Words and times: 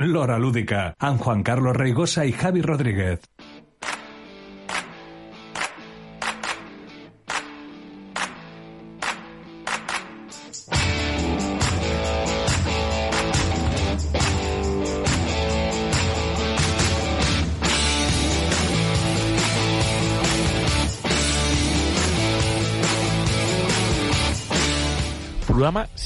L'Hora 0.00 0.38
Lúdica, 0.38 0.94
Juan 1.18 1.42
Carlos 1.42 1.74
Reigosa 1.76 2.24
i 2.24 2.30
Javi 2.30 2.60
Rodríguez. 2.62 3.18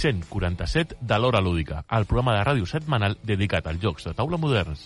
147 0.02 0.96
de 1.00 1.18
l'Hora 1.18 1.40
Lúdica, 1.40 1.84
el 1.94 2.08
programa 2.10 2.34
de 2.34 2.42
ràdio 2.42 2.66
setmanal 2.66 3.14
dedicat 3.22 3.68
als 3.70 3.78
jocs 3.78 4.08
de 4.08 4.14
taula 4.18 4.34
moderns. 4.34 4.80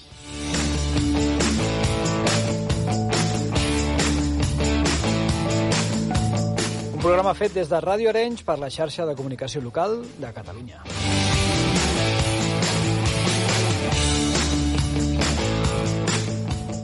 Un 6.93 7.01
programa 7.01 7.33
fet 7.39 7.57
des 7.57 7.73
de 7.73 7.81
Ràdio 7.81 8.13
Arenys 8.13 8.45
per 8.45 8.59
la 8.61 8.69
xarxa 8.69 9.07
de 9.09 9.17
comunicació 9.17 9.63
local 9.65 10.03
de 10.21 10.35
Catalunya. 10.37 10.85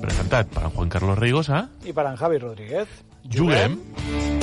Presentat 0.01 0.49
per 0.57 0.71
Juan 0.73 0.89
Carlos 0.89 1.21
Reigosa, 1.21 1.67
I 1.85 1.93
per 1.93 2.09
en 2.09 2.17
Javi 2.17 2.41
Rodríguez. 2.41 2.89
juguem... 3.29 3.77
Si 4.01 4.42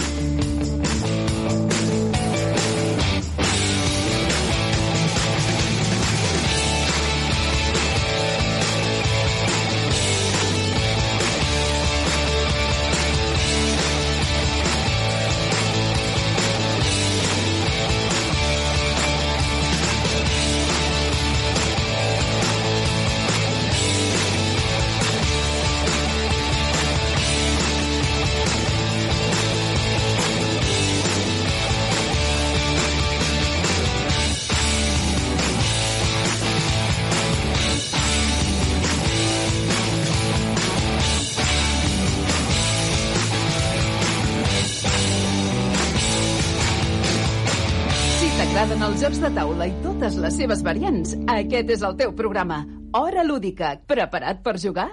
totes 50.09 50.23
les 50.23 50.37
seves 50.41 50.61
variants, 50.65 51.11
aquest 51.29 51.69
és 51.69 51.83
el 51.85 51.93
teu 51.99 52.13
programa. 52.17 52.63
Hora 52.97 53.21
lúdica. 53.21 53.75
Preparat 53.85 54.41
per 54.41 54.55
jugar? 54.57 54.87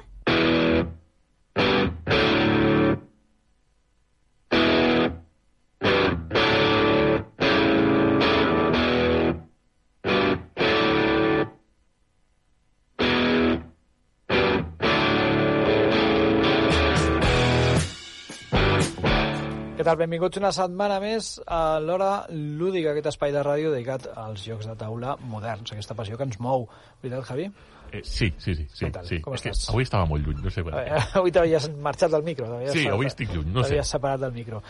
Tal? 19.87 19.97
Benvinguts 20.01 20.41
una 20.41 20.51
setmana 20.55 20.99
més 21.03 21.37
a 21.47 21.79
l'Hora 21.83 22.11
Lúdica, 22.33 22.91
aquest 22.93 23.09
espai 23.13 23.33
de 23.35 23.43
ràdio 23.47 23.73
dedicat 23.73 24.09
als 24.19 24.43
jocs 24.47 24.67
de 24.69 24.75
taula 24.79 25.17
moderns, 25.31 25.73
aquesta 25.73 25.95
passió 25.99 26.19
que 26.19 26.27
ens 26.29 26.39
mou. 26.43 26.67
Veritat, 27.03 27.25
Javi? 27.31 27.49
Eh, 27.95 28.01
sí, 28.03 28.33
sí, 28.43 28.55
sí. 28.59 28.67
sí, 28.75 28.89
tal? 28.91 29.07
sí. 29.07 29.21
Com 29.23 29.37
És 29.37 29.45
que 29.45 29.53
estàs? 29.55 29.71
avui 29.71 29.85
estava 29.87 30.09
molt 30.11 30.27
lluny, 30.27 30.41
no 30.43 30.51
sé 30.51 30.65
per 30.67 30.75
què. 30.75 31.01
Avui 31.21 31.31
t'havies 31.33 31.69
marxat 31.79 32.11
del 32.17 32.25
micro. 32.27 32.49
Sí, 32.67 32.81
separat- 32.83 32.97
avui 32.99 33.07
estic 33.13 33.31
lluny, 33.33 33.53
no 33.55 33.63
sé. 33.63 33.71
T'havies 33.77 33.93
separat 33.95 34.25
del 34.27 34.35
micro. 34.35 34.63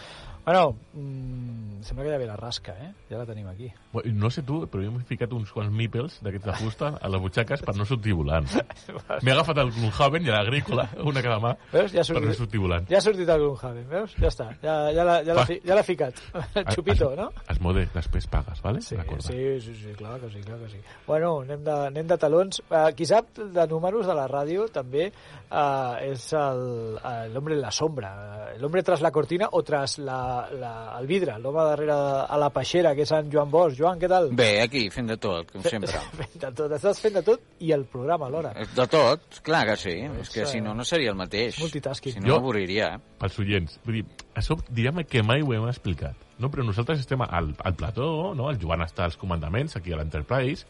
Bueno, 0.46 0.76
mm, 0.94 1.82
sembla 1.82 2.04
que 2.04 2.10
ja 2.12 2.18
ve 2.18 2.26
la 2.26 2.36
rasca, 2.36 2.72
eh? 2.78 2.92
Ja 3.10 3.18
la 3.18 3.26
tenim 3.26 3.48
aquí. 3.48 3.66
Bueno, 3.92 4.12
No 4.14 4.30
sé 4.30 4.42
tu, 4.46 4.60
però 4.70 4.84
jo 4.84 4.92
m'he 4.94 5.02
ficat 5.02 5.32
uns 5.34 5.50
quants 5.50 5.72
mípels 5.74 6.20
d'aquests 6.22 6.46
de 6.46 6.52
fusta 6.60 6.90
a 7.02 7.08
les 7.10 7.20
butxaques 7.20 7.64
per 7.66 7.74
no 7.74 7.84
sortir 7.84 8.14
volant. 8.14 8.46
M'he 9.26 9.32
agafat 9.34 9.58
el 9.58 9.72
Gloomhaven 9.74 10.22
i 10.22 10.30
l'agrícola, 10.30 10.84
una 11.02 11.22
cada 11.24 11.40
mà, 11.42 11.50
Veus? 11.72 11.90
Ja 11.90 12.04
ha 12.04 12.06
per 12.06 12.14
no 12.14 12.28
sortit, 12.30 12.38
sortir 12.38 12.60
volant. 12.62 12.86
ja 12.88 12.98
ha 12.98 13.02
sortit 13.02 13.28
el 13.34 13.42
Gloomhaven, 13.42 13.88
veus? 13.90 14.14
Ja 14.22 14.30
està. 14.30 14.46
Ja, 14.62 14.76
ja 14.94 15.04
l'ha 15.08 15.16
ja 15.26 15.44
fi, 15.50 15.58
ja 15.66 15.74
l'ha 15.74 15.82
ficat. 15.82 16.22
El 16.54 16.64
xupito, 16.76 17.10
Es- 17.10 17.18
no? 17.18 17.26
Esmode, 17.56 17.88
després 17.94 18.30
pagues, 18.30 18.62
vale? 18.62 18.80
Sí, 18.86 18.94
Recorda. 18.94 19.22
sí, 19.26 19.60
sí, 19.66 19.74
sí, 19.82 19.94
clar 19.98 20.20
que 20.20 20.30
sí, 20.30 20.40
clar 20.46 20.60
que 20.62 20.68
sí. 20.76 20.78
Bueno, 21.08 21.40
anem 21.42 21.64
de, 21.66 21.74
anem 21.90 22.06
de 22.06 22.18
talons. 22.22 22.62
Uh, 22.70 22.86
qui 22.94 23.04
sap 23.06 23.34
de 23.36 23.66
números 23.66 24.06
de 24.06 24.14
la 24.14 24.28
ràdio 24.30 24.68
també 24.70 25.10
uh, 25.50 25.96
és 26.02 26.32
el- 26.32 26.98
eh, 27.02 27.30
en 27.36 27.60
la 27.60 27.70
sombra, 27.70 28.10
eh, 28.54 28.58
l'hombre 28.58 28.82
tras 28.82 29.00
la 29.00 29.10
cortina 29.10 29.48
o 29.52 29.62
tras 29.62 29.98
la, 29.98 30.48
la, 30.52 30.96
el 30.98 31.06
vidre, 31.06 31.38
l'home 31.38 31.62
darrere 31.62 31.92
a 31.92 32.36
la 32.38 32.50
peixera, 32.50 32.94
que 32.94 33.02
és 33.02 33.12
en 33.12 33.30
Joan 33.32 33.50
Bosch. 33.50 33.76
Joan, 33.78 33.98
què 34.00 34.08
tal? 34.08 34.30
Bé, 34.36 34.60
aquí, 34.62 34.88
fent 34.90 35.08
de 35.08 35.16
tot, 35.16 35.50
com 35.52 35.62
sempre. 35.62 35.92
Fent 36.16 36.38
de 36.40 36.50
tot, 36.52 36.72
estàs 36.78 37.00
fent 37.00 37.14
de 37.18 37.22
tot 37.22 37.40
i 37.60 37.72
el 37.72 37.84
programa 37.84 38.26
alhora. 38.26 38.52
De 38.74 38.86
tot, 38.90 39.40
clar 39.42 39.64
que 39.66 39.76
sí. 39.76 39.96
És 40.22 40.30
que 40.30 40.42
eh, 40.42 40.46
si 40.46 40.60
no, 40.60 40.74
no 40.74 40.84
seria 40.84 41.10
el 41.10 41.16
mateix. 41.16 41.58
multitasking. 41.60 42.14
Si 42.14 42.20
no, 42.20 42.28
Jo- 42.28 42.38
m'avorriria. 42.40 42.94
eh? 42.96 43.00
pels 43.20 43.38
oients. 43.40 43.78
Vull 43.84 44.00
dir, 44.00 44.04
això 44.36 44.56
diríem 44.68 45.02
que 45.08 45.22
mai 45.22 45.42
ho 45.42 45.52
hem 45.54 45.68
explicat. 45.68 46.16
No, 46.38 46.50
però 46.52 46.64
nosaltres 46.66 46.98
estem 47.00 47.22
al, 47.24 47.54
al 47.64 47.74
plató, 47.74 48.34
no? 48.36 48.50
el 48.50 48.58
Joan 48.60 48.82
està 48.84 49.04
als 49.06 49.16
comandaments, 49.16 49.76
aquí 49.78 49.92
a 49.92 49.96
l'Enterprise, 49.96 50.66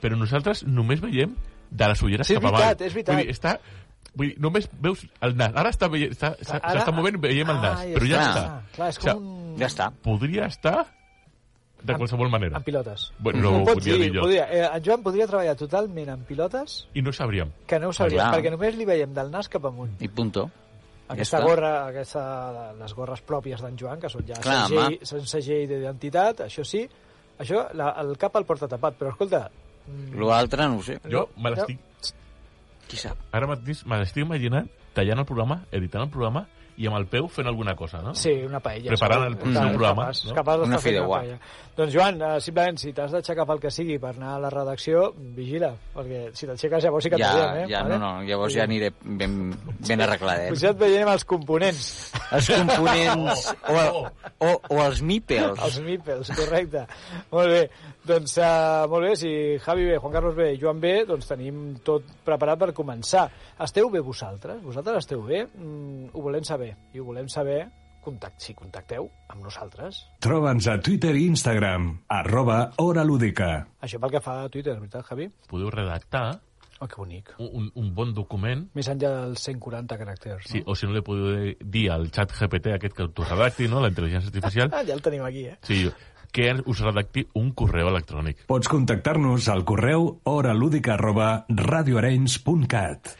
però 0.00 0.16
nosaltres 0.16 0.62
només 0.64 1.02
veiem 1.02 1.34
de 1.74 1.88
les 1.90 2.02
ulleres 2.06 2.26
Sí, 2.28 2.34
és 2.34 2.40
cap 2.40 2.48
avall. 2.48 2.62
veritat, 2.62 2.86
és 2.86 2.94
veritat. 2.94 3.14
Vull 3.16 3.26
dir, 3.26 3.34
està, 3.34 3.58
vull 4.14 4.28
dir, 4.30 4.36
només 4.40 4.68
veus 4.80 5.06
el 5.20 5.36
nas. 5.36 5.54
Ara 5.54 5.70
està 5.70 5.88
veient, 5.90 6.12
està, 6.12 6.34
s'ha- 6.40 6.60
Ara- 6.62 6.80
s'està 6.80 6.92
movent, 6.94 7.20
veiem 7.20 7.50
el 7.50 7.60
nas, 7.62 7.80
Ah, 7.80 7.84
però 7.94 8.06
ja 8.10 8.20
està. 8.20 8.42
està. 8.44 8.60
Clar, 8.76 8.88
és 8.88 8.98
O 8.98 9.00
sigui, 9.00 9.14
com 9.14 9.32
un... 9.52 9.56
Ja 9.58 9.66
està. 9.66 9.90
Podria 10.02 10.46
estar 10.46 10.86
de 11.84 11.94
qualsevol 11.98 12.30
manera. 12.32 12.56
En 12.56 12.62
pilotes. 12.64 13.10
Bueno, 13.18 13.40
no 13.42 13.50
Ho 13.58 13.62
ho 13.62 13.64
podria 13.74 13.94
dir 14.00 14.10
jo. 14.14 14.22
Podria. 14.22 14.46
Eh, 14.50 14.64
en 14.64 14.84
Joan 14.84 15.02
podria 15.04 15.26
treballar 15.28 15.54
totalment 15.60 16.08
en 16.14 16.22
pilotes 16.24 16.88
I 16.94 17.02
no 17.02 17.12
sabríem. 17.12 17.50
que 17.66 17.78
no 17.78 17.88
ho 17.88 17.92
sabríem, 17.92 18.22
Clar. 18.24 18.38
perquè 18.38 18.50
només 18.54 18.76
li 18.78 18.86
veiem 18.88 19.12
del 19.12 19.30
nas 19.30 19.48
cap 19.52 19.66
amunt. 19.66 20.00
I 20.00 20.08
punto. 20.08 20.50
Aquesta 21.06 21.36
està. 21.38 21.44
gorra, 21.44 21.72
aquesta, 21.90 22.72
les 22.80 22.94
gorres 22.96 23.20
pròpies 23.20 23.60
d'en 23.60 23.76
Joan, 23.76 24.00
que 24.00 24.08
són 24.08 24.24
ja 24.26 24.38
Clar, 24.40 24.62
segell, 24.68 24.98
són 25.04 25.26
segell 25.28 25.66
d'identitat, 25.68 26.40
això 26.46 26.64
sí, 26.64 26.88
això, 27.38 27.66
la, 27.76 27.90
el 28.00 28.16
cap 28.16 28.34
el 28.40 28.46
porta 28.48 28.66
tapat, 28.66 28.96
però 28.96 29.10
escolta... 29.12 29.50
mm, 29.86 30.16
L'altre 30.24 30.66
no 30.66 30.78
ho 30.78 30.82
sé. 30.82 30.96
Jo 31.04 31.28
me 31.36 31.50
l'estic... 31.52 31.78
Qui 32.94 33.00
sap? 33.02 33.18
Ara 33.34 33.48
mateix 33.50 33.80
me 33.90 33.96
l'estic 33.98 34.22
imaginant 34.22 34.68
tallant 34.94 35.18
el 35.18 35.26
programa, 35.26 35.56
editant 35.74 36.04
el 36.04 36.10
programa 36.14 36.44
i 36.76 36.86
amb 36.88 36.96
el 36.98 37.06
peu 37.06 37.28
fent 37.28 37.46
alguna 37.46 37.74
cosa, 37.76 38.00
no? 38.02 38.14
Sí, 38.14 38.32
una 38.46 38.60
paella. 38.60 38.90
Preparant 38.94 39.24
el 39.28 39.36
Capaç- 39.38 39.68
programa, 39.74 40.06
Capaç, 40.08 40.24
no? 40.26 40.34
capaç 40.34 40.58
d'estar 40.58 40.68
Una 40.72 40.78
fent 40.80 40.94
fideuà. 40.94 41.18
paella. 41.20 41.38
Doncs 41.76 41.92
Joan, 41.92 42.20
eh, 42.22 42.40
simplement, 42.40 42.78
si 42.78 42.92
t'has 42.94 43.10
d'aixecar 43.10 43.44
pel 43.46 43.58
que 43.60 43.70
sigui 43.70 43.98
per 43.98 44.12
anar 44.14 44.36
a 44.36 44.38
la 44.44 44.50
redacció, 44.50 45.12
vigila, 45.34 45.72
perquè 45.94 46.30
si 46.32 46.46
t'aixeques 46.46 46.84
llavors 46.84 47.02
sí 47.04 47.10
que 47.10 47.18
Ja, 47.18 47.32
veiem, 47.34 47.64
eh? 47.64 47.70
ja, 47.72 47.82
no, 47.82 47.98
no, 47.98 48.10
llavors 48.22 48.54
ja 48.54 48.62
aniré 48.62 48.92
ben, 49.02 49.50
ben 49.80 50.00
arregladet. 50.00 50.50
Potser 50.54 50.70
et 50.70 50.78
veiem 50.78 51.08
els 51.10 51.24
components, 51.24 51.88
Els 52.30 52.48
components 52.54 53.48
o, 53.68 54.06
o, 54.38 54.52
o 54.70 54.78
els 54.84 55.02
mípels. 55.02 55.58
els 55.66 55.80
mípels, 55.82 56.30
correcte. 56.38 56.86
molt 57.32 57.48
bé, 57.50 57.64
doncs 58.06 58.36
uh, 58.38 58.86
molt 58.90 59.08
bé, 59.08 59.16
si 59.18 59.32
Javi 59.58 59.84
bé, 59.90 59.98
Juan 59.98 60.12
Carlos 60.14 60.36
bé 60.38 60.52
i 60.54 60.58
Joan 60.62 60.78
bé, 60.80 60.94
doncs 61.08 61.26
tenim 61.26 61.74
tot 61.84 62.06
preparat 62.24 62.58
per 62.62 62.70
començar. 62.72 63.26
Esteu 63.58 63.90
bé 63.90 63.98
vosaltres? 64.00 64.62
Vosaltres 64.62 65.02
esteu 65.04 65.22
bé? 65.26 65.42
Mm, 65.58 66.10
ho 66.14 66.22
volem 66.22 66.44
saber, 66.46 66.63
i 66.94 67.00
ho 67.00 67.04
volem 67.04 67.28
saber 67.28 67.66
contact, 68.04 68.40
si 68.44 68.52
contacteu 68.54 69.06
amb 69.32 69.42
nosaltres. 69.46 70.02
Troba'ns 70.20 70.66
a 70.68 70.74
Twitter 70.84 71.14
i 71.16 71.22
Instagram, 71.30 71.86
arroba 72.12 72.70
Hora 72.84 73.04
Lúdica. 73.04 73.66
Això 73.80 73.96
pel 74.02 74.12
que 74.12 74.20
fa 74.20 74.42
a 74.44 74.48
Twitter, 74.52 74.74
veritat, 74.78 75.06
Javi? 75.08 75.30
Podeu 75.48 75.70
redactar 75.72 76.40
Oh, 76.82 76.88
que 76.90 76.96
bonic. 76.98 77.28
un, 77.38 77.48
un, 77.54 77.66
un 77.80 77.90
bon 77.94 78.10
document 78.12 78.64
Més 78.74 78.88
enllà 78.90 79.08
dels 79.28 79.40
140 79.46 79.94
caràcters, 79.96 80.48
Sí, 80.50 80.58
no? 80.58 80.72
o 80.72 80.74
si 80.74 80.88
no 80.88 80.92
li 80.92 81.02
podeu 81.06 81.54
dir 81.62 81.84
al 81.94 82.08
xat 82.10 82.34
GPT 82.34 82.72
aquest 82.74 82.96
que 82.98 83.04
autorredacti, 83.06 83.68
no? 83.70 83.80
la 83.80 83.88
intel·ligència 83.92 84.26
artificial, 84.32 84.72
Ah, 84.74 84.82
ja 84.84 84.92
el 84.92 85.00
tenim 85.00 85.22
aquí, 85.24 85.46
eh? 85.46 85.54
sí, 85.62 85.86
que 86.34 86.50
us 86.66 86.80
redacti 86.82 87.22
un 87.38 87.52
correu 87.54 87.88
electrònic. 87.92 88.42
Pots 88.50 88.68
contactar-nos 88.68 89.46
al 89.54 89.62
correu 89.64 90.18
horalúdica 90.26 90.94
arroba 90.98 91.46
radioarenys.cat. 91.48 93.14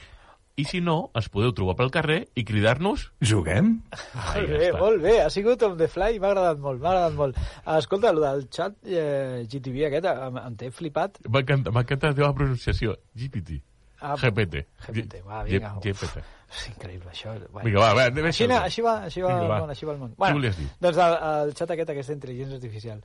I 0.54 0.64
si 0.70 0.78
no, 0.84 1.10
ens 1.18 1.26
podeu 1.34 1.50
trobar 1.56 1.74
pel 1.80 1.90
carrer 1.90 2.20
i 2.38 2.44
cridar-nos... 2.46 3.08
Juguem? 3.26 3.72
Molt 4.14 4.52
bé, 4.52 4.68
molt 4.76 5.00
bé, 5.02 5.14
ha 5.24 5.30
sigut 5.34 5.64
on 5.66 5.74
the 5.80 5.88
fly 5.90 6.20
m'ha 6.22 6.30
agradat 6.30 6.60
molt, 6.62 6.78
m'ha 6.82 6.92
agradat 6.92 7.16
molt. 7.18 7.40
Escolta, 7.74 8.12
el 8.14 8.20
del 8.22 8.44
xat 8.54 8.76
eh, 8.86 9.42
GTV 9.50 9.88
aquest, 9.88 10.06
em, 10.12 10.38
em 10.44 10.58
té 10.60 10.70
flipat. 10.70 11.18
M'ha 11.26 11.42
encantat, 11.42 11.74
m'ha 11.74 11.82
encantat 11.82 12.12
la 12.12 12.18
teva 12.20 12.30
pronunciació. 12.38 12.94
GPT. 13.18 13.58
Ah, 14.04 14.14
GPT. 14.20 14.62
GPT, 14.86 15.24
va, 15.26 15.42
vinga. 15.48 15.74
GPT. 15.82 16.22
És 16.54 16.68
increïble, 16.70 17.10
això. 17.10 17.34
Bueno. 17.48 17.64
Vinga, 17.66 17.82
va, 17.82 17.90
va, 17.98 18.06
anem 18.12 18.30
Així, 18.30 18.44
això. 18.44 18.52
na, 18.52 18.62
així 18.68 18.86
va, 18.86 18.94
així 19.08 19.26
va, 19.26 19.34
Vinga, 19.34 19.50
va. 19.50 19.58
el 19.58 19.66
món, 19.66 19.74
així 19.74 19.90
va 19.90 19.94
el 19.96 20.00
món. 20.04 20.14
Què 20.20 20.32
volies 20.38 20.58
dir? 20.60 20.70
Doncs 20.86 21.02
el, 21.08 21.18
el 21.32 21.54
xat 21.58 21.74
aquest, 21.74 21.92
aquesta 21.96 22.14
intel·ligència 22.14 22.60
artificial. 22.60 23.02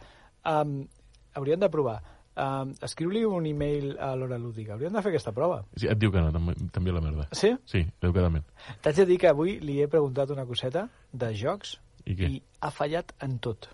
Um, 0.54 0.76
hauríem 1.40 1.66
de 1.66 1.70
provar. 1.74 1.98
Um, 2.40 2.70
Escriu-li 2.86 3.26
un 3.28 3.48
e-mail 3.50 3.98
a 4.00 4.14
l'hora 4.16 4.38
lúdica. 4.40 4.76
Hauríem 4.76 4.94
de 4.96 5.02
fer 5.04 5.12
aquesta 5.12 5.34
prova. 5.36 5.58
Sí, 5.76 5.90
et 5.92 6.00
diu 6.00 6.12
que 6.14 6.22
no, 6.24 6.32
també, 6.32 6.54
també 6.72 6.94
la 6.96 7.02
merda. 7.04 7.26
Sí? 7.36 7.50
Sí, 7.68 7.82
educadament. 8.02 8.46
T'haig 8.86 9.02
de 9.02 9.06
dir 9.10 9.18
que 9.20 9.28
avui 9.32 9.58
li 9.60 9.82
he 9.84 9.90
preguntat 9.92 10.32
una 10.32 10.46
coseta 10.48 10.86
de 11.12 11.34
jocs 11.36 11.76
I 12.06 12.16
què? 12.16 12.30
i 12.38 12.42
ha 12.64 12.72
fallat 12.72 13.12
en 13.26 13.36
tot. 13.44 13.68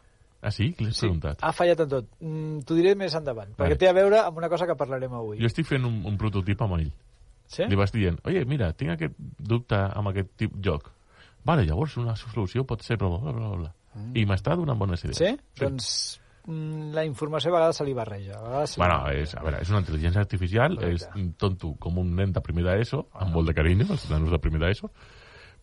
Ah, 0.45 0.51
sí? 0.53 0.71
Què 0.77 0.85
l'has 0.85 0.99
preguntat? 1.01 1.39
Ha 1.45 1.51
fallat 1.57 1.85
en 1.85 1.91
tot. 1.93 2.09
Mm, 2.21 2.59
T'ho 2.65 2.77
diré 2.77 2.95
més 2.97 3.13
endavant, 3.17 3.53
Vale. 3.53 3.59
perquè 3.61 3.79
té 3.81 3.89
a 3.89 3.95
veure 3.97 4.19
amb 4.23 4.37
una 4.41 4.49
cosa 4.49 4.67
que 4.69 4.75
parlarem 4.77 5.13
avui. 5.17 5.39
Jo 5.41 5.49
estic 5.49 5.69
fent 5.69 5.85
un, 5.85 6.01
un 6.05 6.17
prototip 6.21 6.61
amb 6.65 6.79
ell. 6.79 6.91
Sí? 7.49 7.65
Li 7.69 7.77
vas 7.77 7.93
dient, 7.93 8.17
oye, 8.25 8.41
mira, 8.49 8.71
tinc 8.73 8.95
aquest 8.95 9.13
dubte 9.37 9.77
amb 9.77 10.09
aquest 10.09 10.33
tip 10.41 10.57
joc. 10.65 10.89
Vale, 11.45 11.65
llavors 11.65 11.97
una 12.01 12.15
solució 12.17 12.65
pot 12.65 12.81
ser 12.85 12.97
bla, 12.97 13.09
bla, 13.13 13.31
bla, 13.33 13.55
bla. 13.61 13.73
Mm. 13.95 14.13
I 14.17 14.25
m'està 14.29 14.57
donant 14.57 14.77
bones 14.81 15.05
idees. 15.05 15.17
Sí? 15.21 15.33
Doncs 15.61 15.89
mm, 16.17 16.24
la 16.47 17.03
informació 17.05 17.49
a 17.51 17.55
vegades 17.57 17.77
se 17.77 17.85
li 17.85 17.93
barreja. 17.93 18.37
A 18.39 18.43
vegades 18.43 18.69
se 18.75 18.79
Bueno, 18.79 18.99
barreja. 19.03 19.21
és, 19.23 19.35
a 19.35 19.41
veure, 19.43 19.61
és 19.61 19.69
una 19.69 19.79
intel·ligència 19.81 20.19
artificial, 20.21 20.75
Correcte. 20.75 21.09
és 21.19 21.37
tonto 21.37 21.75
com 21.79 21.97
un 21.97 22.15
nen 22.15 22.31
de 22.33 22.41
primer 22.41 22.63
d'ESO, 22.63 23.07
amb 23.13 23.33
molt 23.33 23.47
de 23.47 23.53
carinyo, 23.53 23.85
els 23.89 24.09
nanos 24.09 24.29
de 24.31 24.39
primer 24.39 24.59
d'ESO, 24.61 24.91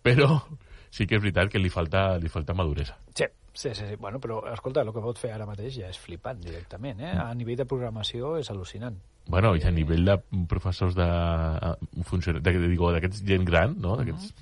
però 0.02 0.42
sí 0.90 1.06
que 1.06 1.16
és 1.16 1.22
veritat 1.22 1.48
que 1.50 1.58
li 1.58 1.70
falta, 1.70 2.18
li 2.18 2.28
falta 2.28 2.52
maduresa. 2.54 2.96
Sí, 3.14 3.24
sí, 3.54 3.70
sí, 3.74 3.86
sí. 3.88 3.96
Bueno, 3.96 4.18
però 4.20 4.42
escolta, 4.52 4.82
el 4.82 4.92
que 4.92 5.00
pot 5.00 5.18
fer 5.18 5.32
ara 5.32 5.46
mateix 5.46 5.76
ja 5.78 5.88
és 5.88 5.98
flipant 5.98 6.40
directament, 6.40 7.00
eh? 7.00 7.12
A 7.16 7.32
nivell 7.34 7.56
de 7.56 7.64
programació 7.66 8.36
és 8.38 8.50
al·lucinant. 8.50 8.96
Bueno, 9.28 9.54
i 9.56 9.62
a 9.62 9.70
nivell 9.70 10.04
de 10.04 10.16
professors 10.48 10.96
de... 10.96 11.06
eh, 11.06 12.02
funcionar- 12.02 12.42
de- 12.42 12.58
de- 12.58 12.68
digo, 12.68 12.90
d'aquests 12.92 13.22
gent 13.24 13.44
gran, 13.46 13.76
no?, 13.80 13.96
d'aquests 13.96 14.34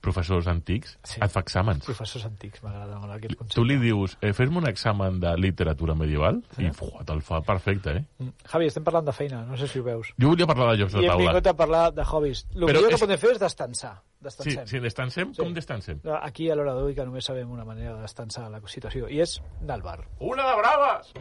professors 0.00 0.46
antics, 0.46 0.98
Sí. 1.02 1.20
et 1.22 1.30
fa 1.30 1.40
exàmens. 1.40 1.84
Professors 1.84 2.24
antics, 2.26 2.62
m'agrada 2.62 2.98
molt 2.98 3.12
aquest 3.12 3.34
concepte. 3.36 3.54
Tu 3.54 3.64
li 3.64 3.76
dius, 3.78 4.16
eh, 4.20 4.32
fes-me 4.32 4.58
un 4.58 4.68
examen 4.68 5.20
de 5.20 5.36
literatura 5.36 5.94
medieval, 5.94 6.42
i 6.58 6.70
fuà, 6.70 7.04
te'l 7.04 7.22
fa 7.22 7.40
perfecte, 7.42 7.90
eh? 7.96 8.04
Mm. 8.18 8.28
Javi, 8.46 8.66
estem 8.66 8.84
parlant 8.84 9.06
de 9.06 9.12
feina, 9.12 9.44
no 9.44 9.56
sé 9.56 9.68
si 9.68 9.78
ho 9.78 9.84
veus. 9.84 10.08
Jo 10.18 10.28
volia 10.28 10.46
parlar 10.46 10.72
de 10.76 10.82
jocs 10.82 10.94
I 10.94 10.96
de 10.98 11.02
hem 11.04 11.08
taula. 11.10 11.24
vingut 11.32 11.46
a 11.46 11.54
parlar 11.56 11.92
de 11.94 12.02
hobbies. 12.04 12.46
El 12.54 12.60
millor 12.66 12.88
que 12.88 12.94
és- 12.94 13.00
podem 13.00 13.18
fer 13.18 13.30
és 13.32 13.38
descansar. 13.40 14.02
Sí, 14.40 14.56
si 14.64 14.78
descansem, 14.80 15.32
Sí. 15.34 15.42
com 15.42 15.52
descansem? 15.54 16.00
Aquí 16.22 16.50
a 16.50 16.54
l'hora 16.56 16.74
d'avui 16.74 16.94
que 16.94 17.04
només 17.04 17.24
sabem 17.24 17.48
una 17.50 17.64
manera 17.64 17.94
de 17.94 18.02
descansar 18.02 18.50
la 18.50 18.60
situació, 18.66 19.08
i 19.08 19.20
és 19.20 19.40
del 19.60 19.82
bar. 19.82 20.00
Una 20.18 20.42
de 20.50 20.56
braves! 20.56 21.12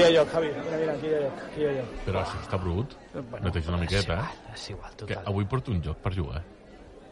Aquí 0.00 0.12
hi 0.12 0.16
ha 0.16 0.20
lloc, 0.20 0.32
Javi. 0.34 0.48
Mira, 0.64 0.78
mira, 0.78 0.92
aquí 0.94 1.06
hi 1.06 1.14
ha 1.14 1.20
lloc. 1.24 1.42
Aquí 1.46 1.60
hi 1.60 1.66
ha 1.66 1.72
lloc. 1.78 1.94
Però 2.06 2.22
això 2.22 2.40
està 2.42 2.60
brut. 2.62 2.96
Bueno, 3.14 3.44
Neteja 3.46 3.72
una 3.72 3.78
miqueta, 3.82 4.00
és 4.00 4.08
eh? 4.08 4.12
igual, 4.12 4.54
És 4.54 4.70
igual, 4.70 4.90
Que 4.96 5.06
total. 5.14 5.24
avui 5.26 5.44
porto 5.44 5.70
un 5.72 5.82
joc 5.82 5.96
per 5.98 6.14
jugar. 6.14 6.42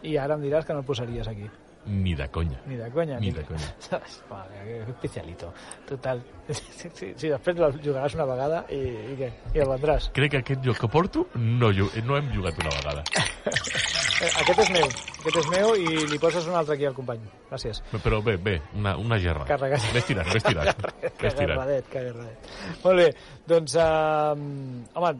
I 0.02 0.16
ara 0.16 0.34
em 0.38 0.42
diràs 0.42 0.64
que 0.66 0.72
no 0.72 0.80
el 0.80 0.84
posaries 0.86 1.28
aquí. 1.28 1.48
Ni 1.88 2.14
de 2.14 2.26
conya. 2.28 2.58
Ni 2.66 2.76
de 2.76 2.90
conya. 2.92 3.18
Ni 3.18 3.30
de 3.32 3.42
conya. 3.48 3.68
Vale, 4.30 4.64
que 4.64 4.80
especialito. 4.90 5.52
Total. 5.88 6.22
Sí, 6.48 6.88
sí, 6.94 7.08
sí, 7.12 7.28
després 7.28 7.58
el 7.60 7.74
jugaràs 7.84 8.14
una 8.16 8.24
vegada 8.24 8.62
i, 8.72 8.78
i 9.12 9.16
què? 9.18 9.26
I 9.52 9.60
el 9.60 9.68
vendràs. 9.68 10.06
Crec 10.16 10.30
que 10.32 10.38
aquest 10.40 10.62
joc 10.64 10.78
que 10.80 10.88
porto 10.88 11.26
no, 11.36 11.68
no 11.68 12.16
hem 12.16 12.30
jugat 12.32 12.56
una 12.64 12.72
vegada. 12.78 13.04
Eh, 14.18 14.26
aquest 14.40 14.58
és 14.64 14.70
meu. 14.74 14.86
Aquest 15.20 15.36
és 15.38 15.46
meu 15.52 15.68
i 15.78 15.92
li 16.10 16.16
poses 16.18 16.42
un 16.50 16.56
altre 16.58 16.74
aquí 16.74 16.88
al 16.88 16.94
company. 16.96 17.20
Gràcies. 17.52 17.78
Però 18.02 18.18
bé, 18.26 18.32
bé, 18.42 18.56
una, 18.74 18.96
una 18.98 19.14
gerra. 19.22 19.44
Carregat. 19.46 19.84
Ves 19.94 20.08
tirant, 20.08 20.26
ves 20.34 20.42
tirant. 20.42 20.80
Que 20.98 21.12
Ves 21.20 21.36
tirant. 21.36 21.52
agarradet, 21.52 21.86
que 21.92 22.00
agarradet. 22.02 22.50
Molt 22.82 22.98
bé, 22.98 23.06
doncs, 23.46 23.76
uh, 23.78 24.34
home, 24.98 25.12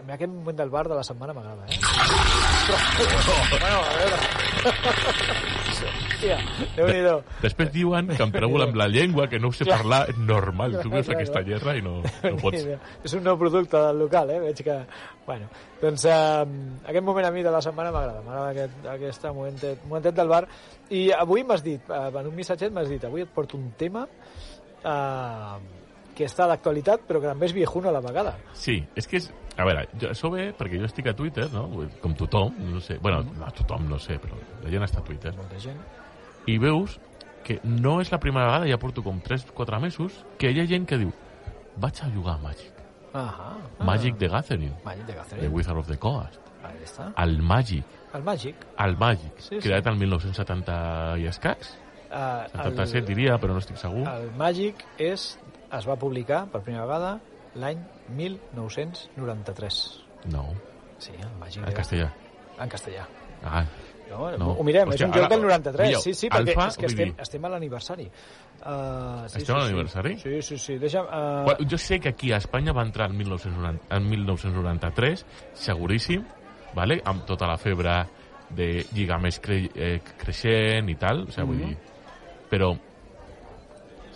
a 0.00 0.06
mi 0.08 0.16
aquest 0.16 0.32
moment 0.32 0.56
del 0.62 0.72
bar 0.72 0.86
de 0.88 0.96
la 0.96 1.04
setmana 1.04 1.36
m'agrada, 1.36 1.68
eh? 1.68 1.76
Però, 2.64 3.36
bueno, 3.52 3.76
a 3.76 3.92
veure... 4.00 5.55
Hòstia. 6.16 6.36
Després 7.42 7.70
diuen 7.74 8.08
que 8.14 8.22
em 8.24 8.32
treu 8.32 8.56
amb 8.64 8.78
la 8.78 8.86
llengua, 8.88 9.26
que 9.28 9.40
no 9.42 9.50
ho 9.50 9.56
sé 9.56 9.66
Clar. 9.66 9.78
parlar. 9.82 10.00
Normal, 10.16 10.78
tu 10.82 10.90
veus 10.92 11.08
aquesta 11.12 11.42
clar. 11.42 11.46
gerra 11.50 11.76
i 11.76 11.84
no, 11.84 11.98
no 12.00 12.34
pots. 12.40 12.64
És 13.04 13.16
un 13.18 13.24
nou 13.26 13.38
producte 13.40 13.80
del 13.88 14.00
local, 14.06 14.32
eh? 14.32 14.40
Veig 14.48 14.64
que... 14.64 14.78
Bueno, 15.26 15.48
doncs 15.80 16.06
uh, 16.06 16.44
aquest 16.86 17.04
moment 17.04 17.26
a 17.26 17.32
mi 17.34 17.42
de 17.44 17.52
la 17.52 17.60
setmana 17.64 17.92
m'agrada. 17.94 18.22
M'agrada 18.24 18.50
aquest, 18.54 18.84
aquest 18.96 19.26
momentet, 19.34 19.86
momentet 19.88 20.16
del 20.16 20.30
bar. 20.30 20.44
I 20.94 21.08
avui 21.16 21.44
m'has 21.44 21.64
dit, 21.66 21.82
uh, 21.90 22.08
en 22.12 22.30
un 22.30 22.36
missatget 22.36 22.72
m'has 22.72 22.88
dit, 22.90 23.04
avui 23.04 23.26
et 23.26 23.32
porto 23.34 23.58
un 23.58 23.72
tema 23.78 24.06
uh, 24.06 25.58
que 26.16 26.24
està 26.30 26.46
d'actualitat, 26.48 27.04
però 27.08 27.20
que 27.20 27.28
també 27.28 27.50
és 27.50 27.56
viejuno 27.56 27.90
a 27.90 27.98
la 27.98 28.04
vegada. 28.04 28.38
Sí, 28.56 28.80
és 28.96 29.10
que 29.10 29.20
és... 29.20 29.28
A 29.56 29.64
veure, 29.64 29.86
jo, 29.96 30.10
això 30.12 30.28
ve 30.28 30.50
perquè 30.52 30.76
jo 30.76 30.84
estic 30.84 31.06
a 31.08 31.14
Twitter, 31.16 31.46
no? 31.52 31.62
Com 32.02 32.12
tothom, 32.16 32.52
no 32.74 32.80
sé. 32.84 32.98
Bueno, 33.00 33.22
no, 33.38 33.48
tothom 33.56 33.86
no 33.88 33.96
sé, 34.00 34.18
però 34.20 34.36
la 34.62 34.72
gent 34.72 34.84
està 34.84 35.00
a 35.00 35.06
Twitter. 35.06 35.32
Molta 35.36 35.60
gent. 35.62 35.80
I 36.46 36.58
veus 36.62 36.98
que 37.46 37.60
no 37.64 38.00
és 38.02 38.10
la 38.10 38.18
primera 38.18 38.46
vegada, 38.46 38.66
ja 38.70 38.78
porto 38.78 39.02
com 39.02 39.20
3-4 39.22 39.80
mesos, 39.80 40.24
que 40.38 40.50
hi 40.50 40.60
ha 40.60 40.66
gent 40.66 40.86
que 40.86 40.98
diu 40.98 41.12
vaig 41.76 42.00
a 42.02 42.08
jugar 42.10 42.34
a 42.36 42.38
Magic. 42.42 42.72
Ahà. 43.16 43.52
Magic 43.86 44.18
the 44.18 44.28
Gathering, 44.28 44.74
Magic 44.84 45.06
de 45.06 45.12
The 45.12 45.18
Gathering. 45.18 45.52
Wizard 45.54 45.78
of 45.78 45.86
the 45.88 45.96
Coast. 45.96 46.40
Ahí 46.64 46.82
està. 46.84 47.12
El 47.22 47.38
Magic, 47.42 47.84
El 48.14 48.22
Magic. 48.24 48.56
el 48.78 48.96
Magic, 48.96 49.32
Sí, 49.38 49.48
sí. 49.56 49.60
creat 49.68 49.86
el 49.86 49.96
1970 49.96 51.18
i 51.18 51.26
escacs. 51.26 51.76
Uh, 52.06 52.46
77 52.52 53.06
diria, 53.06 53.38
però 53.38 53.52
no 53.54 53.58
estic 53.58 53.76
segur. 53.78 54.06
El 54.08 54.30
Magic 54.36 54.84
és, 54.98 55.38
es 55.72 55.86
va 55.88 55.96
publicar 55.96 56.46
per 56.50 56.62
primera 56.62 56.84
vegada 56.86 57.20
l'any 57.54 57.78
1993. 58.08 60.04
No, 60.32 60.46
Sí, 60.98 61.12
el 61.20 61.30
Magic. 61.38 61.66
en 61.66 61.74
castellà. 61.74 62.12
En 62.58 62.68
castellà. 62.70 63.06
Ah, 63.44 63.64
No, 64.10 64.36
No. 64.38 64.50
Ho 64.52 64.62
mirem, 64.64 64.88
Hòstia, 64.88 65.04
és 65.06 65.08
un 65.08 65.12
joc 65.14 65.24
ara- 65.24 65.28
del 65.36 65.42
93. 65.42 65.86
mireu, 65.88 66.00
sí, 66.00 66.14
sí, 66.14 66.28
perquè 66.28 66.54
Alfa, 66.54 66.66
és 66.68 66.76
que 66.78 66.86
estem, 66.86 67.08
dir- 67.10 67.20
estem 67.22 67.44
a 67.44 67.48
l'aniversari. 67.48 68.04
Uh, 68.06 69.28
sí, 69.28 69.38
Estem 69.38 69.46
sí, 69.46 69.52
a 69.52 69.58
l'aniversari? 69.64 70.18
Sí, 70.18 70.42
sí, 70.42 70.58
sí. 70.58 70.78
Deixa'm... 70.78 71.06
Uh, 71.06 71.44
Bueno, 71.44 71.68
jo 71.70 71.78
sé 71.78 71.98
que 72.00 72.08
aquí 72.10 72.32
a 72.32 72.36
Espanya 72.38 72.72
va 72.72 72.82
entrar 72.82 73.10
en 73.10 73.16
1990, 73.18 73.96
en 73.96 74.08
1993, 74.08 75.26
seguríssim, 75.54 76.24
vale? 76.74 77.00
amb 77.04 77.24
tota 77.26 77.46
la 77.46 77.58
febre 77.58 78.06
de 78.50 78.86
lligar 78.92 79.20
més 79.20 79.40
cre 79.40 79.68
eh, 79.74 80.00
creixent 80.18 80.88
i 80.88 80.94
tal, 80.94 81.24
o 81.26 81.30
sigui, 81.32 81.46
vull 81.46 81.56
Mhm. 81.56 81.68
dir... 81.68 81.76
Però 82.50 82.76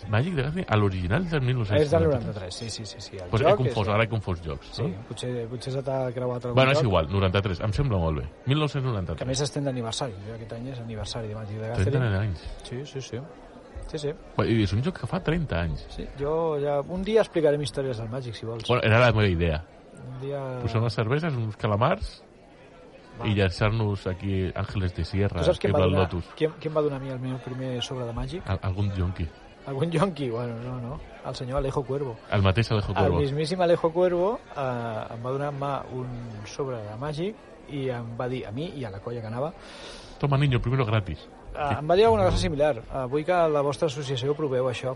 Magic 0.09 0.35
the 0.35 0.41
Gathering, 0.43 0.65
a 0.69 0.77
l'original 0.77 1.23
del 1.23 1.25
és 1.27 1.31
del 1.31 1.41
1993. 1.41 2.11
93, 2.11 2.53
sí, 2.55 2.69
sí, 2.69 2.85
sí. 2.85 3.01
sí. 3.01 3.17
El 3.17 3.29
Pues 3.29 3.41
he 3.41 3.45
joc 3.45 3.57
confós, 3.57 3.87
és... 3.87 3.93
ara 3.93 4.03
he 4.03 4.09
confós 4.09 4.41
jocs. 4.45 4.67
Sí, 4.75 4.83
No? 4.83 5.03
potser, 5.07 5.47
potser 5.47 5.73
se 5.73 5.83
t'ha 5.83 6.11
creuat 6.11 6.45
algun 6.45 6.55
Bueno, 6.55 6.71
és 6.71 6.77
joc, 6.79 6.87
igual, 6.87 7.09
93, 7.11 7.59
em 7.61 7.73
sembla 7.73 7.97
molt 7.97 8.17
bé. 8.19 8.23
que 8.23 8.45
a 8.45 8.49
1993. 8.49 9.27
més 9.27 9.41
estem 9.41 9.63
d'aniversari. 9.63 10.13
Aquest 10.35 10.53
any 10.53 10.67
és 10.71 10.79
aniversari 10.79 11.27
de 11.27 11.35
Magic 11.35 11.57
de 11.59 11.71
30 11.73 11.91
Gathering. 11.91 12.15
anys. 12.21 12.47
Sí, 12.63 12.85
sí, 12.85 13.01
sí. 13.01 13.19
Sí, 13.91 13.97
sí. 13.99 14.13
I 14.47 14.63
és 14.63 14.71
un 14.73 14.81
joc 14.83 14.99
que 15.01 15.07
fa 15.07 15.19
30 15.19 15.59
anys. 15.61 15.85
sí. 15.89 16.05
Jo 16.17 16.57
ja... 16.61 16.79
Un 16.81 17.03
dia 17.03 17.21
explicarem 17.21 17.61
històries 17.61 17.97
del 17.97 18.09
Magic, 18.09 18.33
si 18.35 18.45
vols. 18.45 18.67
Bueno, 18.67 18.83
era 18.83 18.99
la 18.99 19.11
meva 19.11 19.27
idea. 19.27 19.63
Un 20.07 20.19
dia... 20.21 20.59
Posar 20.61 20.79
unes 20.81 20.93
cerveses, 20.93 21.33
uns 21.35 21.55
calamars 21.57 22.23
Va. 23.19 23.27
i 23.27 23.33
llançar-nos 23.35 24.07
aquí 24.07 24.49
Ángeles 24.55 24.95
de 24.95 25.03
Sierra, 25.03 25.41
Tu 25.41 25.45
saps 25.45 25.59
qui 25.59 25.67
va 25.69 25.79
donar, 25.81 26.05
Lotus. 26.07 26.25
qui, 26.37 26.47
qui 26.59 26.69
em 26.69 26.75
va 26.77 26.81
donar 26.81 26.97
a 26.97 27.03
mi 27.03 27.09
el 27.09 27.19
meu 27.19 27.37
primer 27.43 27.81
sobre 27.83 28.05
de 28.05 28.13
Magic? 28.13 28.41
Al- 28.49 28.59
Algun 28.63 28.89
jonqui. 28.95 29.27
Algun 29.67 29.91
yonqui? 29.91 30.29
Bueno, 30.29 30.55
no, 30.63 30.79
no. 30.81 30.99
El 31.25 31.35
senyor 31.35 31.57
Alejo 31.59 31.83
Cuervo. 31.83 32.15
El 32.31 32.41
mateix 32.41 32.71
Alejo 32.71 32.91
El 32.93 32.97
Cuervo. 32.97 33.19
mismíssim 33.19 33.61
Alejo 33.61 33.91
Cuervo 33.93 34.39
eh, 34.57 35.13
em 35.13 35.25
va 35.25 35.31
donar 35.31 35.51
en 35.53 35.59
mà 35.59 35.73
un 35.93 36.07
sobre 36.49 36.77
de 36.81 36.95
Magic 36.97 37.35
i 37.69 37.89
em 37.93 38.15
va 38.17 38.27
dir 38.27 38.45
a 38.47 38.51
mi 38.51 38.71
i 38.75 38.85
a 38.85 38.89
la 38.89 38.99
colla 38.99 39.21
que 39.21 39.27
anava 39.27 39.53
Toma, 40.19 40.37
niño, 40.37 40.59
primero 40.61 40.85
gratis. 40.85 41.27
eh, 41.55 41.75
em 41.79 41.87
va 41.89 41.95
dir 41.95 42.05
alguna 42.05 42.25
cosa 42.25 42.37
similar 42.37 42.77
eh, 42.81 43.05
vull 43.07 43.23
que 43.23 43.37
la 43.53 43.61
vostra 43.61 43.85
associació 43.87 44.33
proveu 44.35 44.67
això 44.69 44.95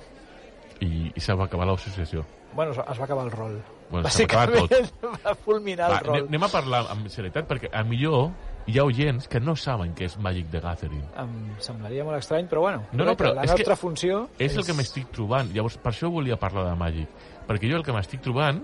I, 0.81 1.12
i 1.15 1.19
se 1.22 1.34
va 1.34 1.45
acabar 1.45 1.67
l'associació. 1.67 2.25
bueno, 2.53 2.72
es 2.72 2.77
va 3.00 3.03
acabar 3.05 3.25
el 3.25 3.31
rol 3.31 3.62
Bueno, 3.89 4.10
acabar 4.10 4.51
tot. 4.51 4.72
va 5.25 5.36
fulminar 5.36 5.91
Va, 5.91 5.98
el 6.00 6.05
rol 6.05 6.25
anem 6.27 6.43
a 6.43 6.50
parlar 6.50 6.86
amb 6.89 7.07
serietat, 7.07 7.45
perquè 7.48 7.69
a 7.72 7.84
millor 7.84 8.31
hi 8.65 8.79
ha 8.79 8.86
oients 8.88 9.27
que 9.29 9.39
no 9.39 9.53
saben 9.55 9.93
què 9.98 10.07
és 10.10 10.17
Magic 10.17 10.48
the 10.51 10.60
Gathering. 10.63 11.03
em 11.22 11.34
semblaria 11.62 12.05
molt 12.05 12.17
estrany 12.17 12.48
però 12.50 12.65
bueno 12.65 12.86
No, 12.91 13.05
no, 13.05 13.15
però 13.15 13.34
la 13.34 13.43
és 13.45 13.51
nostra 13.53 13.75
que 13.75 13.81
funció 13.81 14.22
És 14.39 14.55
el 14.57 14.65
que 14.65 14.74
m'estic 14.74 15.12
trobant. 15.13 15.51
Llavors, 15.53 15.77
per 15.77 15.91
això 15.91 16.10
volia 16.12 16.38
parlar 16.38 16.65
de 16.69 16.75
Magic. 16.75 17.10
Perquè 17.48 17.69
jo 17.69 17.77
el 17.77 17.84
que 17.86 17.93
m'estic 17.93 18.24
trobant 18.25 18.63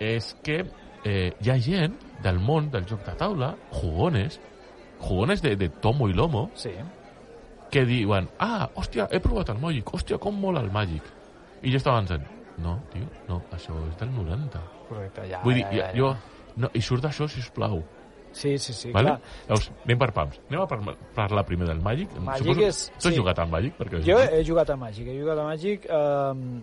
és 0.00 0.34
que 0.42 0.64
eh, 1.04 1.32
hi 1.40 1.50
ha 1.50 1.58
gent 1.60 1.96
del 2.24 2.40
món 2.40 2.70
del 2.70 2.86
joc 2.88 3.04
de 3.04 3.14
taula, 3.20 3.54
jugones, 3.70 4.40
jugones 5.00 5.42
de, 5.42 5.56
de 5.56 5.68
tomo 5.68 6.08
i 6.08 6.16
lomo, 6.16 6.48
sí, 6.54 6.72
que 7.70 7.84
diuen, 7.86 8.28
ah, 8.42 8.68
hòstia, 8.74 9.06
he 9.12 9.20
provat 9.22 9.52
el 9.52 9.60
Magic, 9.62 9.92
hòstia, 9.94 10.18
com 10.18 10.36
mola 10.40 10.60
el 10.64 10.72
Magic. 10.74 11.06
I 11.62 11.70
jo 11.70 11.78
estava 11.78 12.00
pensant, 12.00 12.24
no, 12.60 12.80
tio, 12.92 13.06
no, 13.28 13.40
això 13.54 13.76
és 13.86 13.96
del 14.00 14.10
90. 14.16 14.60
Correcte, 14.88 15.28
ja, 15.30 15.40
Vull 15.44 15.60
dir, 15.60 15.64
ja, 15.68 15.76
ja, 15.76 15.88
ja. 15.92 15.96
jo... 15.96 16.12
No, 16.60 16.68
I 16.74 16.80
surt 16.82 17.04
d'això, 17.04 17.28
si 17.30 17.38
us 17.40 17.48
plau. 17.54 17.78
Sí, 18.32 18.58
sí, 18.58 18.72
sí, 18.72 18.92
vale? 18.92 19.08
clar. 19.08 19.20
Llavors, 19.48 19.70
anem 19.84 19.98
per 19.98 20.12
pams. 20.12 20.40
Anem 20.48 20.60
a 20.62 20.66
par- 20.66 20.96
parlar 21.14 21.44
primer 21.46 21.66
del 21.68 21.80
Magic. 21.80 22.12
Magic 22.18 22.46
Suposo- 22.46 22.66
és- 22.66 22.92
Tu 23.00 23.08
has 23.08 23.14
sí. 23.14 23.20
jugat 23.20 23.38
al 23.38 23.48
Magic? 23.48 23.76
Perquè 23.78 24.02
Jo 24.06 24.18
he 24.20 24.44
jugat 24.46 24.70
a 24.70 24.76
Magic, 24.76 25.06
he 25.08 25.20
jugat 25.20 25.38
a 25.38 25.44
Magic. 25.44 25.86
Eh, 25.86 26.60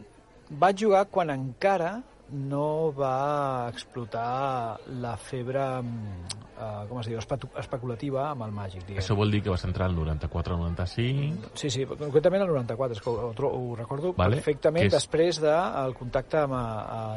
vaig 0.49 0.77
jugar 0.83 1.07
quan 1.07 1.29
encara 1.29 2.01
no 2.29 2.91
va 2.93 3.69
explotar 3.69 4.77
la 4.99 5.15
febre, 5.15 5.61
eh, 5.79 6.85
com 6.89 6.99
es 6.99 7.07
diu, 7.07 7.17
espe- 7.19 7.37
especulativa 7.57 8.29
amb 8.31 8.43
el 8.43 8.51
Magic, 8.51 8.83
diguem. 8.85 9.01
Això 9.01 9.15
vol 9.15 9.31
dir 9.31 9.41
que 9.43 9.49
vas 9.49 9.63
entrar 9.63 9.87
al 9.87 9.95
94-95... 9.95 11.51
Sí, 11.53 11.69
sí, 11.69 11.85
concretament 11.85 12.43
el 12.43 12.49
94, 12.49 12.95
és 12.97 13.01
que 13.01 13.09
ho, 13.09 13.29
ho, 13.31 13.51
ho 13.71 13.75
recordo 13.75 14.13
Vale, 14.17 14.37
perfectament 14.41 14.87
és- 14.87 14.93
després 14.93 15.39
del 15.41 15.93
contacte 15.95 16.37
amb, 16.43 16.53
a, 16.53 16.65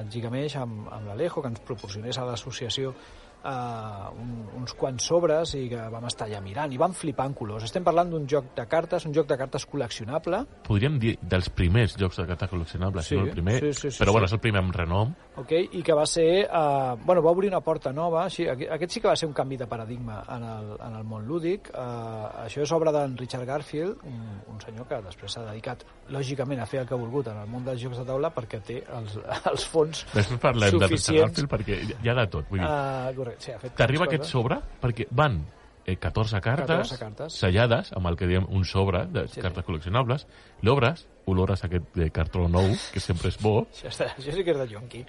a 0.00 0.04
Gigamesh, 0.11 0.57
amb, 0.61 0.88
amb 0.92 1.09
l'Alejo, 1.09 1.42
que 1.42 1.49
ens 1.49 1.61
proporcionés 1.66 2.19
a 2.19 2.25
l'associació 2.28 2.95
uh, 3.44 4.11
un, 4.20 4.32
uns 4.61 4.75
quants 4.78 5.06
sobres 5.11 5.54
i 5.59 5.66
que 5.70 5.80
vam 5.92 6.06
estar 6.09 6.28
allà 6.28 6.40
mirant 6.44 6.73
i 6.73 6.78
vam 6.80 6.94
flipar 6.97 7.26
en 7.30 7.35
colors. 7.38 7.64
Estem 7.68 7.85
parlant 7.87 8.11
d'un 8.12 8.26
joc 8.30 8.52
de 8.56 8.66
cartes, 8.70 9.06
un 9.09 9.14
joc 9.16 9.28
de 9.30 9.38
cartes 9.40 9.66
col·leccionable, 9.70 10.44
Podríem 10.66 10.99
dir 11.02 11.16
dels 11.23 11.49
primers 11.50 11.97
jocs 11.99 12.20
de 12.20 12.26
cartes 12.28 12.50
col·leccionables, 12.50 13.06
Sí, 13.06 13.14
si 13.14 13.18
no 13.20 13.26
el 13.26 13.30
primer, 13.35 13.59
sí, 13.61 13.73
sí, 13.75 13.90
sí, 13.90 13.99
però 14.02 14.12
bueno, 14.12 14.26
sí. 14.26 14.35
és 14.35 14.38
el 14.38 14.42
primer 14.44 14.62
amb 14.62 14.76
renom. 14.76 15.14
okay? 15.37 15.68
i 15.73 15.82
que 15.82 15.94
va 15.97 16.06
ser... 16.06 16.47
Uh, 16.47 16.97
bueno, 17.04 17.23
va 17.23 17.30
obrir 17.30 17.50
una 17.50 17.61
porta 17.61 17.92
nova, 17.92 18.25
així, 18.25 18.47
aquest, 18.49 18.92
sí 18.92 19.00
que 19.00 19.09
va 19.09 19.16
ser 19.16 19.28
un 19.28 19.35
canvi 19.35 19.56
de 19.61 19.66
paradigma 19.70 20.20
en 20.28 20.44
el, 20.44 20.70
en 20.78 20.97
el 21.00 21.04
món 21.04 21.26
lúdic. 21.26 21.70
Uh, 21.75 22.44
això 22.44 22.62
és 22.64 22.73
obra 22.76 22.92
d'en 22.94 23.16
Richard 23.18 23.47
Garfield, 23.49 24.04
un, 24.06 24.20
un 24.52 24.61
senyor 24.62 24.87
que 24.90 25.00
després 25.06 25.32
s'ha 25.37 25.44
dedicat, 25.49 25.85
lògicament, 26.11 26.61
a 26.61 26.66
fer 26.66 26.82
el 26.82 26.88
que 26.88 26.94
ha 26.94 27.00
volgut 27.00 27.30
en 27.32 27.40
el 27.42 27.49
món 27.50 27.64
dels 27.66 27.80
jocs 27.82 28.00
de 28.02 28.06
taula 28.09 28.30
perquè 28.35 28.61
té 28.66 28.80
els, 28.97 29.16
els 29.52 29.66
fons 29.70 30.04
Després 30.14 30.40
parlem 30.42 30.70
de 30.76 30.87
Richard 30.87 30.97
suficients. 30.97 31.26
Garfield 31.30 31.50
perquè 31.54 31.80
hi 32.04 32.11
ha 32.11 32.16
de 32.20 32.26
tot. 32.30 32.49
Vull 32.50 32.61
dir, 32.62 32.68
Uh, 32.70 33.11
correcte, 33.16 33.29
sí, 33.38 33.52
ha 33.52 33.58
fet 33.58 33.75
T'arriba 33.76 34.04
aquest 34.06 34.25
sobre 34.25 34.58
perquè 34.80 35.06
van 35.10 35.44
eh, 35.87 35.96
14 35.96 36.40
cartes, 36.40 36.66
14 36.90 36.99
cartes. 36.99 37.32
sellades, 37.38 37.92
amb 37.96 38.06
el 38.06 38.16
que 38.16 38.26
diem 38.26 38.46
un 38.49 38.64
sobre 38.64 39.06
de 39.06 39.26
Sí, 39.28 39.34
sí. 39.34 39.40
cartes 39.40 39.64
col·leccionables, 39.64 40.26
l'obres, 40.62 41.06
olores 41.26 41.64
aquest 41.64 41.94
de 41.94 42.10
cartró 42.10 42.49
nou, 42.49 42.68
que 42.92 43.00
sempre 43.00 43.28
és 43.28 43.38
bo, 43.40 43.66
Això, 43.72 43.88
està, 43.88 44.10
això 44.16 44.32
sí 44.34 44.44
que 44.44 44.50
és 44.50 44.58
de 44.58 44.68
jonqui. 44.68 45.04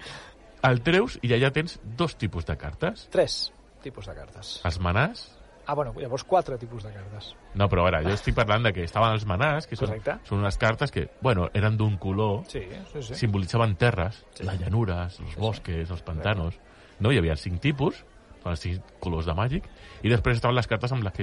el 0.64 0.82
treus 0.82 1.20
i 1.24 1.34
allà 1.34 1.52
tens 1.52 1.80
dos 1.84 2.16
tipus 2.16 2.46
de 2.46 2.56
cartes. 2.58 3.08
Tres 3.12 3.52
tipus 3.82 4.06
de 4.06 4.14
cartes. 4.16 4.60
Els 4.64 4.80
manàs, 4.80 5.38
Ah, 5.68 5.76
bueno, 5.76 5.94
llavors 5.96 6.24
quatre 6.26 6.58
tipus 6.58 6.84
de 6.84 6.90
cartes. 6.92 7.36
no, 7.54 7.68
però 7.70 7.86
ara, 7.88 8.02
jo 8.02 8.10
estic 8.10 8.34
parlant 8.36 8.64
de 8.66 8.74
que 8.74 8.84
estaven 8.84 9.12
els 9.14 9.28
manàs, 9.28 9.68
que 9.68 9.76
són, 9.76 9.90
Correcte. 9.90 10.16
són 10.28 10.40
unes 10.40 10.58
cartes 10.58 10.92
que, 10.92 11.08
bueno, 11.22 11.50
eren 11.54 11.78
d'un 11.78 11.98
color, 11.98 12.44
Sí, 12.48 12.64
sí, 12.92 13.04
sí. 13.04 13.14
simbolitzaven 13.16 13.76
terres, 13.76 14.26
Sí. 14.34 14.44
les 14.44 14.60
llanures, 14.60 15.20
els 15.20 15.36
bosques, 15.38 15.90
els 15.90 16.02
pantanos. 16.02 16.58
No? 17.00 17.12
Hi 17.12 17.20
havia 17.20 17.36
cinc 17.38 17.62
tipus, 17.62 18.04
són 18.42 18.54
els 18.56 18.68
colors 19.04 19.30
de 19.30 19.38
màgic, 19.38 19.70
i 20.02 20.12
després 20.12 20.40
estaven 20.40 20.58
les 20.58 20.70
cartes 20.70 20.92
amb 20.92 21.06
les 21.06 21.16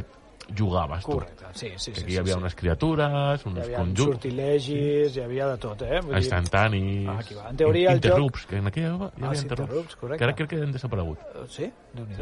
jugaves 0.57 1.05
tu. 1.05 1.13
Correcte, 1.13 1.45
sí, 1.53 1.69
sí, 1.77 1.93
Que 1.93 2.01
sí. 2.01 2.05
aquí 2.05 2.13
hi 2.13 2.15
sí, 2.15 2.19
havia 2.19 2.35
sí. 2.35 2.39
unes 2.41 2.55
criatures, 2.55 3.43
Hi 3.45 3.49
uns 3.49 3.59
havia 3.59 3.77
conjunts, 3.79 4.03
sortilegis, 4.13 5.17
hi 5.17 5.21
havia 5.21 5.47
de 5.49 5.57
tot, 5.59 5.83
eh? 5.83 6.01
Vull 6.03 6.17
instantanis, 6.17 7.09
Ah, 7.09 7.19
aquí 7.21 7.35
va. 7.35 7.51
En 7.51 7.57
teoria, 7.57 7.91
el 7.91 7.97
interrupts, 7.97 8.47
que 8.47 8.57
en 8.57 8.67
aquella 8.67 8.89
època 8.95 9.13
hi 9.17 9.23
Ah, 9.23 9.27
havia 9.27 9.39
sí, 9.39 9.45
interrupts, 9.45 9.73
interrupts, 9.75 9.97
correcte. 9.97 10.19
que 10.19 10.25
ara 10.25 10.35
crec 10.35 10.49
que 10.51 10.57
han 10.63 10.73
desaparegut. 10.73 11.19
Eh, 11.19 11.47
Sí? 11.49 11.73
déu 11.95 12.05
nhi 12.07 12.15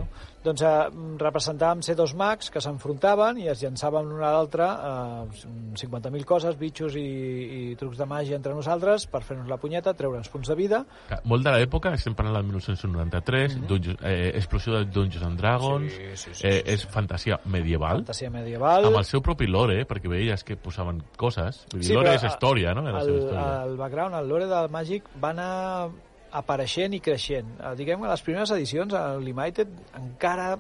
Doncs 0.47 0.63
eh, 0.63 0.91
representàvem 1.19 1.83
ser 1.83 1.97
dos 1.97 2.15
mags 2.15 2.51
que 2.51 2.61
s'enfrontaven 2.61 3.39
i 3.39 3.49
es 3.49 3.61
llançaven 3.63 4.07
l'un 4.09 4.23
a 4.23 4.31
l'altre 4.31 4.63
eh, 4.63 5.47
50.000 5.75 6.25
coses, 6.25 6.57
bitxos 6.57 6.95
i, 6.97 7.73
i 7.73 7.77
trucs 7.77 7.99
de 7.99 8.07
màgia 8.07 8.37
entre 8.37 8.55
nosaltres 8.55 9.07
per 9.11 9.23
fer-nos 9.27 9.49
la 9.51 9.57
punyeta, 9.59 9.93
treure'ns 9.95 10.29
punts 10.31 10.49
de 10.49 10.55
vida. 10.55 10.85
Que 11.09 11.19
Molt 11.25 11.45
de 11.45 11.51
l'època, 11.51 11.93
estem 11.95 12.15
parlant 12.15 12.37
del 12.37 12.45
1993, 12.45 13.57
Dungeons- 13.67 13.99
eh, 14.03 14.33
explosió 14.37 14.75
de 14.79 14.85
Dungeons 14.87 15.27
and 15.27 15.39
Dragons. 15.41 15.93
Sí, 15.93 15.99
sí, 16.15 16.31
sí, 16.35 16.47
eh, 16.47 16.63
sí, 16.65 16.73
és 16.73 16.87
fantasia 16.87 17.41
medieval, 17.45 17.97
Fantasia 18.07 18.16
medieval. 18.31 18.85
amb 18.89 18.97
el 19.01 19.05
seu 19.05 19.21
propi 19.23 19.47
lore, 19.47 19.81
eh, 19.83 19.87
perquè 19.89 20.09
veies 20.11 20.43
que 20.45 20.57
posaven 20.57 21.03
coses. 21.17 21.65
Vull 21.73 21.81
dir, 21.81 21.89
Sí, 21.89 21.95
lore 21.95 22.15
és 22.17 22.25
història, 22.25 22.75
no? 22.75 22.87
Era 22.89 23.01
el, 23.03 23.15
història. 23.19 23.63
el 23.65 23.77
background, 23.77 24.15
el 24.21 24.29
lore 24.29 24.47
del 24.51 24.69
Magic 24.71 25.05
va 25.23 25.31
anar 25.31 25.89
apareixent 26.37 26.95
i 26.97 27.01
creixent. 27.01 27.49
Eh, 27.61 27.75
Diguem 27.79 28.03
que 28.03 28.09
les 28.09 28.23
primeres 28.23 28.51
edicions, 28.57 28.93
el 28.95 29.25
Limited, 29.25 29.69
encara... 29.97 30.59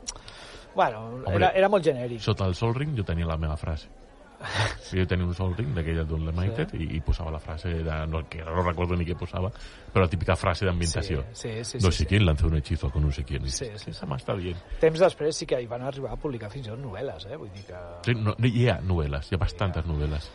Bueno, 0.76 0.98
Hombre, 1.24 1.36
era, 1.36 1.50
era 1.56 1.68
molt 1.72 1.84
genèric. 1.84 2.20
Sota 2.20 2.44
el 2.44 2.54
Sol 2.54 2.74
Ring 2.76 2.94
jo 2.98 3.04
tenia 3.04 3.24
la 3.26 3.38
meva 3.40 3.56
frase. 3.56 3.88
Jo 4.92 5.06
tenia 5.08 5.24
un 5.26 5.34
Sol 5.34 5.54
Ring 5.56 5.72
d'aquella 5.74 6.04
d'un 6.04 6.24
Limited 6.26 6.70
Sí. 6.70 6.78
i, 6.84 6.96
i 6.96 7.00
posava 7.00 7.30
la 7.30 7.38
frase, 7.40 7.68
de, 7.82 7.96
no, 8.06 8.20
que 8.28 8.42
no 8.44 8.62
recordo 8.62 8.96
ni 8.96 9.04
què 9.06 9.16
posava, 9.18 9.50
però 9.92 10.04
la 10.04 10.08
típica 10.12 10.36
frase 10.36 10.66
d'ambientació. 10.66 11.24
Sí, 11.32 11.48
sí, 11.62 11.64
sí, 11.64 11.78
no 11.84 11.90
sí, 11.90 11.96
sé 11.98 12.04
sí. 12.04 12.06
quién 12.06 12.26
lanzó 12.26 12.46
un 12.46 12.56
hechizo 12.56 12.90
con 12.90 13.02
no 13.02 13.12
sé 13.12 13.24
quién. 13.24 13.48
Sí, 13.48 13.64
sí, 13.76 13.90
"Què 13.90 13.94
sí. 13.94 14.06
m'està 14.06 14.36
dient? 14.36 14.58
Temps 14.80 15.00
després 15.00 15.36
sí 15.36 15.46
que 15.46 15.60
hi 15.60 15.66
van 15.66 15.82
arribar 15.82 16.12
a 16.12 16.16
publicar 16.16 16.50
fins 16.50 16.66
i 16.66 16.70
tot 16.70 16.78
novel·les, 16.80 17.26
eh? 17.26 17.36
Vull 17.36 17.50
dir 17.52 17.64
que... 17.66 17.74
Sí, 18.04 18.14
no, 18.14 18.34
no, 18.38 18.46
hi 18.46 18.68
ha 18.68 18.80
novel·les, 18.80 19.30
hi 19.30 19.34
ha 19.34 19.38
bastantes 19.38 19.86
novel·les. 19.86 20.30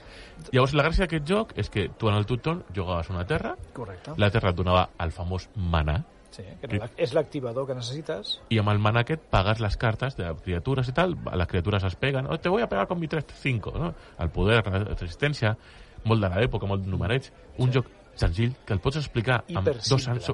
Llavors, 0.51 0.73
la 0.73 0.83
gràcia 0.83 1.05
d'aquest 1.05 1.27
joc 1.27 1.53
és 1.55 1.69
que 1.69 1.89
tu 1.97 2.09
en 2.09 2.15
el 2.15 2.25
tutor 2.25 2.63
jugaves 2.75 3.09
una 3.09 3.25
terra, 3.25 3.55
Correcte. 3.73 4.13
la 4.17 4.31
terra 4.31 4.49
et 4.49 4.55
donava 4.55 4.89
el 4.99 5.11
famós 5.11 5.49
mana, 5.55 6.03
Sí, 6.31 6.43
que 6.43 6.65
era 6.67 6.77
la- 6.85 6.91
és 6.97 7.13
l'activador 7.13 7.67
que 7.67 7.75
necessites. 7.75 8.41
i 8.49 8.57
amb 8.57 8.69
el 8.69 8.79
mana 8.79 9.01
aquest 9.01 9.21
pagues 9.29 9.59
les 9.59 9.75
cartes 9.77 10.15
de 10.15 10.33
criatures 10.43 10.87
i 10.87 10.93
tal, 10.93 11.17
les 11.35 11.47
criatures 11.47 11.83
es 11.83 11.95
peguen, 11.95 12.25
oh, 12.29 12.39
te 12.39 12.47
voy 12.49 12.61
a 12.61 12.67
pegar 12.69 12.87
con 12.87 12.99
mi 12.99 13.07
3-5, 13.07 13.73
no? 13.77 13.93
El 14.17 14.29
poder, 14.29 14.65
la 14.65 14.79
resistència, 14.95 15.57
molt 16.05 16.21
de 16.23 16.29
l'època, 16.29 16.65
molt 16.67 16.83
de 16.85 16.89
numerets, 16.89 17.31
un 17.57 17.67
Sí. 17.71 17.73
joc 17.79 17.87
senzill 18.15 18.55
que 18.65 18.73
el 18.73 18.79
pots 18.79 18.97
explicar 18.97 19.43
en 19.47 19.63
dos 19.63 19.83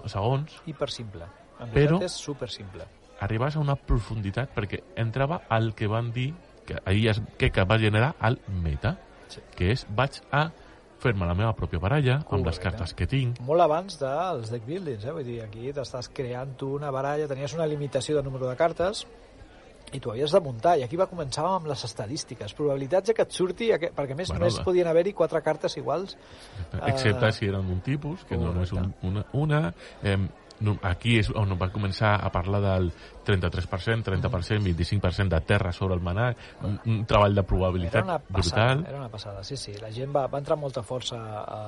segons, 0.06 0.62
Hiper 0.66 0.90
simple. 0.92 1.26
En 1.60 1.72
Però- 1.74 2.02
és 2.04 2.12
super 2.12 2.50
simple. 2.50 2.84
arribaves 3.20 3.56
a 3.56 3.60
una 3.60 3.76
profunditat 3.76 4.54
perquè 4.54 4.84
entrava 4.96 5.42
al 5.50 5.74
que 5.74 5.88
van 5.88 6.12
dir 6.12 6.36
que 6.66 6.76
ahir 6.86 7.10
es, 7.10 7.22
que, 7.38 7.50
que 7.50 7.64
va 7.64 7.80
generar 7.80 8.16
el 8.22 8.40
meta, 8.48 9.00
Sí. 9.30 9.42
que 9.56 9.72
és 9.72 9.88
vaig 9.90 10.22
a 10.32 10.52
fer-me 11.00 11.26
la 11.30 11.34
meva 11.38 11.54
pròpia 11.56 11.80
baralla 11.80 12.16
amb 12.18 12.46
les 12.46 12.58
Correcte. 12.58 12.64
cartes 12.64 12.94
que 12.98 13.08
tinc, 13.08 13.40
Molt 13.46 13.62
abans 13.62 14.00
dels 14.00 14.50
deck 14.52 14.66
buildings, 14.66 15.06
eh? 15.06 15.12
Vull 15.12 15.24
dir, 15.24 15.42
aquí 15.44 15.72
t'estàs 15.74 16.10
creant 16.14 16.56
tu 16.58 16.74
una 16.76 16.90
baralla, 16.92 17.28
tenies 17.28 17.54
una 17.54 17.68
limitació 17.68 18.18
de 18.18 18.24
número 18.24 18.50
de 18.50 18.56
cartes 18.56 19.06
i 19.94 20.02
tu 20.04 20.12
havies 20.12 20.32
de 20.32 20.40
muntar, 20.44 20.78
i 20.80 20.84
aquí 20.84 20.98
va 21.00 21.06
començar 21.08 21.46
amb 21.46 21.68
les 21.68 21.84
estadístiques, 21.86 22.54
probabilitats 22.54 23.08
de 23.08 23.14
que 23.14 23.22
et 23.22 23.32
surti, 23.32 23.70
perquè 23.72 24.12
a 24.12 24.16
més 24.16 24.28
Bueno, 24.28 24.42
només 24.46 24.60
podien 24.60 24.88
haver-hi 24.88 25.14
quatre 25.14 25.42
cartes 25.42 25.78
iguals. 25.78 26.18
excepte 26.86 27.26
Ah. 27.26 27.32
si 27.32 27.46
eren 27.48 27.66
d'un 27.68 27.80
tipus, 27.80 28.26
que 28.26 28.36
només 28.36 28.72
un, 28.74 28.92
Correcte. 28.92 29.08
una. 29.08 29.26
una 29.32 29.74
eh, 30.04 30.18
no, 30.18 30.28
aquí 30.82 31.18
és 31.20 31.30
on 31.36 31.54
va 31.60 31.70
començar 31.74 32.16
a 32.24 32.30
parlar 32.34 32.62
del 32.64 32.90
33%, 33.28 34.06
30%, 34.08 34.62
25% 34.64 35.30
de 35.36 35.42
terra 35.46 35.72
sobre 35.72 35.96
el 35.96 36.02
manar, 36.02 36.36
un, 36.64 36.80
un 36.86 37.06
treball 37.06 37.36
de 37.36 37.42
Era 37.42 37.48
probabilitat 37.48 38.04
una 38.04 38.20
passada, 38.20 38.76
brutal. 38.76 38.86
era 38.90 39.00
una 39.00 39.10
passada, 39.10 39.44
sí, 39.44 39.58
sí. 39.58 39.74
La 39.82 39.92
gent 39.92 40.16
va, 40.16 40.28
va 40.28 40.40
entrar 40.40 40.56
amb 40.58 40.66
molta 40.68 40.84
força 40.84 41.18
a, 41.18 41.60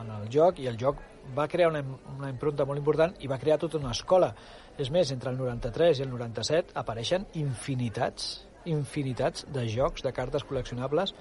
en 0.00 0.12
el 0.20 0.28
joc 0.32 0.60
i 0.60 0.68
el 0.70 0.78
joc 0.78 1.00
va 1.36 1.48
crear 1.48 1.70
una, 1.72 1.82
una 2.16 2.30
impronta 2.30 2.64
molt 2.64 2.78
important 2.78 3.16
i 3.20 3.30
va 3.30 3.38
crear 3.38 3.58
tota 3.58 3.78
una 3.78 3.94
escola. 3.96 4.34
És 4.78 4.92
més, 4.94 5.10
entre 5.12 5.32
el 5.32 5.40
93 5.40 5.98
i 5.98 6.06
el 6.06 6.12
97 6.12 6.76
apareixen 6.78 7.26
infinitats, 7.40 8.46
infinitats 8.66 9.46
de 9.52 9.66
jocs, 9.68 10.04
de 10.06 10.12
cartes 10.12 10.46
col·leccionables 10.46 11.14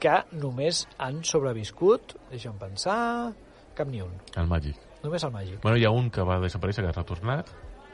que 0.00 0.16
només 0.32 0.86
han 0.98 1.24
sobreviscut, 1.24 2.16
deixa'm 2.30 2.56
pensar, 2.60 3.32
cap 3.76 3.88
ni 3.88 4.00
un. 4.04 4.14
El 4.36 4.48
Magic. 4.48 4.89
Només 5.02 5.24
el 5.24 5.32
màgic. 5.32 5.60
Bueno, 5.62 5.76
hi 5.78 5.84
ha 5.84 5.90
un 5.90 6.10
que 6.10 6.22
va 6.22 6.38
desaparèixer, 6.40 6.82
que 6.84 6.90
ha 6.90 6.96
retornat, 7.02 7.48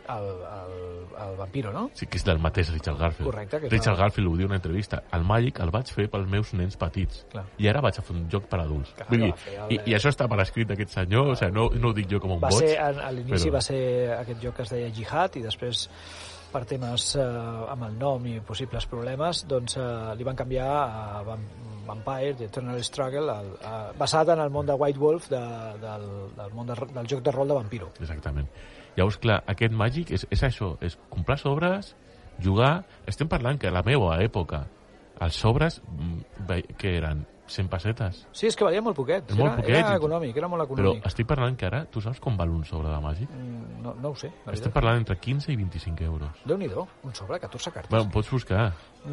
El, 0.07 0.23
el, 0.23 0.75
el 1.19 1.33
vampiro, 1.37 1.73
no? 1.75 1.89
sí 1.99 2.07
que 2.07 2.15
és 2.21 2.25
del 2.25 2.39
mateix 2.39 2.69
Richard 2.71 2.97
Garfield. 3.01 3.27
Correcte, 3.27 3.59
que 3.61 3.69
Richard 3.73 3.97
el- 3.97 4.01
Garfield 4.05 4.29
ho 4.31 4.37
diu 4.37 4.45
en 4.47 4.53
una 4.53 4.59
entrevista. 4.61 5.01
El 5.13 5.25
Magic 5.27 5.59
el 5.65 5.73
vaig 5.75 5.91
fer 5.91 6.05
pels 6.13 6.29
meus 6.31 6.53
nens 6.55 6.77
petits. 6.79 7.25
Clar. 7.33 7.43
I 7.59 7.67
ara 7.67 7.81
vaig 7.83 7.99
a 7.99 8.03
fer 8.07 8.15
un 8.15 8.29
joc 8.31 8.47
per 8.47 8.61
adults. 8.63 8.93
Clar, 8.95 9.09
Vull 9.11 9.25
dir, 9.25 9.33
el- 9.57 9.73
i, 9.75 9.81
I 9.91 9.97
això 9.99 10.13
està 10.15 10.29
per 10.31 10.39
escrit 10.45 10.69
d'aquest 10.71 10.95
senyor, 10.95 11.33
o 11.33 11.35
sigui, 11.35 11.51
no, 11.59 11.67
no 11.75 11.91
ho 11.91 11.93
dic 11.93 12.07
jo 12.09 12.21
com 12.23 12.37
un 12.37 12.39
va 12.41 12.53
boig. 12.55 12.69
ser, 12.69 12.79
a, 12.79 12.93
a 13.09 13.11
l'inici 13.11 13.49
però- 13.49 13.55
va 13.57 13.61
ser 13.67 13.81
aquest 14.21 14.43
joc 14.47 14.55
que 14.61 14.63
es 14.63 14.71
deia 14.77 14.93
Jihad 14.95 15.37
i 15.37 15.43
després 15.43 15.89
per 16.57 16.65
temes 16.69 17.13
eh, 17.21 17.27
amb 17.73 17.87
el 17.91 17.97
nom 18.01 18.25
i 18.31 18.39
possibles 18.41 18.89
problemes 18.89 19.45
doncs 19.49 19.77
eh, 19.77 19.87
li 20.17 20.25
van 20.25 20.39
canviar 20.39 20.71
a 20.73 21.21
Vam- 21.27 21.45
Vampire, 21.87 22.35
The 22.39 22.49
Eternal 22.49 22.83
Struggle 22.85 23.35
el, 23.35 23.53
a, 23.61 23.75
basat 23.99 24.33
en 24.35 24.41
el 24.43 24.51
món 24.51 24.67
de 24.67 24.75
White 24.75 24.99
Wolf 24.99 25.29
de, 25.31 25.43
del, 25.83 26.09
del 26.39 26.57
món 26.57 26.73
de, 26.73 26.79
del 26.97 27.13
joc 27.13 27.23
de 27.23 27.37
rol 27.37 27.53
de 27.53 27.61
Vampiro 27.61 27.93
Exactament. 28.01 28.49
Llavors, 28.97 29.21
clar, 29.21 29.43
aquest 29.53 29.77
màgic 29.77 30.11
és, 30.17 30.25
és 30.33 30.43
això, 30.47 30.73
és 30.81 30.97
comprar 31.13 31.37
sobres, 31.37 31.93
jugar... 32.43 32.87
Estem 33.07 33.29
parlant 33.29 33.61
que 33.61 33.69
a 33.69 33.75
la 33.75 33.85
meva 33.85 34.17
època 34.25 34.65
els 35.21 35.37
sobres 35.37 35.83
mm, 35.85 36.55
que 36.81 36.97
eren 36.97 37.25
100 37.47 37.69
pessetes. 37.69 38.27
Sí, 38.33 38.47
és 38.49 38.57
que 38.57 38.65
valia 38.65 38.83
molt 38.83 38.97
poquet. 38.97 39.25
És 39.31 39.37
molt 39.37 39.53
era, 39.53 39.57
poquet 39.63 39.77
Era 39.77 39.97
econòmic, 39.97 40.37
era 40.37 40.49
molt 40.49 40.63
Però 40.65 40.75
econòmic. 40.81 41.07
estic 41.07 41.27
parlant 41.27 41.57
que 41.57 41.67
ara, 41.67 41.85
tu 41.87 42.01
saps 42.01 42.19
com 42.21 42.37
val 42.37 42.51
un 42.51 42.65
sobre 42.65 42.89
de 42.89 43.01
màgic? 43.01 43.31
Mm, 43.31 43.83
No, 43.87 43.95
no 43.95 44.09
ho 44.11 44.17
sé. 44.17 44.33
veritat. 44.45 44.73
parlant 44.73 44.97
entre 44.99 45.17
15 45.17 45.53
i 45.53 45.57
25 45.57 46.03
euros. 46.05 46.29
Déu-n'hi-do, 46.45 46.89
un 47.05 47.15
sobre, 47.15 47.39
14 47.39 47.71
cartes. 47.71 47.91
Bueno, 47.91 48.11
pots 48.11 48.31
buscar. 48.31 48.73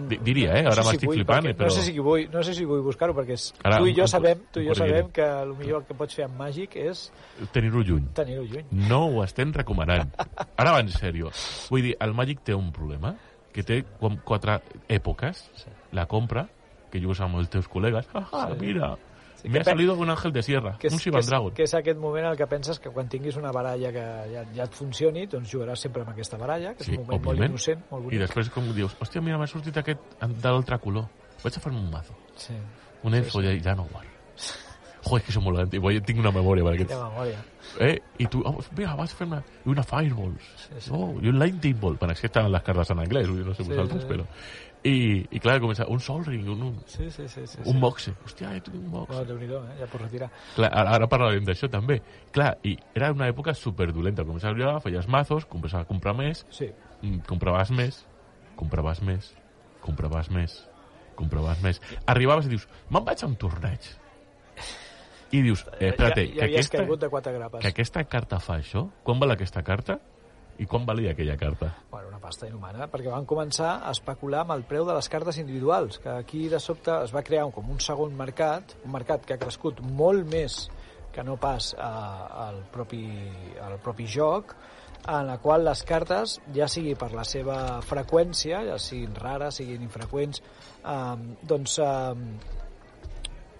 Di- 0.09 0.17
Diria, 0.17 0.57
eh? 0.57 0.63
No 0.63 0.71
sé 0.71 0.79
Ara 0.79 0.83
si 0.83 0.89
m'estic 0.89 1.07
vull, 1.09 1.15
flipant, 1.17 1.45
perquè- 1.45 1.49
eh, 1.51 1.53
però... 1.57 1.65
No 1.65 1.69
sé 1.69 1.81
si 1.83 1.99
vull, 1.99 2.29
no 2.31 2.43
sé 2.43 2.53
si 2.55 2.65
vull 2.65 2.81
buscar-ho, 2.81 3.13
perquè 3.13 3.33
és, 3.33 3.53
Ara, 3.63 3.77
tu 3.77 3.85
i 3.85 3.93
jo 3.93 4.07
sabem, 4.07 4.39
tu 4.51 4.59
i 4.59 4.67
jo 4.67 4.73
sabem 4.73 5.11
que 5.11 5.21
el 5.21 5.53
millor 5.53 5.85
que 5.85 5.93
pots 5.93 6.15
fer 6.15 6.25
amb 6.25 6.39
màgic 6.39 6.75
és 6.75 7.11
Tenir-ho 7.51 7.83
lluny. 7.83 8.07
tenir-ho 8.15 8.41
lluny. 8.43 8.65
No 8.71 9.05
ho 9.05 9.23
estem 9.23 9.53
recomanant. 9.53 10.09
Ara 10.57 10.71
va 10.71 10.79
en 10.79 10.87
sèrio. 10.89 11.29
Vull 11.69 11.83
dir, 11.83 11.95
el 11.99 12.13
Magic 12.15 12.41
té 12.43 12.55
un 12.55 12.71
problema, 12.71 13.15
que 13.53 13.61
té 13.61 13.83
com 13.99 14.17
quatre 14.25 14.59
èpoques. 14.89 15.51
La 15.91 16.07
compra, 16.07 16.47
que 16.93 17.01
jugues 17.01 17.19
amb 17.25 17.41
els 17.41 17.49
teus 17.49 17.65
col·legues. 17.69 18.05
Ah, 18.13 18.51
Sí. 18.53 18.59
mira, 18.61 18.93
Sí, 19.41 19.49
me 19.49 19.55
que 19.55 19.59
ha 19.59 19.63
pe- 19.65 19.71
salido 19.71 19.95
un 19.99 20.09
ángel 20.09 20.31
de 20.31 20.41
sierra, 20.41 20.77
Que 20.79 20.87
és, 20.87 20.93
un 20.93 20.99
que, 20.99 21.03
Sivan 21.03 21.19
és, 21.19 21.53
que 21.55 21.63
és 21.65 21.73
aquest 21.73 21.97
moment 21.99 22.25
en 22.29 22.37
que 22.37 22.47
penses 22.47 22.79
que 22.79 22.89
quan 22.89 23.09
tinguis 23.09 23.35
una 23.35 23.51
baralla 23.51 23.91
que 23.91 24.03
ja, 24.31 24.45
ja 24.55 24.63
et 24.63 24.71
funcioni, 24.73 25.25
doncs 25.27 25.51
jugaràs 25.51 25.75
sempre 25.83 26.01
amb 26.05 26.11
aquesta 26.13 26.37
baralla, 26.37 26.71
que 26.75 26.83
és 26.83 26.87
Sí, 26.87 26.91
un 26.95 27.01
moment 27.01 27.19
molt 27.19 27.27
òbviament. 27.35 27.49
innocent, 27.51 27.81
molt 27.91 28.03
I 28.03 28.05
bonic. 28.05 28.19
després 28.21 28.49
com 28.49 28.71
dius, 28.73 28.95
hòstia, 29.01 29.21
mira, 29.21 29.37
m'ha 29.37 29.47
sortit 29.47 29.75
aquest 29.75 29.99
d'altre 30.39 30.79
color. 30.79 31.09
Vaig 31.43 31.57
a 31.57 31.59
fer-me 31.59 31.79
un 31.79 31.91
mazo. 31.91 32.13
Sí, 32.37 32.53
Un 33.03 33.13
elfo 33.15 33.41
sí, 33.41 33.47
sí. 33.57 33.59
ja 33.61 33.75
no. 33.75 33.85
Joder, 35.03 35.19
és 35.19 35.25
que 35.27 35.33
som 35.33 35.43
molt 35.43 35.59
antic. 35.59 35.81
Vull, 35.83 35.97
tinc 36.07 36.19
una 36.19 36.31
memòria 36.31 36.63
per 36.63 36.73
aquests. 36.77 36.95
memòria. 36.95 37.39
Eh? 37.81 37.97
I 38.19 38.27
tu, 38.27 38.39
oh, 38.45 38.61
mira, 38.77 38.95
vas 38.95 39.11
a 39.11 39.17
fer 39.17 39.27
una, 39.27 39.43
una 39.65 39.83
Fireballs. 39.83 40.41
Sí, 40.55 40.73
sí. 40.79 40.91
Oh, 40.93 41.19
i 41.21 41.27
un 41.27 41.37
Lightning 41.39 41.77
Ball. 41.81 41.97
Bueno, 41.99 42.13
és 42.13 42.21
que 42.21 42.27
estan 42.27 42.49
les 42.49 42.63
cartes 42.63 42.89
en 42.91 42.99
anglès, 42.99 43.27
no 43.27 43.53
sé 43.53 43.63
Sí, 43.65 43.69
vosaltres, 43.69 44.03
sí. 44.03 44.07
però... 44.07 44.25
I, 44.83 45.23
I 45.31 45.39
clar, 45.39 45.61
comença 45.63 45.85
un 45.87 45.99
Sol 46.03 46.25
Ring, 46.25 46.43
un, 46.51 46.61
un, 46.67 46.79
Sí, 46.91 47.09
sí, 47.09 47.27
sí. 47.31 47.45
sí, 47.47 47.59
un 47.63 47.71
sí. 47.71 47.79
Moxe. 47.79 48.11
Hòstia, 48.25 48.49
jo 48.57 48.63
tinc 48.65 48.75
un 48.81 48.89
Moxe. 48.91 49.15
Oh, 49.15 49.23
Déu-n'hi-do, 49.29 49.61
eh? 49.69 49.77
ja 49.79 49.87
pots 49.87 50.03
retirar. 50.03 50.27
Clar, 50.57 50.69
ara, 50.75 50.97
ara 50.97 51.07
parlarem 51.07 51.45
d'això 51.47 51.69
també. 51.71 52.01
Clar, 52.35 52.57
i 52.67 52.75
era 52.93 53.13
una 53.15 53.29
època 53.31 53.53
superdolenta. 53.55 54.25
Començaves 54.27 54.67
a 54.67 54.75
feies 54.83 55.07
mazos, 55.07 55.45
començaves 55.47 55.85
a 55.85 55.89
comprar 55.89 56.13
més, 56.19 56.43
Sí, 56.51 56.67
mm, 57.01 57.23
compraves 57.29 57.71
més, 57.71 58.01
compraves 58.59 59.01
més, 59.01 59.31
compraves 59.81 60.29
més, 60.35 60.59
compraves 61.15 61.63
més. 61.63 61.79
Arribaves 62.05 62.51
i 62.51 62.55
dius, 62.57 62.67
me'n 62.91 63.05
vaig 63.07 63.23
a 63.23 63.27
un 63.31 63.35
torneig. 63.39 63.87
I 65.33 65.41
dius, 65.41 65.63
eh, 65.79 65.87
espérate, 65.89 66.27
ja, 66.27 66.43
ja 66.43 66.45
que, 66.45 66.59
aquesta, 66.59 66.83
de 66.85 67.09
quatre 67.09 67.31
grapes. 67.33 67.61
que 67.61 67.71
aquesta 67.71 68.03
carta 68.03 68.37
fa 68.39 68.59
això? 68.59 68.89
Quan 69.01 69.19
val 69.19 69.31
aquesta 69.31 69.63
carta? 69.63 69.97
I 70.61 70.67
quan 70.69 70.85
valia 70.85 71.11
aquella 71.11 71.35
carta? 71.37 71.71
Bueno, 71.89 72.09
una 72.11 72.19
pasta 72.21 72.47
inhumana, 72.47 72.85
perquè 72.91 73.09
van 73.09 73.25
començar 73.29 73.79
a 73.81 73.91
especular 73.91 74.43
amb 74.43 74.53
el 74.55 74.65
preu 74.69 74.85
de 74.85 74.93
les 74.93 75.09
cartes 75.09 75.39
individuals, 75.41 75.97
que 76.03 76.11
aquí 76.13 76.45
de 76.49 76.59
sobte 76.61 76.93
es 77.03 77.13
va 77.15 77.23
crear 77.25 77.47
com 77.55 77.71
un 77.73 77.81
segon 77.81 78.13
mercat, 78.17 78.75
un 78.85 78.93
mercat 78.93 79.25
que 79.25 79.33
ha 79.33 79.41
crescut 79.41 79.81
molt 79.81 80.29
més 80.29 80.67
que 81.13 81.23
no 81.25 81.37
pas 81.41 81.73
eh, 81.73 81.81
al, 82.45 82.63
propi, 82.73 83.03
al 83.61 83.77
propi 83.81 84.07
joc, 84.09 84.55
en 85.03 85.27
la 85.27 85.37
qual 85.43 85.65
les 85.67 85.83
cartes, 85.83 86.37
ja 86.55 86.69
sigui 86.71 86.95
per 86.95 87.11
la 87.13 87.25
seva 87.27 87.57
freqüència, 87.85 88.63
ja 88.69 88.79
siguin 88.79 89.17
rares, 89.19 89.59
siguin 89.59 89.83
infreqüents, 89.85 90.41
eh, 90.85 91.37
doncs, 91.49 91.77
eh, 91.83 92.13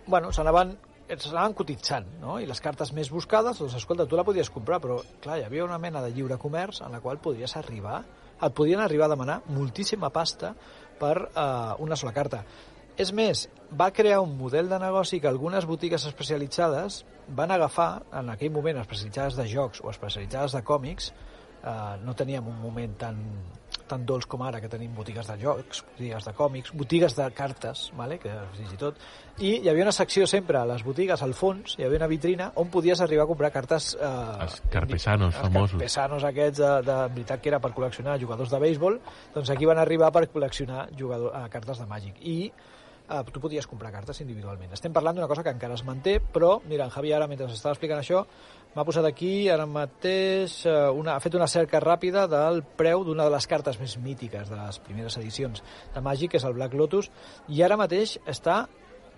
bueno, 0.08 0.32
s'anaven 0.32 0.78
s'anaven 1.22 1.54
cotitzant, 1.54 2.08
no? 2.22 2.40
I 2.42 2.48
les 2.50 2.62
cartes 2.64 2.94
més 2.96 3.12
buscades, 3.14 3.60
doncs, 3.60 3.76
escolta, 3.78 4.08
tu 4.10 4.18
la 4.18 4.26
podies 4.26 4.50
comprar, 4.50 4.80
però, 4.82 5.00
clar, 5.22 5.38
hi 5.40 5.46
havia 5.48 5.66
una 5.66 5.80
mena 5.82 6.02
de 6.02 6.12
lliure 6.16 6.40
comerç 6.42 6.82
en 6.82 6.96
la 6.96 7.02
qual 7.04 7.22
podries 7.22 7.56
arribar, 7.60 8.02
et 8.44 8.56
podien 8.58 8.82
arribar 8.82 9.08
a 9.08 9.14
demanar 9.14 9.42
moltíssima 9.54 10.10
pasta 10.10 10.54
per 11.00 11.16
eh, 11.30 11.46
una 11.84 11.98
sola 12.00 12.14
carta. 12.16 12.44
És 12.98 13.10
més, 13.16 13.48
va 13.74 13.92
crear 13.92 14.20
un 14.22 14.36
model 14.38 14.70
de 14.70 14.78
negoci 14.80 15.20
que 15.20 15.30
algunes 15.30 15.66
botigues 15.66 16.06
especialitzades 16.06 17.04
van 17.28 17.52
agafar, 17.52 18.04
en 18.14 18.30
aquell 18.34 18.52
moment, 18.54 18.82
especialitzades 18.82 19.38
de 19.40 19.48
jocs 19.50 19.82
o 19.82 19.90
especialitzades 19.90 20.54
de 20.54 20.62
còmics, 20.66 21.12
eh, 21.64 21.74
no 22.04 22.14
teníem 22.16 22.48
un 22.48 22.60
moment 22.62 22.98
tan, 23.06 23.22
tan 23.88 24.06
dolç 24.06 24.26
com 24.30 24.42
ara, 24.46 24.62
que 24.62 24.70
tenim 24.72 24.94
botigues 24.96 25.28
de 25.28 25.36
jocs, 25.42 25.84
botigues 25.94 26.26
de 26.28 26.34
còmics, 26.38 26.74
botigues 26.78 27.16
de 27.18 27.28
cartes, 27.36 27.86
vale? 27.98 28.18
que 28.22 28.34
fins 28.58 28.74
i 28.74 28.80
tot, 28.80 29.00
i 29.40 29.56
hi 29.64 29.70
havia 29.70 29.86
una 29.88 29.96
secció 29.96 30.28
sempre 30.30 30.60
a 30.60 30.66
les 30.70 30.84
botigues, 30.86 31.22
al 31.26 31.34
fons, 31.38 31.78
hi 31.78 31.88
havia 31.88 32.02
una 32.04 32.10
vitrina 32.12 32.52
on 32.62 32.70
podies 32.74 33.02
arribar 33.02 33.26
a 33.26 33.32
comprar 33.32 33.52
cartes... 33.56 33.94
Eh, 34.00 34.44
Els 34.48 34.60
carpesanos 34.74 35.34
els 35.34 35.42
famosos. 35.42 35.78
carpesanos 35.78 36.28
aquests, 36.30 36.60
de, 36.60 36.72
de, 36.90 37.00
en 37.08 37.18
veritat 37.18 37.42
que 37.42 37.52
era 37.54 37.60
per 37.64 37.74
col·leccionar 37.76 38.20
jugadors 38.22 38.54
de 38.54 38.62
béisbol, 38.64 39.00
doncs 39.34 39.50
aquí 39.54 39.70
van 39.70 39.82
arribar 39.82 40.12
per 40.16 40.28
col·leccionar 40.32 40.88
jugador, 41.00 41.34
eh, 41.36 41.50
cartes 41.54 41.82
de 41.82 41.90
Màgic. 41.90 42.22
I 42.22 42.38
eh, 43.10 43.24
tu 43.32 43.40
podies 43.40 43.68
comprar 43.68 43.92
cartes 43.92 44.22
individualment. 44.22 44.74
Estem 44.74 44.94
parlant 44.94 45.16
d'una 45.16 45.28
cosa 45.28 45.44
que 45.44 45.50
encara 45.54 45.74
es 45.76 45.84
manté, 45.84 46.20
però, 46.22 46.62
mira, 46.68 46.86
en 46.86 46.92
Javi 46.92 47.14
ara, 47.14 47.28
mentre 47.28 47.48
estava 47.52 47.74
explicant 47.74 48.00
això, 48.00 48.26
m'ha 48.76 48.86
posat 48.86 49.06
aquí, 49.06 49.50
ara 49.54 49.66
mateix, 49.70 50.66
eh, 50.66 50.90
una, 50.90 51.16
ha 51.16 51.20
fet 51.24 51.36
una 51.36 51.48
cerca 51.48 51.80
ràpida 51.84 52.28
del 52.28 52.64
preu 52.64 53.04
d'una 53.06 53.26
de 53.28 53.34
les 53.36 53.48
cartes 53.48 53.80
més 53.80 53.98
mítiques 54.02 54.50
de 54.50 54.56
les 54.56 54.80
primeres 54.80 55.18
edicions 55.18 55.62
de 55.94 56.02
Magic, 56.02 56.32
que 56.32 56.38
és 56.38 56.44
el 56.48 56.54
Black 56.58 56.74
Lotus, 56.74 57.12
i 57.50 57.62
ara 57.62 57.78
mateix 57.78 58.18
està 58.26 58.64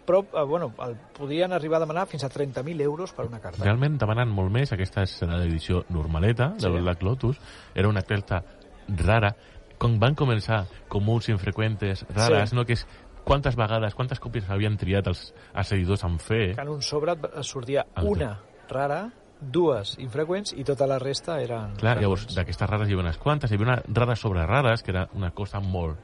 prop, 0.06 0.28
eh, 0.36 0.44
bueno, 0.44 0.74
el 0.86 0.98
podien 1.18 1.54
arribar 1.54 1.78
a 1.78 1.86
demanar 1.86 2.06
fins 2.08 2.24
a 2.24 2.30
30.000 2.30 2.82
euros 2.82 3.12
per 3.14 3.26
una 3.26 3.40
carta. 3.40 3.64
Realment 3.64 3.98
demanant 3.98 4.30
molt 4.30 4.52
més, 4.54 4.72
aquesta 4.76 5.02
és 5.02 5.16
l'edició 5.24 5.84
normaleta 5.90 6.50
de 6.50 6.60
Sí. 6.60 6.70
Black 6.70 7.02
Lotus, 7.02 7.40
era 7.74 7.88
una 7.90 8.04
carta 8.04 8.44
rara, 8.88 9.36
quan 9.80 9.98
van 10.00 10.14
començar 10.16 10.66
comuns 10.88 11.28
infreqüentes, 11.30 12.06
rares, 12.14 12.50
Sí. 12.52 12.56
no? 12.56 12.66
que 12.66 12.74
és 12.74 12.86
quantes 13.26 13.58
vegades, 13.60 13.96
quantes 13.98 14.22
còpies 14.24 14.48
havien 14.54 14.78
triat 14.80 15.10
els, 15.12 15.28
els 15.52 15.72
seguidors 15.74 16.06
en 16.08 16.18
fer, 16.22 16.56
que 16.56 16.64
en 16.64 16.74
un 16.78 16.82
sobre 16.86 17.18
sortia 17.44 17.84
Alta. 17.94 18.10
una 18.12 18.32
rara, 18.70 19.02
dues 19.42 19.96
infreqüents 20.00 20.54
i 20.56 20.64
tota 20.64 20.88
la 20.88 21.00
resta 21.02 21.40
eren... 21.44 21.76
Clar, 21.82 21.98
llavors, 22.00 22.24
freqüents. 22.24 22.40
d'aquestes 22.40 22.70
rares 22.72 22.88
hi 22.88 22.96
havia 22.96 23.08
unes 23.08 23.20
quantes, 23.22 23.52
hi 23.52 23.58
havia 23.58 23.74
una 23.74 23.80
rara 24.00 24.16
sobre 24.16 24.46
rares, 24.46 24.84
que 24.84 24.94
era 24.94 25.08
una 25.18 25.32
cosa 25.36 25.60
molt, 25.60 26.00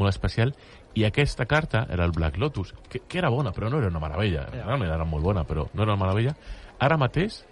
molt 0.00 0.10
especial, 0.10 0.54
i 0.98 1.06
aquesta 1.08 1.46
carta 1.46 1.86
era 1.92 2.04
el 2.04 2.12
Black 2.12 2.36
Lotus, 2.40 2.74
que, 2.88 3.04
que 3.08 3.20
era 3.20 3.30
bona, 3.32 3.52
però 3.52 3.70
no 3.70 3.78
era 3.78 3.88
una 3.92 4.02
meravella. 4.02 4.48
Ja. 4.52 4.66
Realment 4.66 4.90
era 4.92 5.06
molt 5.08 5.24
bona, 5.24 5.46
però 5.48 5.68
no 5.72 5.84
era 5.84 5.94
una 5.94 6.00
meravella. 6.04 6.34
Ara 6.82 6.98
mateix 7.00 7.42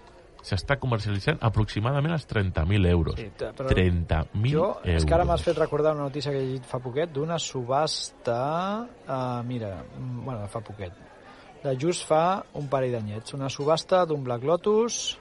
s'està 0.42 0.76
comercialitzant 0.80 1.38
aproximadament 1.44 2.12
als 2.14 2.26
30.000 2.28 2.86
euros. 2.90 3.16
Sí, 3.20 3.28
t- 3.36 3.50
però 3.56 3.68
30.000 3.68 4.50
jo, 4.52 4.64
euros. 4.80 4.86
és 4.86 5.04
que 5.04 5.14
ara 5.14 5.24
m'has 5.28 5.42
fet 5.44 5.58
recordar 5.58 5.94
una 5.94 6.06
notícia 6.08 6.32
que 6.32 6.38
he 6.38 6.46
llegit 6.46 6.64
fa 6.68 6.78
poquet 6.80 7.12
d'una 7.12 7.38
subhasta... 7.38 8.86
Uh, 9.06 9.42
mira, 9.46 9.84
mm, 9.98 10.24
bueno, 10.24 10.48
fa 10.48 10.60
poquet. 10.60 10.92
De 11.62 11.76
just 11.76 12.06
fa 12.08 12.42
un 12.56 12.68
parell 12.72 12.92
d'anyets. 12.96 13.34
Una 13.36 13.50
subhasta 13.52 14.04
d'un 14.08 14.22
Black 14.24 14.44
Lotus 14.44 15.18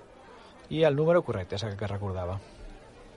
i 0.70 0.84
el 0.88 0.96
número 0.96 1.22
correcte, 1.26 1.56
és 1.58 1.64
el 1.68 1.76
que 1.76 1.88
recordava. 1.88 2.40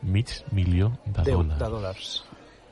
Mig 0.02 0.32
milió 0.50 0.90
de 1.06 1.22
10 1.22 1.36
dòlars. 1.36 1.58
de 1.60 1.68
dòlars. 1.70 2.24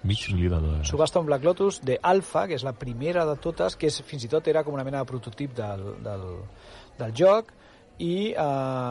Mig 0.02 0.22
milió 0.32 0.50
de 0.56 0.60
dòlars. 0.66 0.88
Subhasta 0.88 1.20
un 1.20 1.26
Black 1.26 1.44
Lotus 1.44 1.80
de 1.84 1.98
Alpha, 2.02 2.46
que 2.48 2.54
és 2.56 2.64
la 2.64 2.72
primera 2.72 3.24
de 3.28 3.36
totes, 3.36 3.76
que 3.76 3.86
és, 3.86 4.00
fins 4.02 4.24
i 4.24 4.28
tot 4.32 4.48
era 4.48 4.64
com 4.64 4.74
una 4.74 4.82
mena 4.82 4.98
de 5.04 5.04
prototip 5.06 5.54
del, 5.54 5.84
del, 6.02 6.24
del 6.98 7.12
joc, 7.14 7.52
i 8.00 8.32
eh, 8.32 8.34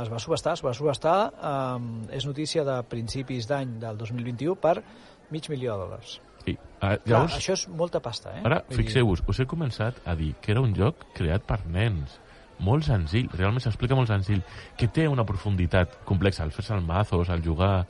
es 0.03 0.09
va 0.13 0.19
subhastar, 0.21 0.53
es 0.59 0.63
va 0.65 0.73
subhastar, 0.77 1.17
eh, 1.33 2.15
és 2.17 2.25
notícia 2.29 2.63
de 2.67 2.79
principis 2.89 3.47
d'any 3.49 3.77
del 3.81 3.97
2021 3.97 4.55
per 4.61 4.77
mig 5.33 5.49
milió 5.49 5.75
de 5.75 5.83
dòlars. 5.85 6.17
Sí. 6.45 6.55
Ah, 6.79 6.95
Clar, 6.95 6.99
llavors, 7.05 7.35
això 7.37 7.53
és 7.57 7.65
molta 7.67 7.99
pasta, 7.99 8.31
eh? 8.37 8.41
Ara, 8.47 8.61
fixeu-vos, 8.71 9.25
us 9.27 9.41
he 9.41 9.45
començat 9.49 9.99
a 10.07 10.15
dir 10.15 10.33
que 10.41 10.53
era 10.53 10.61
un 10.63 10.71
joc 10.77 11.09
creat 11.17 11.43
per 11.45 11.59
nens. 11.67 12.19
Molt 12.59 12.83
senzill, 12.87 13.29
realment 13.33 13.63
s'explica 13.63 13.95
molt 13.95 14.09
senzill, 14.11 14.41
que 14.77 14.87
té 14.91 15.05
una 15.07 15.25
profunditat 15.27 15.99
complexa 16.07 16.43
al 16.43 16.51
fer-se 16.51 16.73
el 16.75 16.81
mazos, 16.83 17.29
al 17.29 17.43
jugar 17.43 17.85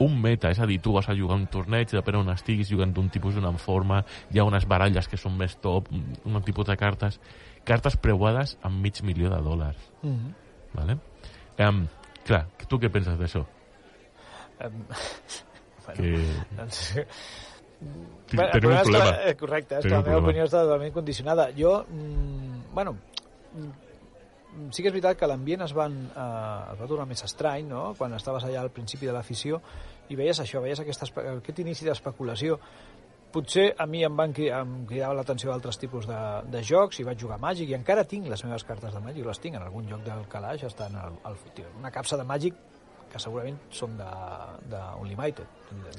un 0.00 0.16
meta, 0.20 0.48
és 0.50 0.58
a 0.60 0.66
dir, 0.68 0.78
tu 0.80 0.94
vas 0.96 1.08
a 1.08 1.14
jugar 1.16 1.36
un 1.36 1.46
torneig, 1.52 1.90
depèn 1.92 2.16
on 2.22 2.30
estiguis 2.32 2.68
jugant 2.72 2.92
d'un 2.96 3.08
tipus 3.12 3.36
d'una 3.36 3.52
forma, 3.60 4.02
hi 4.32 4.40
ha 4.40 4.46
unes 4.48 4.64
baralles 4.68 5.08
que 5.08 5.18
són 5.20 5.36
més 5.36 5.58
top, 5.60 5.90
un, 5.92 6.06
un 6.24 6.42
tipus 6.44 6.66
de 6.68 6.76
cartes, 6.80 7.20
cartes 7.68 7.96
preuades 8.00 8.56
amb 8.64 8.80
mig 8.80 9.02
milió 9.04 9.28
de 9.32 9.42
dòlars, 9.44 9.90
Mhm. 10.02 10.32
Vale? 10.74 10.98
Um, 11.58 11.86
clar, 12.26 12.46
tu 12.68 12.78
què 12.78 12.90
penses 12.92 13.18
d'això? 13.18 13.44
Em, 14.60 14.72
bueno, 15.86 15.96
Que 15.96 16.56
doncs, 16.56 16.80
Ti- 18.28 18.36
Bueno, 18.36 18.50
tenim 18.52 18.70
un 18.70 18.82
problema. 18.82 19.04
la- 19.10 19.28
eh, 19.30 19.36
correcte, 19.36 19.78
és 19.78 19.82
que 19.84 19.88
la 19.88 19.96
meva 19.96 20.04
problema. 20.10 20.26
opinió 20.28 20.44
està 20.44 20.60
totalment 20.66 20.92
condicionada. 20.92 21.46
Jo, 21.56 21.86
mm, 21.88 22.74
bueno, 22.74 22.92
mm, 23.54 24.68
sí 24.70 24.82
que 24.82 24.88
és 24.90 24.92
veritat 24.94 25.16
que 25.16 25.26
l'ambient 25.26 25.62
es, 25.64 25.72
van, 25.72 25.94
eh, 26.10 26.72
es 26.74 26.80
va 26.80 26.86
tornar 26.86 27.06
més 27.08 27.24
estrany, 27.24 27.64
no?, 27.66 27.94
quan 27.96 28.12
estaves 28.14 28.44
allà 28.44 28.60
al 28.60 28.70
principi 28.70 29.06
de 29.06 29.12
l'afició 29.16 29.62
i 30.10 30.16
veies 30.18 30.38
això, 30.42 30.60
veies 30.60 30.78
aquesta, 30.80 31.06
espe- 31.08 31.24
aquest 31.38 31.58
inici 31.64 31.84
d'especulació. 31.86 32.58
Potser 33.30 33.68
a 33.78 33.86
mi 33.86 34.00
em 34.02 34.16
van 34.18 34.32
cri- 34.34 34.48
em 34.50 34.72
cridava 34.90 35.14
l'atenció 35.14 35.52
d'altres 35.52 35.78
tipus 35.78 36.06
de, 36.10 36.18
de 36.50 36.62
jocs 36.66 36.98
i 36.98 37.04
vaig 37.06 37.20
jugar 37.20 37.36
a 37.38 37.42
Màgic 37.44 37.70
i 37.70 37.76
encara 37.76 38.02
tinc 38.04 38.26
les 38.26 38.42
meves 38.44 38.64
cartes 38.66 38.94
de 38.96 39.00
Màgic, 39.04 39.24
les 39.26 39.38
tinc 39.38 39.54
en 39.56 39.62
algun 39.62 39.86
joc 39.88 40.02
del 40.06 40.24
calaix, 40.32 40.64
estan 40.66 40.96
al, 40.98 41.14
al, 41.24 41.36
una 41.78 41.92
capsa 41.94 42.18
de 42.18 42.26
Màgic 42.26 42.58
que 43.10 43.18
segurament 43.22 43.56
són 43.74 43.96
de, 43.98 44.08
de 44.70 44.80
Unlimited, 45.00 45.46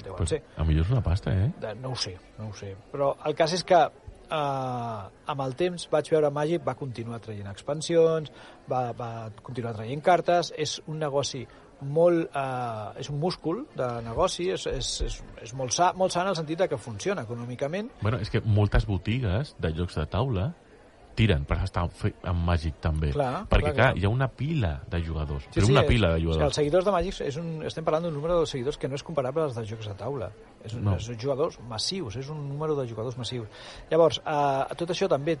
deuen 0.04 0.16
pues, 0.16 0.30
ser. 0.32 0.42
a 0.56 0.64
millor 0.64 0.86
és 0.86 0.92
una 0.92 1.02
pasta, 1.04 1.32
eh? 1.32 1.50
De, 1.60 1.74
no 1.80 1.90
ho 1.92 1.96
sé, 1.96 2.14
no 2.38 2.48
ho 2.48 2.54
sé. 2.56 2.70
Però 2.92 3.10
el 3.28 3.34
cas 3.36 3.52
és 3.52 3.64
que 3.68 3.80
eh, 3.80 5.02
amb 5.34 5.42
el 5.44 5.56
temps 5.60 5.88
vaig 5.92 6.08
veure 6.14 6.30
Magic 6.32 6.64
va 6.68 6.74
continuar 6.76 7.20
traient 7.20 7.50
expansions, 7.52 8.32
va, 8.70 8.86
va 8.96 9.10
continuar 9.44 9.74
traient 9.76 10.00
cartes, 10.04 10.52
és 10.56 10.78
un 10.86 11.00
negoci 11.04 11.44
molt, 11.82 12.30
eh, 12.34 13.00
és 13.00 13.10
un 13.10 13.18
múscul 13.20 13.66
de 13.76 13.88
negoci, 14.02 14.50
és, 14.54 14.66
és, 14.66 14.90
és, 15.08 15.22
és 15.42 15.54
molt, 15.54 15.72
sa, 15.72 15.92
molt 15.92 16.12
sa 16.12 16.22
en 16.22 16.28
el 16.32 16.36
sentit 16.36 16.58
de 16.58 16.68
que 16.68 16.78
funciona 16.78 17.22
econòmicament. 17.22 17.90
Bueno, 18.00 18.18
és 18.22 18.30
que 18.30 18.40
moltes 18.40 18.86
botigues 18.86 19.54
de 19.58 19.72
jocs 19.74 19.94
de 19.98 20.06
taula 20.06 20.52
tiren 21.14 21.44
per 21.44 21.58
estar 21.60 21.82
amb 22.24 22.44
Magic 22.46 22.78
també. 22.80 23.10
Clar, 23.12 23.42
Perquè, 23.50 23.74
clar, 23.74 23.92
clar, 23.92 23.98
hi 24.00 24.04
ha 24.06 24.08
una 24.08 24.28
pila 24.32 24.80
de 24.88 25.02
jugadors. 25.04 25.44
però 25.52 25.68
una 25.68 25.82
és- 25.82 25.86
pila 25.88 26.08
de 26.08 26.14
És 26.16 26.22
que 26.22 26.28
els 26.28 26.34
jugadors. 26.36 26.54
seguidors 26.56 26.84
de 26.86 26.90
Magic, 26.92 27.20
és 27.20 27.36
un, 27.36 27.62
estem 27.66 27.84
parlant 27.84 28.04
d'un 28.04 28.14
número 28.14 28.40
de 28.40 28.46
seguidors 28.46 28.78
que 28.78 28.88
no 28.88 28.94
és 28.94 29.02
comparable 29.02 29.42
als 29.42 29.54
de 29.54 29.66
jocs 29.66 29.88
de 29.88 29.94
taula. 29.94 30.30
És, 30.64 30.72
un, 30.72 30.84
No. 30.84 30.92
no. 30.92 30.96
és 30.96 31.10
jugadors 31.20 31.60
massius, 31.68 32.16
és 32.16 32.28
un 32.30 32.48
número 32.48 32.74
de 32.74 32.88
jugadors 32.88 33.18
massius. 33.18 33.46
Llavors, 33.90 34.22
eh, 34.24 34.74
tot 34.74 34.88
això 34.88 35.06
també 35.06 35.38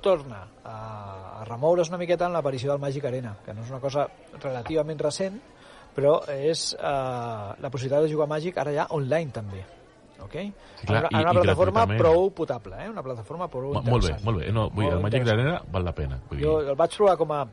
torna 0.00 0.48
a, 0.64 1.40
a 1.40 1.44
remoure's 1.44 1.88
una 1.90 1.98
miqueta 1.98 2.26
en 2.26 2.32
l'aparició 2.32 2.72
del 2.72 2.80
Magic 2.80 3.04
Arena, 3.04 3.36
que 3.44 3.54
no 3.54 3.62
és 3.62 3.70
una 3.70 3.80
cosa 3.80 4.08
relativament 4.42 4.98
recent, 5.00 5.40
però 5.94 6.16
és 6.28 6.74
eh, 6.74 6.82
la 6.84 7.70
possibilitat 7.70 8.02
de 8.06 8.12
jugar 8.12 8.24
a 8.26 8.32
Magic 8.34 8.58
ara 8.58 8.72
ja 8.72 8.86
online 8.90 9.30
també. 9.32 9.64
Okay? 10.24 10.52
Sí, 10.80 10.86
clar, 10.86 11.04
en 11.04 11.08
una, 11.08 11.08
i- 11.10 11.22
en 11.22 11.28
una 11.28 11.30
i 11.30 11.42
plataforma 11.42 11.80
gratuïtament. 11.84 11.98
prou 12.00 12.30
potable, 12.30 12.76
eh? 12.84 12.88
una 12.88 13.02
plataforma 13.02 13.48
prou 13.48 13.72
Mo- 13.74 13.82
Molt 13.82 13.84
bé, 13.84 13.92
interessant. 13.94 14.24
molt 14.24 14.38
bé. 14.40 14.52
No, 14.52 14.70
vull 14.70 14.84
dir, 14.84 14.92
el 14.92 15.00
Molt 15.00 15.02
Magic 15.02 15.20
interessant. 15.20 15.48
d'Arena 15.50 15.72
val 15.72 15.84
la 15.84 15.92
pena. 15.94 16.20
Vull 16.30 16.38
dir, 16.38 16.46
Jo 16.46 16.60
el 16.60 16.74
vaig 16.76 16.96
provar 16.96 17.16
com 17.18 17.32
a 17.32 17.46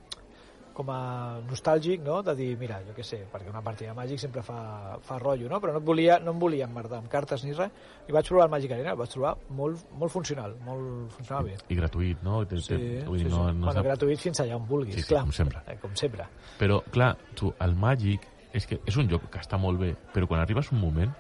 com 0.74 0.88
a 0.90 1.42
nostàlgic, 1.50 2.00
no? 2.02 2.22
de 2.24 2.34
dir, 2.34 2.58
mira, 2.58 2.78
jo 2.88 2.94
què 2.96 3.04
sé, 3.04 3.18
perquè 3.30 3.50
una 3.50 3.62
partida 3.62 3.92
de 3.92 3.96
Màgic 3.98 4.18
sempre 4.18 4.42
fa, 4.42 4.98
fa 5.04 5.18
rotllo, 5.20 5.50
no? 5.50 5.60
però 5.60 5.74
no, 5.74 5.80
et 5.80 5.84
volia, 5.86 6.18
no 6.24 6.32
em 6.32 6.40
volia 6.40 6.64
emmerdar 6.66 7.00
amb 7.00 7.10
cartes 7.12 7.44
ni 7.44 7.52
res, 7.52 7.70
i 8.08 8.12
vaig 8.16 8.26
provar 8.26 8.46
el 8.46 8.52
Magic 8.52 8.72
Arena, 8.72 8.92
el 8.92 8.98
vaig 8.98 9.10
trobar 9.12 9.36
molt, 9.50 9.84
molt 10.00 10.12
funcional, 10.14 10.56
molt 10.66 11.12
funcional 11.12 11.44
bé. 11.44 11.58
I 11.68 11.76
gratuït, 11.76 12.24
no? 12.24 12.46
Té- 12.48 12.58
Sí, 12.62 12.70
té- 12.72 13.04
vull 13.06 13.20
sí, 13.20 13.26
dir, 13.26 13.32
sí. 13.34 13.38
no, 13.38 13.52
no 13.52 13.66
bueno, 13.66 13.74
sap- 13.74 13.86
gratuït 13.86 14.18
fins 14.24 14.40
allà 14.40 14.56
on 14.56 14.66
vulguis, 14.66 14.96
Sí, 14.96 15.02
sí, 15.02 15.08
clar. 15.10 15.22
com 15.24 15.32
sempre. 15.34 15.60
Eh, 15.68 15.78
com 15.82 15.94
sempre. 15.94 16.26
Però, 16.58 16.82
clar, 16.90 17.18
tu, 17.36 17.54
el 17.60 17.76
Magic 17.76 18.22
és 18.54 18.66
que 18.68 18.80
és 18.86 18.98
un 18.98 19.08
joc 19.10 19.30
que 19.32 19.40
està 19.40 19.58
molt 19.58 19.80
bé, 19.80 19.94
però 20.14 20.28
quan 20.28 20.42
arribes 20.42 20.72
un 20.72 20.80
moment 20.82 21.12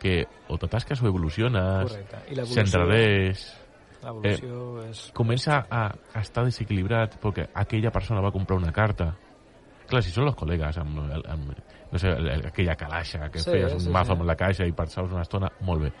que 0.00 0.26
o 0.48 0.58
t'atasques 0.58 1.00
o 1.02 1.06
evoluciones, 1.08 1.92
L'evolució 4.04 4.82
Eh, 4.84 4.88
és... 4.90 5.10
comença 5.16 5.62
a, 5.70 5.86
a 6.12 6.20
estar 6.20 6.44
desequilibrat 6.44 7.14
perquè 7.22 7.46
aquella 7.54 7.90
persona 7.90 8.20
va 8.20 8.30
comprar 8.34 8.58
una 8.58 8.72
carta. 8.72 9.14
Clar, 9.88 10.02
si 10.04 10.10
són 10.12 10.26
els 10.28 10.36
col·legues 10.36 10.76
amb, 10.80 10.98
el- 11.08 11.24
amb 11.28 11.54
no 11.92 11.98
sé, 11.98 12.10
el- 12.10 12.28
el- 12.28 12.46
aquella 12.50 12.74
calaix 12.76 13.14
que 13.32 13.38
Sí, 13.38 13.50
feies 13.50 13.72
un 13.72 13.80
sí, 13.80 13.88
mazo 13.88 14.12
sí. 14.12 14.18
amb 14.18 14.26
la 14.28 14.36
caixa 14.36 14.66
i 14.66 14.72
passaves 14.72 15.12
una 15.12 15.22
estona, 15.22 15.50
molt 15.60 15.82
bé. 15.86 15.92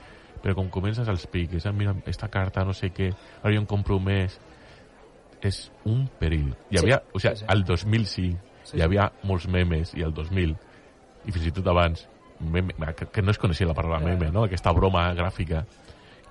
Però 0.42 0.54
com 0.54 0.68
comences 0.68 1.08
els 1.08 1.26
piques, 1.26 1.64
ah, 1.66 1.72
mira, 1.72 1.94
esta 2.04 2.28
carta, 2.28 2.64
no 2.64 2.74
sé 2.74 2.90
què, 2.92 3.08
ara 3.42 3.54
jo 3.54 3.60
en 3.60 3.66
compro 3.66 3.98
més, 4.00 4.38
és 5.40 5.70
un 5.84 6.06
perill. 6.18 6.50
Hi 6.70 6.76
Sí, 6.76 6.82
havia, 6.84 7.02
o 7.12 7.18
sigui, 7.20 7.36
sí, 7.36 7.40
sí. 7.40 7.46
al 7.48 7.64
2005 7.64 8.38
Sí, 8.64 8.76
hi 8.76 8.80
sí. 8.80 8.82
havia 8.82 9.10
molts 9.22 9.46
memes, 9.48 9.94
i 9.94 10.02
al 10.02 10.12
2000, 10.12 10.56
i 11.24 11.32
fins 11.32 11.48
i 11.48 11.54
tot 11.54 11.66
abans, 11.72 12.06
meme, 12.40 12.74
que, 12.96 13.06
que 13.06 13.22
no 13.22 13.32
es 13.32 13.40
coneixia 13.40 13.68
la 13.68 13.74
paraula 13.76 14.00
meme, 14.02 14.30
no? 14.34 14.44
aquesta 14.44 14.72
broma 14.76 15.06
gràfica, 15.16 15.64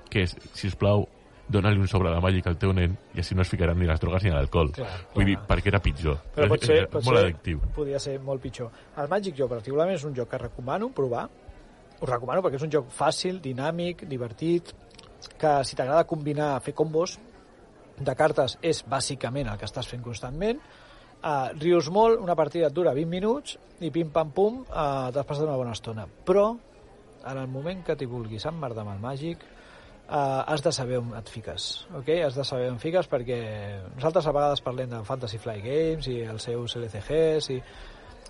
que 0.09 0.25
és, 0.27 0.35
si 0.53 0.69
us 0.69 0.77
plau, 0.79 1.07
dona-li 1.53 1.79
un 1.79 1.89
sobre 1.91 2.11
de 2.13 2.19
màgic 2.23 2.47
al 2.47 2.57
teu 2.59 2.71
nen 2.75 2.93
i 3.13 3.21
així 3.21 3.35
no 3.35 3.43
es 3.43 3.51
ficaran 3.51 3.77
ni 3.79 3.87
les 3.89 3.99
drogues 3.99 4.23
ni 4.23 4.31
l'alcohol. 4.31 4.71
Vull 5.15 5.27
dir, 5.27 5.35
perquè 5.47 5.73
era 5.73 5.81
pitjor. 5.83 6.19
Però 6.35 6.47
pot 6.51 6.63
ser, 6.65 6.79
pot 6.91 7.03
molt 7.05 7.19
ser, 7.19 7.25
addictiu. 7.27 7.59
Podria 7.75 7.99
ser 7.99 8.15
molt 8.23 8.41
pitjor. 8.43 8.71
El 9.01 9.11
Magic 9.11 9.35
jo 9.37 9.49
particularment 9.51 9.99
és 9.99 10.05
un 10.07 10.15
joc 10.15 10.31
que 10.31 10.39
recomano 10.41 10.89
provar. 10.95 11.27
Us 11.99 12.09
recomano 12.09 12.43
perquè 12.45 12.61
és 12.61 12.65
un 12.67 12.71
joc 12.73 12.89
fàcil, 12.95 13.41
dinàmic, 13.43 14.05
divertit, 14.09 14.73
que 15.39 15.53
si 15.67 15.75
t'agrada 15.75 16.07
combinar, 16.07 16.55
fer 16.63 16.73
combos 16.75 17.17
de 17.99 18.15
cartes 18.17 18.57
és 18.65 18.81
bàsicament 18.89 19.51
el 19.51 19.59
que 19.59 19.67
estàs 19.69 19.89
fent 19.89 20.03
constantment. 20.03 20.61
Uh, 21.23 21.53
rius 21.55 21.87
molt, 21.87 22.19
una 22.19 22.35
partida 22.35 22.67
et 22.67 22.75
dura 22.75 22.91
20 22.91 23.07
minuts 23.07 23.55
i 23.79 23.89
pim-pam-pum 23.95 24.65
uh, 24.65 25.07
t'has 25.15 25.23
passat 25.23 25.45
una 25.47 25.55
bona 25.55 25.71
estona. 25.71 26.03
Però, 26.27 26.49
en 27.23 27.39
el 27.39 27.47
moment 27.47 27.83
que 27.87 27.95
t'hi 27.95 28.07
vulguis 28.11 28.43
emmerdar 28.49 28.83
amb 28.83 28.91
el 28.97 28.99
Màgic, 28.99 29.45
uh, 30.09 30.43
has 30.43 30.65
de 30.65 30.73
saber 30.75 30.99
on 30.99 31.13
et 31.15 31.31
fiques, 31.31 31.69
ok? 31.95 32.11
Has 32.25 32.35
de 32.35 32.43
saber 32.47 32.67
on 32.73 32.81
fiques 32.83 33.07
perquè 33.07 33.39
nosaltres 33.95 34.27
a 34.27 34.35
vegades 34.35 34.63
parlem 34.67 34.91
de 34.91 35.01
Fantasy 35.07 35.39
Fly 35.39 35.63
Games 35.63 36.11
i 36.11 36.19
els 36.27 36.51
seus 36.51 36.75
LCGs 36.81 37.51
i 37.55 37.59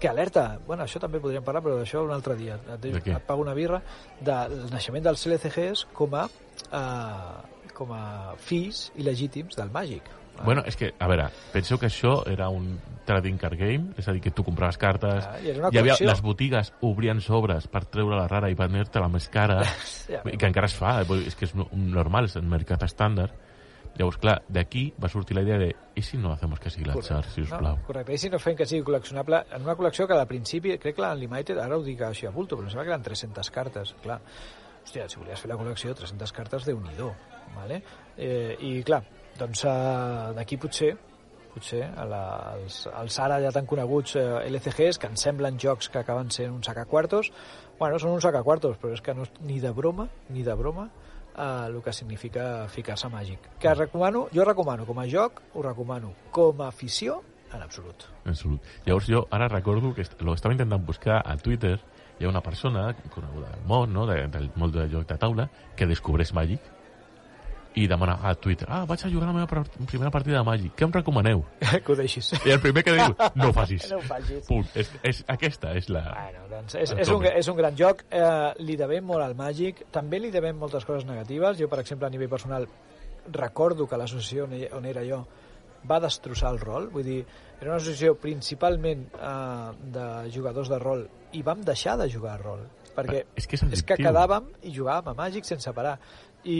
que 0.03 0.09
alerta, 0.09 0.59
bueno, 0.67 0.83
això 0.83 0.99
també 0.99 1.21
podríem 1.23 1.45
parlar, 1.45 1.63
però 1.63 1.77
d'això 1.79 2.01
un 2.03 2.13
altre 2.13 2.35
dia. 2.37 2.57
Et, 2.75 2.89
De 2.91 2.97
et 2.99 3.25
pago 3.25 3.41
una 3.41 3.53
birra 3.57 3.81
del 4.21 4.67
naixement 4.69 5.05
dels 5.05 5.25
LCGs 5.29 5.87
com 5.97 6.13
a, 6.19 6.27
uh, 6.69 7.69
com 7.73 7.93
a 7.95 8.03
fills 8.37 8.91
il·legítims 8.99 9.57
del 9.57 9.71
Màgic. 9.73 10.19
Bueno, 10.41 10.63
és 10.65 10.75
que, 10.75 10.93
a 10.97 11.07
veure, 11.07 11.27
penseu 11.53 11.77
que 11.77 11.85
això 11.87 12.23
era 12.27 12.49
un 12.49 12.79
trading 13.05 13.37
card 13.37 13.57
game, 13.59 13.93
és 13.97 14.07
a 14.07 14.13
dir, 14.15 14.21
que 14.23 14.31
tu 14.31 14.43
compraves 14.43 14.77
cartes, 14.81 15.27
Ah, 15.27 15.37
i 15.39 15.51
hi 15.51 15.77
havia, 15.77 15.95
les 16.01 16.21
botigues 16.21 16.73
obrien 16.81 17.21
sobres 17.21 17.67
per 17.67 17.85
treure 17.85 18.15
la 18.17 18.27
rara 18.27 18.49
i 18.49 18.55
venir-te 18.55 18.99
la 18.99 19.09
més 19.09 19.29
cara, 19.29 19.61
Ja, 20.09 20.23
i 20.25 20.37
que 20.37 20.47
encara 20.49 20.67
es 20.67 20.75
fa, 20.75 21.01
eh, 21.01 21.07
és 21.27 21.35
que 21.35 21.45
és 21.45 21.53
no- 21.55 21.69
normal, 21.71 22.25
és 22.25 22.35
el 22.35 22.43
mercat 22.49 22.83
estàndard. 22.83 23.31
Llavors, 23.95 24.17
clar, 24.17 24.39
d'aquí 24.49 24.87
va 24.97 25.07
sortir 25.07 25.35
la 25.37 25.43
idea 25.43 25.59
de 25.61 25.67
i 25.95 26.01
si 26.01 26.17
no 26.17 26.31
hacemos 26.33 26.59
que 26.59 26.71
sigui 26.73 26.87
l'atzar, 26.89 27.23
si 27.29 27.43
us 27.45 27.49
plau? 27.53 27.77
No, 27.77 27.83
correcte, 27.85 28.15
i 28.15 28.17
si 28.17 28.29
no 28.33 28.39
fem 28.41 28.55
que 28.57 28.65
sigui 28.65 28.81
col·leccionable 28.87 29.43
en 29.53 29.61
una 29.61 29.75
col·lecció 29.77 30.07
que 30.09 30.17
al 30.17 30.25
principi, 30.27 30.73
crec 30.79 30.95
que 30.97 31.01
l'Unlimited, 31.05 31.59
ara 31.61 31.77
ho 31.77 31.83
dic 31.85 32.01
així 32.01 32.25
a 32.25 32.31
bulto, 32.33 32.57
però 32.57 32.65
em 32.65 32.71
sembla 32.73 32.87
que 32.87 32.95
eren 32.95 33.03
300 33.05 33.51
cartes, 33.53 33.93
clar. 34.01 34.19
Hòstia, 34.83 35.05
si 35.07 35.19
volies 35.21 35.39
fer 35.39 35.51
la 35.51 35.59
col·lecció, 35.61 35.93
300 35.95 36.33
cartes, 36.33 36.65
déu 36.65 36.79
nhi 36.81 36.95
vale? 37.55 37.83
eh, 38.17 38.57
I 38.59 38.81
clar, 38.83 39.03
doncs 39.39 39.65
eh, 39.65 40.33
d'aquí 40.37 40.59
potser 40.61 40.93
potser 41.53 41.83
a 41.85 42.05
la, 42.09 42.23
els, 42.57 42.83
els 42.89 43.19
ara 43.21 43.39
ja 43.43 43.51
tan 43.53 43.67
coneguts 43.69 44.17
eh, 44.17 44.25
LCGs 44.49 44.99
que 45.01 45.09
ens 45.11 45.25
semblen 45.27 45.59
jocs 45.61 45.89
que 45.93 46.01
acaben 46.01 46.31
sent 46.33 46.53
un 46.53 46.63
sacacuartos 46.65 47.31
bueno, 47.79 47.99
són 48.01 48.15
un 48.17 48.23
sacacuartos 48.25 48.79
però 48.81 48.93
és 48.95 49.03
que 49.05 49.13
no 49.13 49.27
és 49.27 49.33
ni 49.45 49.59
de 49.61 49.73
broma 49.75 50.07
ni 50.33 50.45
de 50.45 50.55
broma 50.57 50.89
eh, 50.89 51.65
el 51.67 51.81
que 51.81 51.93
significa 51.93 52.67
ficar-se 52.69 53.09
màgic. 53.09 53.51
Que 53.59 53.73
recomano, 53.73 54.27
jo 54.33 54.45
recomano 54.45 54.85
com 54.85 54.99
a 54.99 55.07
joc 55.09 55.41
ho 55.53 55.65
recomano 55.65 56.13
com 56.31 56.61
a 56.61 56.69
afició 56.73 57.21
en 57.53 57.61
absolut. 57.61 58.07
En 58.25 58.33
absolut. 58.33 58.61
Llavors 58.85 59.09
jo 59.09 59.27
ara 59.29 59.47
recordo 59.47 59.93
que 59.93 60.05
lo 60.21 60.33
estava 60.33 60.53
intentant 60.53 60.85
buscar 60.85 61.21
a 61.21 61.37
Twitter 61.37 61.79
hi 62.19 62.25
ha 62.25 62.29
una 62.29 62.41
persona 62.41 62.93
coneguda 63.13 63.49
del 63.49 63.65
món, 63.67 63.93
no? 63.93 64.05
de, 64.07 64.27
del 64.27 64.49
món 64.55 64.71
del 64.71 64.89
joc 64.91 65.07
de 65.09 65.17
taula, 65.17 65.49
que 65.75 65.85
descobreix 65.89 66.33
Magic 66.33 66.61
i 67.75 67.87
demana 67.89 68.19
a 68.21 68.33
Twitter, 68.35 68.67
ah, 68.69 68.83
vaig 68.89 69.03
a 69.05 69.09
jugar 69.09 69.29
la 69.31 69.33
meva 69.33 69.63
primera 69.89 70.11
partida 70.13 70.37
de 70.37 70.43
Magic, 70.45 70.75
què 70.77 70.85
em 70.85 70.93
recomaneu? 70.93 71.43
que 71.85 71.91
ho 71.91 71.95
deixis 71.97 72.33
I 72.43 72.55
el 72.55 72.61
primer 72.61 72.83
que 72.85 72.93
diu, 72.97 73.15
no 73.39 73.49
ho 73.49 73.55
facis. 73.55 73.87
no 73.91 73.99
ho 73.99 74.05
facis 74.05 74.47
Punt. 74.47 74.67
És, 74.77 74.91
és, 75.01 75.23
aquesta 75.33 75.73
és 75.77 75.89
la... 75.93 76.03
Bueno, 76.13 76.45
doncs 76.51 76.77
és, 76.79 76.93
és, 77.05 77.13
un, 77.13 77.25
és 77.29 77.49
un 77.49 77.57
gran 77.57 77.77
joc, 77.79 78.05
eh, 78.13 78.51
li 78.61 78.77
devem 78.79 79.05
molt 79.09 79.25
al 79.25 79.37
Màgic, 79.39 79.85
també 79.93 80.21
li 80.21 80.31
devem 80.33 80.57
moltes 80.59 80.85
coses 80.85 81.07
negatives. 81.09 81.57
Jo, 81.59 81.69
per 81.71 81.81
exemple, 81.81 82.07
a 82.07 82.13
nivell 82.13 82.31
personal, 82.31 82.67
recordo 83.33 83.87
que 83.87 83.97
l'associació 83.97 84.45
on, 84.45 84.55
on 84.79 84.85
era 84.89 85.05
jo 85.07 85.23
va 85.89 85.99
destrossar 86.03 86.53
el 86.53 86.61
rol, 86.61 86.87
vull 86.93 87.07
dir, 87.07 87.19
era 87.59 87.71
una 87.71 87.79
associació 87.79 88.15
principalment 88.19 89.07
eh, 89.17 89.73
de 89.97 90.07
jugadors 90.35 90.71
de 90.71 90.79
rol 90.79 91.05
i 91.33 91.43
vam 91.43 91.63
deixar 91.65 91.97
de 91.99 92.09
jugar 92.11 92.37
a 92.37 92.41
rol, 92.43 92.63
perquè 92.95 93.23
És 93.35 93.47
que 93.47 93.57
és 93.59 93.65
és 93.79 93.83
que 93.83 93.97
quedàvem 93.99 94.49
i 94.63 94.73
jugàvem 94.75 95.11
a 95.11 95.17
Màgic 95.17 95.45
sense 95.49 95.73
parar. 95.73 95.97
I, 96.43 96.57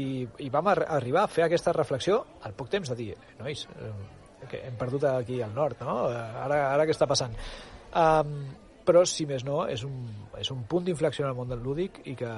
i, 0.00 0.04
i 0.46 0.48
vam 0.48 0.70
ar 0.72 0.86
arribar 0.98 1.26
a 1.26 1.28
fer 1.32 1.44
aquesta 1.44 1.74
reflexió 1.76 2.22
al 2.48 2.54
poc 2.56 2.70
temps 2.72 2.88
de 2.88 2.96
dir, 2.96 3.10
eh, 3.12 3.34
nois, 3.42 3.66
eh, 3.76 3.90
que 4.48 4.62
hem 4.64 4.78
perdut 4.80 5.04
aquí 5.04 5.42
al 5.42 5.52
nord, 5.54 5.82
no? 5.84 6.06
Eh, 6.08 6.22
Ara, 6.46 6.62
ara 6.72 6.86
què 6.88 6.94
està 6.96 7.06
passant? 7.10 7.34
Um, 7.92 8.48
però, 8.88 9.02
si 9.04 9.26
més 9.28 9.42
no, 9.44 9.66
és 9.68 9.82
un, 9.84 10.06
és 10.40 10.48
un 10.48 10.62
punt 10.64 10.86
d'inflexió 10.86 11.26
en 11.26 11.34
el 11.34 11.36
món 11.36 11.50
del 11.52 11.60
lúdic 11.60 11.98
i 12.08 12.14
que, 12.16 12.28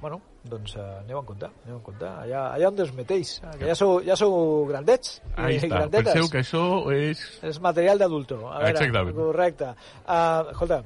bueno, 0.00 0.22
doncs 0.48 0.72
uh, 0.78 1.02
aneu 1.02 1.18
en 1.20 1.26
compte, 1.28 1.50
aneu 1.66 1.76
en 1.76 1.82
compte. 1.84 2.08
Allà, 2.08 2.46
allà 2.54 2.70
on 2.70 2.80
us 2.80 2.94
meteix, 2.96 3.34
eh, 3.42 3.56
que 3.60 3.68
ja 3.68 3.76
sou, 3.76 3.98
ja 4.06 4.16
sou 4.16 4.64
grandets 4.70 5.18
Ahí 5.34 5.58
i 5.58 5.60
està. 5.60 5.68
grandetes. 5.74 6.14
Penseu 6.14 6.30
que 6.32 6.40
això 6.40 6.62
és... 6.96 7.26
És 7.44 7.60
material 7.60 8.00
d'adulto. 8.00 8.40
Exactament. 8.70 9.12
correcte. 9.20 9.74
Uh, 10.06 10.54
escolta, 10.54 10.80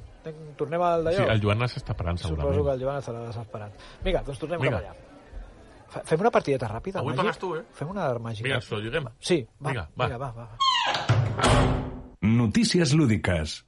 tornem 0.57 0.83
al 0.83 1.05
d'allò. 1.05 1.17
Sí, 1.25 1.31
el 1.35 1.41
Joan 1.43 1.59
s'està 1.69 1.95
parant 1.99 2.17
Suposo 2.19 2.37
que 2.37 2.43
segurament. 2.43 2.75
el 2.75 2.81
Joan 2.87 2.97
estarà 3.03 3.25
desesperat. 3.27 3.73
Vinga, 4.05 4.23
doncs 4.27 4.39
tornem 4.39 4.61
Vinga. 4.61 4.81
cap 4.81 4.87
allà. 4.93 6.05
Fem 6.09 6.21
una 6.21 6.31
partideta 6.31 6.69
ràpida, 6.69 6.99
Avui 7.03 7.13
màgic? 7.13 7.23
pagues 7.25 7.39
tu, 7.39 7.55
eh? 7.57 7.65
Fem 7.77 7.89
una 7.91 8.07
màgica. 8.19 8.45
Vinga, 8.47 8.57
ens 8.63 8.73
ho 8.73 8.79
lliguem. 8.81 9.09
Sí, 9.21 9.47
va, 9.61 9.71
Vinga, 9.71 9.89
va. 9.99 10.07
Vinga, 10.07 10.19
va, 10.19 10.33
va. 10.33 10.49
Notícies 12.23 12.95
lúdiques. 12.95 13.67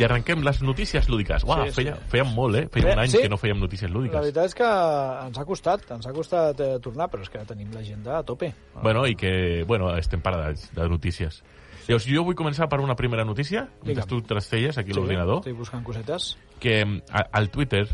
I 0.00 0.04
arrenquem 0.06 0.40
les 0.42 0.62
notícies 0.62 1.08
lúdiques. 1.10 1.44
Uau, 1.44 1.64
Sí, 1.66 1.70
sí. 1.70 1.74
feia, 1.82 1.96
fèiem 2.08 2.30
molt, 2.34 2.56
eh? 2.56 2.68
Feia 2.72 2.86
Bé, 2.86 2.92
un 2.94 2.98
any 3.04 3.10
sí. 3.12 3.18
que 3.20 3.28
no 3.28 3.36
fèiem 3.36 3.58
notícies 3.60 3.90
La 3.90 3.96
lúdiques. 3.98 4.20
veritat 4.20 4.46
és 4.46 4.54
que 4.54 4.64
ens 5.26 5.38
ha 5.38 5.44
costat, 5.44 5.84
ens 5.90 6.06
ha 6.06 6.12
costat 6.12 6.60
eh, 6.60 6.78
tornar, 6.80 7.10
però 7.10 7.20
és 7.22 7.28
que 7.30 7.38
tenim 7.44 7.70
l'agenda 7.72 8.18
a 8.18 8.22
tope. 8.24 8.54
Bueno, 8.82 9.06
i 9.06 9.14
que, 9.14 9.62
bueno, 9.68 9.94
estem 9.96 10.22
parats 10.22 10.70
de 10.74 10.88
notícies. 10.88 11.42
Llavors, 11.86 12.06
jo 12.06 12.22
vull 12.24 12.36
començar 12.36 12.68
per 12.68 12.80
una 12.80 12.94
primera 12.96 13.24
notícia, 13.24 13.68
mentre 13.84 14.04
tu 14.06 14.22
trastelles 14.22 14.78
aquí 14.78 14.92
a 14.92 14.94
l'ordinador, 14.94 15.40
Estic 15.40 15.56
buscant 15.58 15.82
cosetes. 15.84 16.36
que 16.60 16.84
mm, 16.84 17.02
a- 17.12 17.26
al 17.32 17.50
Twitter 17.50 17.86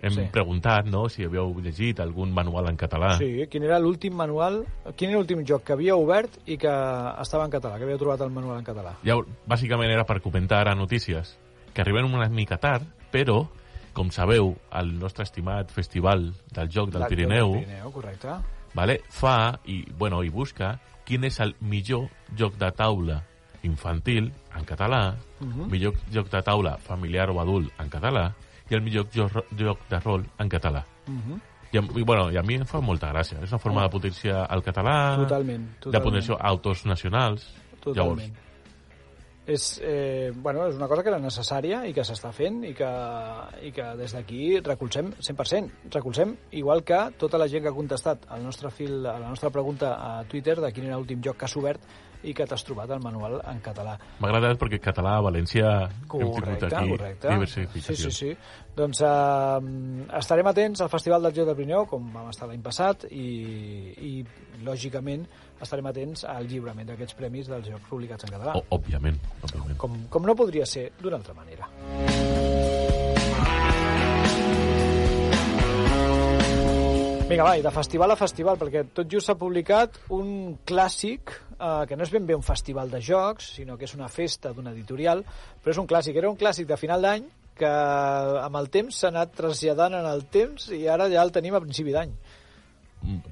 hem 0.00 0.10
Sí. 0.14 0.22
preguntat 0.32 0.86
no, 0.86 1.08
si 1.08 1.22
havíeu 1.22 1.54
llegit 1.60 2.00
algun 2.00 2.32
manual 2.34 2.68
en 2.70 2.76
català. 2.76 3.16
Sí, 3.18 3.46
quin 3.48 3.62
era 3.62 3.78
l'últim 3.78 4.14
manual, 4.14 4.64
quin 4.96 5.10
era 5.10 5.18
l'últim 5.18 5.44
joc 5.46 5.62
que 5.62 5.74
havia 5.74 5.94
obert 5.94 6.38
i 6.46 6.56
que 6.58 6.66
estava 7.20 7.44
en 7.44 7.50
català, 7.52 7.76
que 7.78 7.84
havia 7.84 7.98
trobat 7.98 8.20
el 8.22 8.30
manual 8.30 8.58
en 8.58 8.64
català. 8.64 8.96
Llavors, 9.04 9.28
bàsicament 9.46 9.90
era 9.92 10.04
per 10.04 10.20
comentar 10.20 10.66
a 10.66 10.74
notícies 10.74 11.38
que 11.72 11.80
arriben 11.82 12.04
una 12.04 12.28
mica 12.28 12.56
tard, 12.58 12.82
però, 13.12 13.48
com 13.92 14.10
sabeu, 14.10 14.56
el 14.72 14.98
nostre 14.98 15.24
estimat 15.24 15.70
festival 15.70 16.32
del 16.50 16.68
joc 16.70 16.90
del 16.90 17.00
Del- 17.02 17.08
Pirineu, 17.08 17.52
Del 17.54 17.64
Pirineu, 17.64 17.92
correcte. 17.92 18.28
vale, 18.74 19.00
fa 19.08 19.58
i, 19.66 19.84
bueno, 19.92 20.22
i 20.24 20.28
busca 20.30 20.78
quin 21.04 21.24
és 21.24 21.40
el 21.40 21.54
millor 21.60 22.08
joc 22.36 22.54
de 22.56 22.70
taula 22.72 23.22
infantil 23.62 24.32
en 24.56 24.64
català, 24.64 25.16
Mhm. 25.40 25.70
millor 25.70 25.94
joc 26.12 26.28
de 26.30 26.42
taula 26.42 26.76
familiar 26.78 27.30
o 27.30 27.40
adult 27.40 27.70
en 27.78 27.88
català 27.90 28.32
i 28.70 28.74
el 28.74 28.80
millor 28.82 29.06
joc, 29.12 29.44
joc 29.56 29.78
de 29.88 30.00
rol 30.00 30.24
en 30.38 30.48
català. 30.48 30.84
Mhm. 31.06 31.40
I, 31.72 31.78
a- 31.78 31.98
i, 31.98 32.02
bueno, 32.02 32.30
i 32.30 32.36
a 32.36 32.42
mi 32.42 32.54
em 32.54 32.64
fa 32.66 32.80
molta 32.80 33.10
gràcia. 33.12 33.42
És 33.42 33.50
una 33.50 33.58
forma 33.58 33.82
de 33.82 33.88
potenciar 33.88 34.46
el 34.50 34.62
català, 34.62 35.16
Totalment, 35.16 35.68
de 35.68 35.80
totalment. 35.80 36.02
potenciar 36.04 36.36
autors 36.40 36.84
nacionals. 36.86 37.46
Totalment. 37.80 38.34
És, 39.46 39.80
eh, 39.82 40.30
bueno, 40.34 40.68
és 40.68 40.76
una 40.78 40.86
cosa 40.86 41.02
que 41.02 41.10
era 41.10 41.18
necessària 41.18 41.80
i 41.88 41.92
que 41.92 42.04
s'està 42.06 42.30
fent 42.30 42.60
i 42.62 42.70
que, 42.78 42.90
i 43.66 43.72
que 43.74 43.88
des 43.98 44.14
d'aquí 44.14 44.60
recolzem 44.62 45.10
100%. 45.18 45.90
Recolzem, 45.90 46.36
igual 46.52 46.84
que 46.86 47.00
tota 47.18 47.40
la 47.42 47.48
gent 47.50 47.64
que 47.64 47.72
ha 47.72 47.74
contestat 47.74 48.28
al 48.30 48.44
nostre 48.46 48.70
fil, 48.70 49.00
a 49.02 49.18
la 49.18 49.28
nostra 49.28 49.50
pregunta 49.50 49.96
a 49.98 50.22
Twitter 50.30 50.60
de 50.62 50.70
quin 50.72 50.86
era 50.86 51.00
l'últim 51.00 51.22
joc 51.24 51.40
que 51.40 51.50
has 51.50 51.58
obert 51.58 51.82
i 52.22 52.32
que 52.38 52.46
t'has 52.46 52.62
trobat 52.62 52.90
el 52.94 53.02
manual 53.02 53.40
en 53.50 53.58
català. 53.64 53.96
M'ha 54.20 54.28
agradat 54.30 54.60
perquè 54.60 54.78
català 54.78 55.16
a 55.18 55.24
València 55.26 55.72
hem 55.88 56.06
Correcte, 56.06 56.68
tingut 56.68 56.78
aquí 56.78 56.90
correcte. 56.94 57.32
diversificació. 57.32 57.96
Sí, 57.96 58.10
sí, 58.10 58.28
sí. 58.36 58.66
Doncs 58.78 59.02
eh, 59.02 60.12
estarem 60.20 60.46
atents 60.52 60.84
al 60.84 60.92
Festival 60.92 61.26
del 61.26 61.34
Joc 61.34 61.50
del 61.50 61.58
Pirineu, 61.58 61.86
com 61.90 62.12
vam 62.14 62.30
estar 62.30 62.46
l'any 62.46 62.62
passat, 62.62 63.08
i, 63.10 63.26
i 63.98 64.12
lògicament 64.62 65.26
estarem 65.62 65.88
atents 65.90 66.26
al 66.28 66.48
lliurament 66.50 66.88
d'aquests 66.90 67.18
premis 67.18 67.50
dels 67.50 67.68
jocs 67.70 67.88
publicats 67.90 68.26
en 68.26 68.34
català. 68.34 68.56
O, 68.58 68.64
òbviament, 68.78 69.18
òbviament. 69.42 69.78
com, 69.80 69.96
com 70.10 70.26
no 70.28 70.36
podria 70.38 70.66
ser 70.66 70.90
d'una 71.00 71.20
altra 71.20 71.34
manera. 71.38 71.70
Vinga, 77.32 77.46
va, 77.46 77.54
i 77.56 77.62
de 77.64 77.70
festival 77.72 78.12
a 78.12 78.16
festival, 78.20 78.58
perquè 78.60 78.82
tot 78.92 79.08
just 79.08 79.30
s'ha 79.30 79.38
publicat 79.40 79.94
un 80.12 80.58
clàssic, 80.68 81.30
eh, 81.54 81.68
que 81.88 81.96
no 81.96 82.04
és 82.04 82.10
ben 82.12 82.26
bé 82.28 82.36
un 82.36 82.44
festival 82.44 82.90
de 82.92 83.00
jocs, 83.00 83.54
sinó 83.56 83.78
que 83.78 83.86
és 83.88 83.94
una 83.96 84.10
festa 84.12 84.52
d'un 84.52 84.68
editorial, 84.68 85.22
però 85.62 85.72
és 85.72 85.80
un 85.80 85.88
clàssic. 85.88 86.18
Era 86.20 86.28
un 86.28 86.36
clàssic 86.36 86.68
de 86.68 86.76
final 86.76 87.00
d'any 87.06 87.24
que 87.56 87.70
amb 87.70 88.58
el 88.60 88.68
temps 88.74 88.98
s'ha 89.00 89.08
anat 89.12 89.32
traslladant 89.38 89.96
en 89.96 90.06
el 90.08 90.26
temps 90.32 90.68
i 90.72 90.86
ara 90.88 91.08
ja 91.12 91.24
el 91.24 91.32
tenim 91.32 91.56
a 91.56 91.62
principi 91.64 91.92
d'any. 91.94 92.12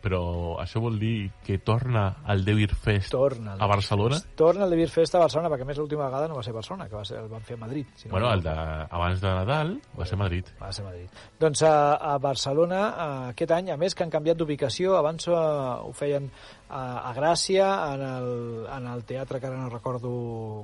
Però 0.02 0.22
això 0.61 0.80
vol 0.83 0.98
dir 0.98 1.30
que 1.46 1.59
torna 1.64 2.22
al 2.26 2.44
Devir 2.44 2.70
Fest 2.74 3.12
Torna. 3.14 3.54
a 3.59 3.66
Barcelona? 3.70 4.18
Fest. 4.18 4.35
Torna 4.37 4.64
el 4.64 4.70
de 4.70 4.76
Beer 4.76 4.90
Fest 4.90 5.14
a 5.14 5.22
Barcelona, 5.22 5.50
perquè 5.52 5.66
a 5.66 5.70
més 5.70 5.78
l'última 5.78 6.06
vegada 6.09 6.28
no 6.28 6.38
va 6.38 6.42
ser 6.42 6.54
a 6.54 6.59
Barcelona, 6.59 6.88
que 6.88 6.96
va 6.96 7.04
ser, 7.04 7.18
el 7.22 7.28
van 7.30 7.42
fer 7.46 7.56
a 7.56 7.61
Madrid. 7.64 7.87
Si 7.96 8.09
no 8.09 8.12
Bueno, 8.12 8.33
el 8.33 8.42
de 8.42 8.54
abans 8.54 9.20
de 9.20 9.28
Nadal 9.28 9.74
va 9.98 10.06
ser 10.06 10.18
Madrid. 10.18 10.46
Va 10.61 10.72
ser 10.72 10.85
Madrid. 10.85 11.20
Doncs 11.40 11.62
a, 11.62 11.74
a 11.94 12.18
Barcelona, 12.18 12.80
a, 12.88 13.28
aquest 13.30 13.54
any, 13.56 13.70
a 13.70 13.78
més 13.80 13.94
que 13.94 14.04
han 14.06 14.11
canviat 14.11 14.38
d'ubicació, 14.40 14.96
abans 14.98 15.28
a, 15.28 15.42
ho 15.87 15.92
feien 15.92 16.30
a, 16.70 17.11
a 17.11 17.14
Gràcia, 17.14 17.68
en 17.94 18.04
el, 18.06 18.30
en 18.70 18.87
el 18.92 19.04
teatre 19.04 19.40
que 19.40 19.48
ara 19.50 19.59
no 19.59 19.68
recordo 19.70 20.12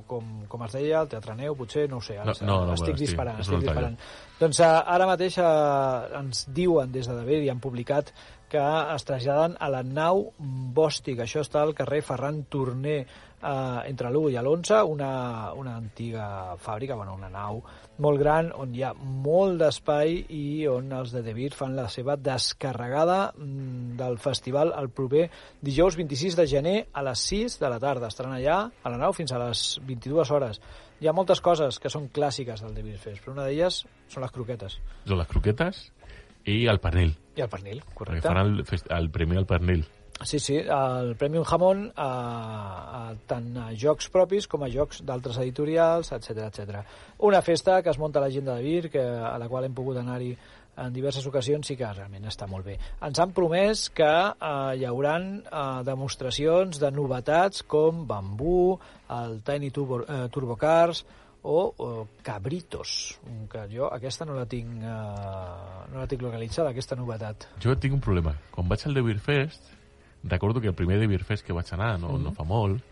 com, 0.07 0.45
com 0.47 0.63
es 0.67 0.77
deia, 0.77 1.01
el 1.01 1.11
Teatre 1.11 1.35
Neu, 1.35 1.55
potser, 1.59 1.87
no 1.91 1.99
ho 1.99 2.03
sé, 2.03 2.17
ara 2.17 2.31
No, 2.31 2.37
no, 2.41 2.59
no, 2.67 2.77
estic 2.77 2.95
bueno, 2.95 3.03
disparant, 3.03 3.41
estic 3.43 3.59
altre 3.59 3.73
disparant. 3.73 3.99
Doncs 4.39 4.61
a, 4.63 4.71
ara 4.95 5.07
mateix 5.09 5.39
a, 5.43 5.51
ens 6.21 6.45
diuen 6.53 6.91
des 6.93 7.07
de 7.09 7.15
David 7.17 7.47
i 7.47 7.51
han 7.53 7.61
publicat 7.63 8.13
que 8.49 8.63
es 8.95 9.07
traslladen 9.07 9.57
a 9.59 9.69
la 9.71 9.83
nau 9.83 10.29
Bòstic. 10.37 11.21
Això 11.23 11.43
està 11.43 11.63
al 11.63 11.75
carrer 11.77 12.03
Ferran 12.05 12.43
Torner, 12.51 12.99
eh, 13.41 13.89
entre 13.89 14.11
l'1 14.11 14.31
i 14.33 14.39
l'11, 14.41 14.83
una, 14.93 15.11
una 15.53 15.75
antiga 15.75 16.55
fàbrica, 16.61 16.95
bueno, 16.95 17.15
una 17.15 17.29
nau 17.29 17.61
molt 17.97 18.19
gran, 18.21 18.51
on 18.53 18.73
hi 18.75 18.83
ha 18.85 18.91
molt 18.93 19.57
d'espai 19.61 20.19
i 20.33 20.67
on 20.69 20.91
els 20.93 21.13
de 21.15 21.23
De 21.25 21.33
Beer 21.33 21.53
fan 21.57 21.75
la 21.77 21.87
seva 21.89 22.15
descarregada 22.17 23.31
mm, 23.33 23.95
del 23.97 24.19
festival 24.21 24.73
el 24.77 24.91
proper 24.93 25.27
dijous 25.65 25.97
26 25.97 26.37
de 26.37 26.47
gener 26.47 26.75
a 26.93 27.03
les 27.07 27.25
6 27.33 27.57
de 27.63 27.71
la 27.73 27.79
tarda. 27.81 28.11
Estaran 28.11 28.37
allà 28.37 28.59
a 28.69 28.93
la 28.93 29.01
nau 29.01 29.15
fins 29.17 29.33
a 29.33 29.41
les 29.41 29.65
22 29.87 30.31
hores. 30.31 30.61
Hi 31.01 31.09
ha 31.09 31.13
moltes 31.13 31.41
coses 31.41 31.81
que 31.81 31.89
són 31.93 32.09
clàssiques 32.13 32.61
del 32.61 32.77
De 32.77 32.85
Beer 32.85 33.01
Fest, 33.01 33.23
però 33.23 33.35
una 33.35 33.49
d'elles 33.49 33.83
són 34.09 34.23
les 34.23 34.33
croquetes 34.33 34.79
Són 35.05 35.19
les 35.19 35.29
croquetes 35.29 35.87
i 36.47 36.65
el 36.71 36.79
pernil. 36.79 37.13
i 37.37 37.43
el 37.43 37.49
pernil, 37.51 37.83
Perquè 37.83 37.93
correcte. 37.99 38.27
fan 38.27 38.37
el, 38.41 38.65
el 38.97 39.09
premi 39.13 39.37
al 39.37 39.45
pernil. 39.45 39.85
Sí, 40.25 40.39
sí, 40.39 40.55
el 40.57 41.11
Premium 41.15 41.43
Jamón 41.45 41.91
a, 41.95 42.07
a, 42.07 43.01
tant 43.29 43.51
a 43.61 43.67
jocs 43.77 44.07
propis 44.09 44.47
com 44.49 44.63
a 44.65 44.69
jocs 44.73 45.03
d'altres 45.05 45.37
editorials, 45.43 46.09
etc 46.15 46.47
etc. 46.47 46.79
Una 47.19 47.43
festa 47.45 47.83
que 47.83 47.91
es 47.93 47.99
munta 48.01 48.17
a 48.17 48.23
l'agenda 48.23 48.55
de 48.57 48.63
Vir, 48.65 48.89
que, 48.89 49.03
a 49.03 49.35
la 49.37 49.47
qual 49.47 49.67
hem 49.67 49.75
pogut 49.77 49.99
anar-hi 50.01 50.31
en 50.77 50.93
diverses 50.93 51.25
ocasions 51.29 51.69
i 51.73 51.77
que 51.77 51.87
realment 51.93 52.25
està 52.29 52.47
molt 52.49 52.65
bé. 52.65 52.79
Ens 53.05 53.19
han 53.21 53.31
promès 53.33 53.87
que 53.93 54.09
eh, 54.09 54.73
hi 54.77 54.85
hauran 54.89 55.29
eh, 55.43 55.61
demostracions 55.85 56.81
de 56.81 56.91
novetats 56.93 57.63
com 57.69 58.03
Bambú, 58.09 58.77
el 59.13 59.39
Tiny 59.45 59.69
Turbo, 59.73 60.01
eh, 60.01 60.27
Turbo 60.33 60.57
Cars 60.57 61.03
o, 61.47 61.73
o 61.77 62.07
Cabritos, 62.21 63.19
que 63.49 63.61
jo 63.71 63.87
aquesta 63.93 64.25
no 64.27 64.33
la 64.35 64.45
tinc, 64.45 64.81
eh, 64.83 65.87
no 65.93 66.01
la 66.01 66.07
tinc 66.11 66.21
localitzada, 66.25 66.73
aquesta 66.73 66.97
novetat. 66.99 67.47
Jo 67.63 67.77
tinc 67.79 67.93
un 67.95 68.01
problema. 68.03 68.33
Quan 68.51 68.67
vaig 68.67 68.83
al 68.85 68.93
The 68.97 69.01
Beer 69.05 69.19
Fest, 69.23 69.71
recordo 70.23 70.59
que 70.59 70.67
el 70.67 70.75
primer 70.75 70.99
The 70.99 71.07
Beer 71.07 71.23
Fest 71.23 71.45
que 71.47 71.53
vaig 71.55 71.71
anar, 71.73 71.97
no, 71.99 72.09
Mhm. 72.17 72.23
no 72.23 72.33
fa 72.33 72.43
molt, 72.43 72.83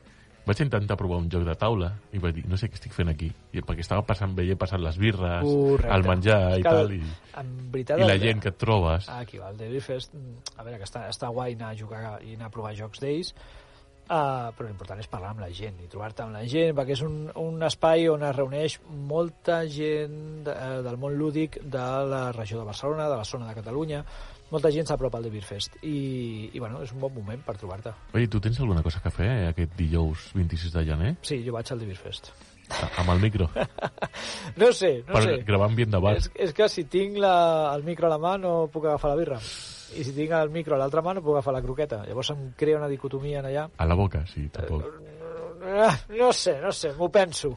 vaig 0.46 0.62
intentar 0.62 0.96
provar 0.96 1.18
un 1.18 1.28
joc 1.30 1.44
de 1.44 1.56
taula 1.56 1.92
i 2.14 2.20
vaig 2.20 2.36
dir, 2.36 2.46
no 2.48 2.56
sé 2.56 2.70
què 2.70 2.76
estic 2.76 2.94
fent 2.94 3.10
aquí. 3.10 3.32
I 3.52 3.62
perquè 3.62 3.80
estava 3.82 4.04
passant, 4.06 4.36
veia 4.38 4.56
passant 4.56 4.80
les 4.80 4.98
birres, 4.98 5.42
Correcte. 5.44 5.96
el 5.96 6.04
menjar 6.04 6.40
i 6.60 6.62
que 6.62 6.70
tal, 6.70 6.94
i, 6.94 7.02
en 7.42 7.72
veritat, 7.72 8.00
i 8.00 8.04
la 8.06 8.14
el- 8.14 8.22
gent 8.22 8.40
que 8.42 8.50
et 8.50 8.58
trobes. 8.58 9.10
Aquí 9.10 9.38
va, 9.40 9.50
el 9.50 9.58
Devil 9.58 9.82
Fest, 9.82 10.14
mm, 10.14 10.60
a 10.60 10.64
veure, 10.64 10.78
que 10.78 10.86
està, 10.86 11.10
està 11.10 11.28
guai 11.34 11.54
anar 11.56 11.72
a 11.72 11.76
jugar 11.76 12.22
i 12.24 12.36
anar 12.36 12.46
a 12.46 12.52
provar 12.52 12.76
jocs 12.76 13.00
d'ells, 13.02 13.34
uh, 14.10 14.52
però 14.56 14.68
l'important 14.70 15.00
és 15.02 15.08
parlar 15.12 15.32
amb 15.34 15.42
la 15.46 15.50
gent 15.54 15.80
i 15.84 15.88
trobar-te 15.92 16.24
amb 16.24 16.34
la 16.38 16.44
gent, 16.50 16.76
perquè 16.78 16.96
és 16.98 17.02
un, 17.06 17.26
un 17.42 17.64
espai 17.68 18.08
on 18.10 18.24
es 18.24 18.36
reuneix 18.36 18.80
molta 19.10 19.64
gent 19.68 20.44
de, 20.46 20.54
eh, 20.54 20.80
del 20.86 20.98
món 21.02 21.16
lúdic 21.20 21.60
de 21.64 21.86
la 22.12 22.32
regió 22.36 22.60
de 22.60 22.66
Barcelona, 22.70 23.10
de 23.10 23.18
la 23.20 23.26
zona 23.26 23.50
de 23.50 23.56
Catalunya, 23.62 24.04
molta 24.52 24.70
gent 24.72 24.86
s'apropa 24.88 25.18
al 25.18 25.26
Devil 25.26 25.42
Fest 25.44 25.80
i, 25.82 26.50
i 26.54 26.60
bueno, 26.62 26.84
és 26.86 26.92
un 26.94 27.00
bon 27.02 27.14
moment 27.16 27.42
per 27.44 27.56
trobar-te. 27.58 27.92
Oi, 28.14 28.28
tu 28.30 28.40
tens 28.40 28.60
alguna 28.62 28.84
cosa 28.86 29.02
que 29.02 29.10
fer 29.12 29.26
eh, 29.32 29.48
aquest 29.50 29.74
dijous 29.80 30.30
26 30.38 30.74
de 30.78 30.86
gener? 30.92 31.16
Sí, 31.26 31.42
jo 31.46 31.56
vaig 31.58 31.72
al 31.74 31.82
Devil 31.82 31.98
Fest. 31.98 32.30
A- 32.70 32.92
Amb 33.02 33.12
el 33.14 33.20
micro? 33.22 33.50
No 34.56 34.70
sé, 34.74 35.04
no 35.08 35.14
per 35.14 35.24
sé. 35.26 35.34
gravar 35.46 35.68
ambient 35.70 35.92
de 35.92 36.00
bar. 36.00 36.14
És, 36.18 36.30
és 36.40 36.54
que 36.56 36.68
si 36.72 36.86
tinc 36.90 37.18
la, 37.20 37.74
el 37.76 37.84
micro 37.84 38.08
a 38.08 38.14
la 38.14 38.18
mà 38.22 38.36
no 38.40 38.54
puc 38.72 38.86
agafar 38.88 39.12
la 39.12 39.18
birra. 39.20 39.40
I 39.96 40.04
si 40.04 40.12
tinc 40.16 40.32
el 40.36 40.50
micro 40.52 40.76
a 40.76 40.80
l'altra 40.82 41.02
mà 41.06 41.14
no 41.16 41.22
puc 41.24 41.38
agafar 41.38 41.54
la 41.56 41.62
croqueta. 41.64 42.02
Llavors 42.08 42.32
em 42.36 42.50
crea 42.60 42.78
una 42.82 42.90
dicotomia 42.92 43.40
en 43.40 43.46
allà. 43.52 43.68
A 43.78 43.86
la 43.88 43.96
boca, 43.96 44.26
sí, 44.28 44.48
tampoc. 44.50 44.84
Ah, 45.66 45.96
No 46.10 46.32
sé, 46.34 46.60
no 46.62 46.72
sé, 46.72 46.92
m'ho 46.94 47.10
penso. 47.10 47.56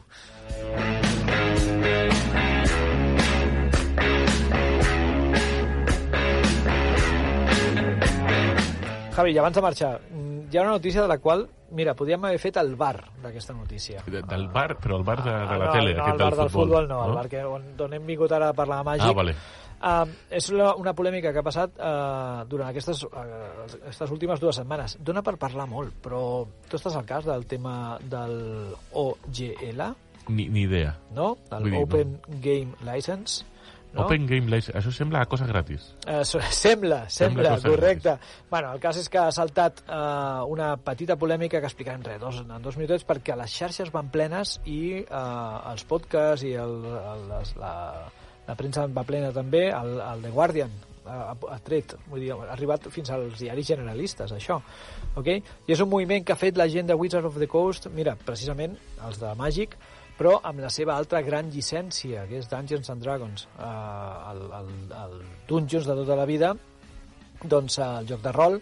Javi, 9.15 9.37
abans 9.37 9.55
de 9.55 9.61
marxar, 9.61 9.99
mm, 10.11 10.47
hi 10.51 10.57
ha 10.57 10.61
una 10.61 10.71
notícia 10.71 11.01
de 11.01 11.07
la 11.07 11.17
qual, 11.17 11.47
mira, 11.71 11.93
podríem 11.93 12.23
haver 12.25 12.39
fet 12.39 12.57
el 12.57 12.75
bar 12.75 13.03
d'aquesta 13.21 13.53
notícia. 13.53 14.03
De, 14.07 14.21
del 14.21 14.47
bar, 14.47 14.77
però 14.79 14.95
el 14.97 15.03
bar 15.03 15.17
de, 15.23 15.31
de 15.31 15.57
la 15.57 15.65
Ah, 15.65 15.65
no, 15.65 15.71
tele, 15.73 15.93
no, 15.95 16.03
aquest 16.03 16.19
el 16.19 16.23
bar 16.23 16.35
del 16.37 16.49
futbol, 16.49 16.87
no, 16.87 17.01
el 17.03 17.09
no? 17.11 17.15
bar 17.15 17.27
que, 17.29 17.43
on, 17.43 17.65
on 17.79 17.93
hem 17.93 18.05
vingut 18.07 18.31
ara 18.31 18.49
a 18.49 18.53
parlar 18.53 18.77
de 18.79 18.87
màgic. 18.91 19.05
Ah, 19.09 19.11
vale. 19.13 19.35
Uh, 19.79 20.03
és 20.35 20.49
una, 20.51 20.73
una 20.75 20.91
polèmica 20.93 21.31
que 21.31 21.39
ha 21.39 21.45
passat 21.45 21.77
uh, 21.79 22.43
durant 22.51 22.67
aquestes, 22.67 23.05
uh, 23.07 23.21
aquestes 23.79 24.11
últimes 24.11 24.41
dues 24.43 24.57
setmanes. 24.59 24.97
Dóna 24.99 25.23
per 25.23 25.37
parlar 25.39 25.69
molt, 25.71 25.93
però 26.03 26.21
tu 26.67 26.75
estàs 26.75 26.97
al 26.99 27.05
cas 27.07 27.23
del 27.29 27.45
tema 27.47 27.95
del 28.03 28.73
OGL, 28.91 29.85
Ni, 30.29 30.49
ni 30.49 30.67
idea. 30.67 30.97
no? 31.15 31.37
Del 31.49 31.63
Vull 31.63 31.71
dir, 31.71 31.85
Open 31.87 32.19
Game 32.43 32.75
License. 32.83 33.45
No? 33.93 34.03
Open 34.03 34.27
Game 34.29 34.45
License, 34.51 34.75
això 34.77 34.91
sembla 34.93 35.23
cosa 35.25 35.47
gratis. 35.49 35.87
Eh, 36.05 36.21
so- 36.27 36.41
sembla, 36.63 37.05
sembla, 37.09 37.55
cosa 37.55 37.71
correcte. 37.71 38.17
Bueno, 38.51 38.73
el 38.75 38.79
cas 38.83 38.99
és 39.01 39.07
que 39.09 39.17
ha 39.17 39.31
saltat 39.33 39.81
eh, 39.87 40.43
una 40.45 40.75
petita 40.77 41.15
polèmica 41.17 41.57
que 41.63 41.71
explicarem 41.71 42.03
res, 42.05 42.19
dos, 42.21 42.43
en 42.43 42.61
dos 42.61 42.77
minutets, 42.77 43.07
perquè 43.07 43.33
les 43.39 43.49
xarxes 43.49 43.89
van 43.95 44.11
plenes 44.13 44.59
i 44.69 44.99
eh, 45.01 45.71
els 45.71 45.87
podcasts 45.89 46.45
i 46.45 46.53
el, 46.53 46.77
el, 46.99 47.25
les, 47.31 47.55
la, 47.57 47.73
la 48.49 48.57
premsa 48.57 48.87
va 48.89 49.05
plena 49.05 49.29
també, 49.35 49.67
el, 49.69 49.99
el 50.01 50.23
The 50.25 50.33
Guardian 50.33 50.71
ha, 51.09 51.35
ha 51.53 51.59
tret, 51.65 51.95
vull 52.09 52.23
dir, 52.23 52.31
ha 52.33 52.49
arribat 52.55 52.87
fins 52.93 53.11
als 53.13 53.41
diaris 53.41 53.69
generalistes, 53.71 54.33
això. 54.35 54.59
Okay? 55.19 55.43
I 55.67 55.75
és 55.75 55.83
un 55.83 55.89
moviment 55.91 56.25
que 56.25 56.35
ha 56.35 56.39
fet 56.39 56.57
la 56.59 56.69
gent 56.71 56.89
de 56.89 56.97
Wizards 56.97 57.29
of 57.29 57.39
the 57.41 57.49
Coast, 57.49 57.89
mira, 57.95 58.15
precisament 58.25 58.77
els 59.05 59.21
de 59.21 59.33
Magic, 59.39 59.77
però 60.19 60.35
amb 60.43 60.59
la 60.59 60.71
seva 60.73 60.97
altra 60.99 61.21
gran 61.23 61.51
llicència, 61.53 62.25
que 62.27 62.41
és 62.41 62.49
Dungeons 62.51 62.91
and 62.91 63.05
Dragons, 63.05 63.47
eh, 63.55 63.69
el, 64.33 64.43
el, 64.59 64.73
el 65.03 65.15
Dungeons 65.47 65.87
de 65.87 65.95
tota 66.01 66.17
la 66.19 66.27
vida, 66.29 66.53
doncs 67.45 67.79
el 67.85 68.09
joc 68.09 68.25
de 68.25 68.33
rol, 68.35 68.59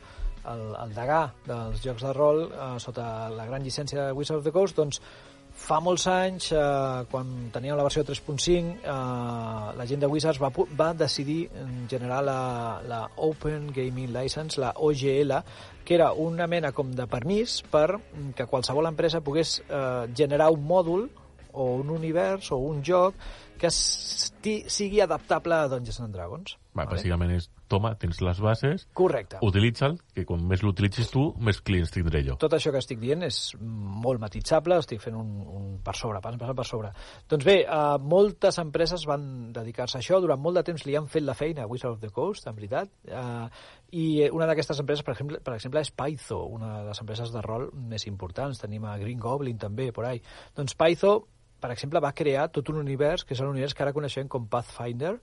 el, 0.47 0.67
el 0.83 0.93
degà 0.95 1.23
dels 1.47 1.81
jocs 1.83 2.05
de 2.05 2.13
rol, 2.15 2.45
eh, 2.51 2.75
sota 2.83 3.07
la 3.33 3.47
gran 3.49 3.65
llicència 3.65 4.05
de 4.05 4.13
Wizards 4.15 4.43
of 4.43 4.45
the 4.45 4.53
Coast, 4.55 4.77
doncs 4.77 5.01
fa 5.57 5.79
molts 5.83 6.05
anys, 6.07 6.51
eh, 6.53 7.05
quan 7.11 7.49
teníem 7.53 7.77
la 7.77 7.85
versió 7.87 8.03
3.5, 8.05 8.77
eh, 8.77 9.73
la 9.77 9.87
gent 9.89 10.03
de 10.03 10.09
Wizards 10.11 10.39
va, 10.41 10.51
va 10.79 10.91
decidir 10.93 11.49
generar 11.89 12.21
la, 12.23 12.39
la 12.87 13.01
Open 13.25 13.71
Gaming 13.75 14.13
License, 14.13 14.61
la 14.61 14.73
OGL, 14.75 15.33
que 15.83 15.95
era 15.95 16.11
una 16.13 16.47
mena 16.47 16.71
com 16.75 16.91
de 16.91 17.07
permís 17.07 17.61
per 17.71 17.97
mm, 17.97 18.35
que 18.37 18.47
qualsevol 18.47 18.89
empresa 18.89 19.23
pogués 19.23 19.57
eh, 19.67 20.07
generar 20.15 20.51
un 20.53 20.65
mòdul 20.67 21.09
o 21.57 21.67
un 21.81 21.89
univers 21.89 22.51
o 22.51 22.61
un 22.61 22.83
joc 22.85 23.15
que 23.57 23.71
sigui 23.73 25.01
adaptable 25.01 25.55
a 25.55 25.67
Dungeons 25.71 26.01
and 26.05 26.13
Dragons. 26.13 26.57
Va, 26.77 26.85
Bàsicament 26.85 27.33
és, 27.33 27.49
toma, 27.69 27.93
tens 27.99 28.19
les 28.23 28.39
bases, 28.43 28.87
Correcte. 28.97 29.39
utilitza'l, 29.45 29.97
que 30.15 30.25
com 30.27 30.41
més 30.49 30.63
l'utilitzis 30.65 31.11
tu, 31.13 31.27
més 31.43 31.59
clients 31.61 31.91
tindré 31.93 32.23
jo. 32.25 32.37
Tot 32.41 32.55
això 32.57 32.73
que 32.73 32.81
estic 32.81 32.99
dient 33.01 33.25
és 33.27 33.41
molt 33.59 34.21
matitzable, 34.23 34.79
estic 34.81 35.03
fent 35.03 35.17
un, 35.19 35.29
un 35.43 35.69
per 35.83 35.95
sobre, 35.99 36.21
pas, 36.23 36.37
passant 36.39 36.57
per 36.57 36.67
sobre. 36.67 36.91
Doncs 37.29 37.47
bé, 37.47 37.57
uh, 37.65 37.97
moltes 38.01 38.59
empreses 38.63 39.05
van 39.09 39.51
dedicar-se 39.55 39.99
a 39.99 40.03
això, 40.03 40.21
durant 40.23 40.41
molt 40.41 40.59
de 40.59 40.65
temps 40.71 40.87
li 40.87 40.97
han 40.97 41.09
fet 41.11 41.25
la 41.25 41.37
feina 41.37 41.65
a 41.65 41.71
Wizard 41.71 41.97
of 41.97 42.03
the 42.03 42.11
Coast, 42.13 42.47
en 42.47 42.57
veritat, 42.57 42.91
uh, 43.11 43.47
i 43.91 44.27
una 44.33 44.49
d'aquestes 44.49 44.81
empreses, 44.83 45.05
per 45.05 45.15
exemple, 45.15 45.39
per 45.43 45.55
exemple, 45.55 45.83
és 45.83 45.93
Pytho, 45.95 46.41
una 46.57 46.73
de 46.81 46.91
les 46.91 47.01
empreses 47.03 47.31
de 47.33 47.41
rol 47.45 47.69
més 47.87 48.07
importants, 48.09 48.59
tenim 48.63 48.85
a 48.85 48.97
Green 48.99 49.19
Goblin 49.19 49.59
també, 49.61 49.91
por 49.95 50.07
ahí. 50.09 50.21
Doncs 50.55 50.75
Pytho, 50.79 51.17
per 51.59 51.71
exemple, 51.73 52.01
va 52.03 52.13
crear 52.13 52.47
tot 52.53 52.69
un 52.69 52.81
univers, 52.83 53.23
que 53.25 53.33
és 53.33 53.41
l'univers 53.41 53.73
que 53.73 53.85
ara 53.85 53.93
coneixem 53.95 54.27
com 54.29 54.47
Pathfinder, 54.51 55.15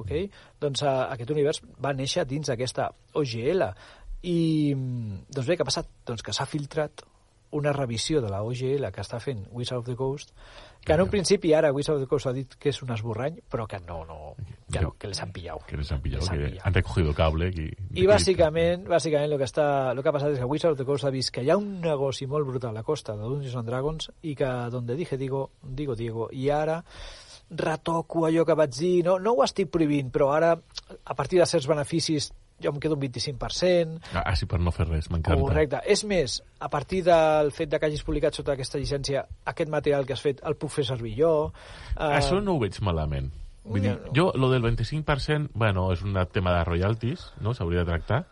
ok? 0.00 0.12
Doncs 0.60 0.84
uh, 0.84 0.94
aquest 1.14 1.34
univers 1.34 1.62
va 1.82 1.94
néixer 1.96 2.26
dins 2.28 2.50
d'aquesta 2.50 2.90
OGL. 3.20 3.68
I, 4.24 4.38
doncs 4.74 5.48
bé, 5.48 5.56
què 5.56 5.64
ha 5.64 5.68
passat? 5.68 5.90
Doncs 6.08 6.24
que 6.24 6.32
s'ha 6.32 6.48
filtrat 6.48 7.04
una 7.54 7.72
revisió 7.72 8.20
de 8.20 8.28
la 8.28 8.42
OGL 8.42 8.88
que 8.90 9.02
està 9.04 9.20
fent 9.22 9.44
Wizard 9.54 9.78
of 9.78 9.86
the 9.86 9.94
Coast, 9.94 10.32
que 10.84 10.92
en 10.92 11.04
un 11.04 11.08
principi 11.08 11.52
ara 11.54 11.70
Wizard 11.72 12.00
of 12.00 12.02
the 12.02 12.08
Coast 12.10 12.26
ha 12.26 12.32
dit 12.34 12.56
que 12.58 12.72
és 12.72 12.80
un 12.82 12.90
esborrany, 12.90 13.36
però 13.50 13.68
que 13.70 13.78
no, 13.86 14.00
no, 14.08 14.34
que, 14.72 14.82
no, 14.82 14.90
que 14.98 15.08
les 15.08 15.20
han 15.22 15.30
pillat. 15.32 15.62
Que 15.68 15.78
les 15.78 15.92
han 15.92 16.00
han 16.00 16.02
que 16.02 16.10
pillado. 16.10 16.60
han 16.64 16.74
recogido 16.74 17.14
cable. 17.14 17.52
Y, 17.54 17.68
I 18.02 18.06
bàsicament, 18.10 18.88
bàsicament 18.90 19.30
el 19.30 19.38
que, 19.38 19.46
està, 19.46 19.68
el 19.92 20.02
que 20.02 20.10
ha 20.10 20.16
passat 20.18 20.34
és 20.34 20.42
que 20.42 20.50
Wizard 20.50 20.74
of 20.74 20.82
the 20.82 20.88
Coast 20.88 21.06
ha 21.06 21.14
vist 21.14 21.30
que 21.30 21.46
hi 21.46 21.52
ha 21.54 21.56
un 21.56 21.78
negoci 21.80 22.26
molt 22.26 22.46
brutal 22.48 22.74
a 22.74 22.80
la 22.80 22.82
costa 22.82 23.14
de 23.14 23.22
Dungeons 23.22 23.54
and 23.62 23.70
Dragons 23.70 24.10
i 24.22 24.34
que 24.34 24.50
donde 24.74 24.98
dije 24.98 25.16
digo, 25.16 25.52
digo 25.62 25.94
Diego, 25.94 26.28
i 26.32 26.50
ara 26.50 26.82
retoco 27.50 28.24
allò 28.26 28.44
que 28.44 28.56
vaig 28.56 28.72
dir, 28.76 28.94
no, 29.04 29.18
no 29.18 29.34
ho 29.34 29.44
estic 29.44 29.70
prohibint, 29.70 30.10
però 30.14 30.32
ara, 30.34 30.54
a 31.04 31.14
partir 31.14 31.38
de 31.40 31.46
certs 31.46 31.68
beneficis, 31.70 32.30
jo 32.62 32.70
em 32.70 32.78
quedo 32.80 32.94
un 32.94 33.02
25%, 33.02 34.00
Ah, 34.14 34.34
sí, 34.38 34.46
per 34.46 34.60
no 34.62 34.72
fer 34.72 34.86
res, 34.88 35.10
m'encanta. 35.10 35.40
Correcte. 35.40 35.80
És 35.90 36.04
més, 36.08 36.38
a 36.60 36.70
partir 36.70 37.02
del 37.04 37.50
fet 37.52 37.70
de 37.70 37.78
que 37.80 37.86
hagis 37.90 38.04
publicat 38.06 38.34
sota 38.34 38.54
aquesta 38.54 38.78
llicència 38.78 39.26
aquest 39.44 39.70
material 39.70 40.06
que 40.06 40.14
has 40.14 40.22
fet 40.22 40.40
el 40.46 40.56
puc 40.56 40.70
fer 40.70 40.86
servir 40.88 41.16
jo. 41.18 41.52
Eh, 41.96 42.12
Això 42.20 42.40
no 42.40 42.54
ho 42.54 42.62
veig 42.62 42.78
malament. 42.80 43.32
Vull 43.64 43.80
dir, 43.80 43.94
jo, 44.14 44.30
lo 44.36 44.50
del 44.52 44.62
25%, 44.62 45.50
bueno, 45.54 45.90
és 45.92 46.02
un 46.04 46.16
tema 46.32 46.52
de 46.52 46.64
royalties, 46.68 47.30
no? 47.40 47.54
S'hauria 47.56 47.80
de 47.80 47.88
tractar. 47.88 48.26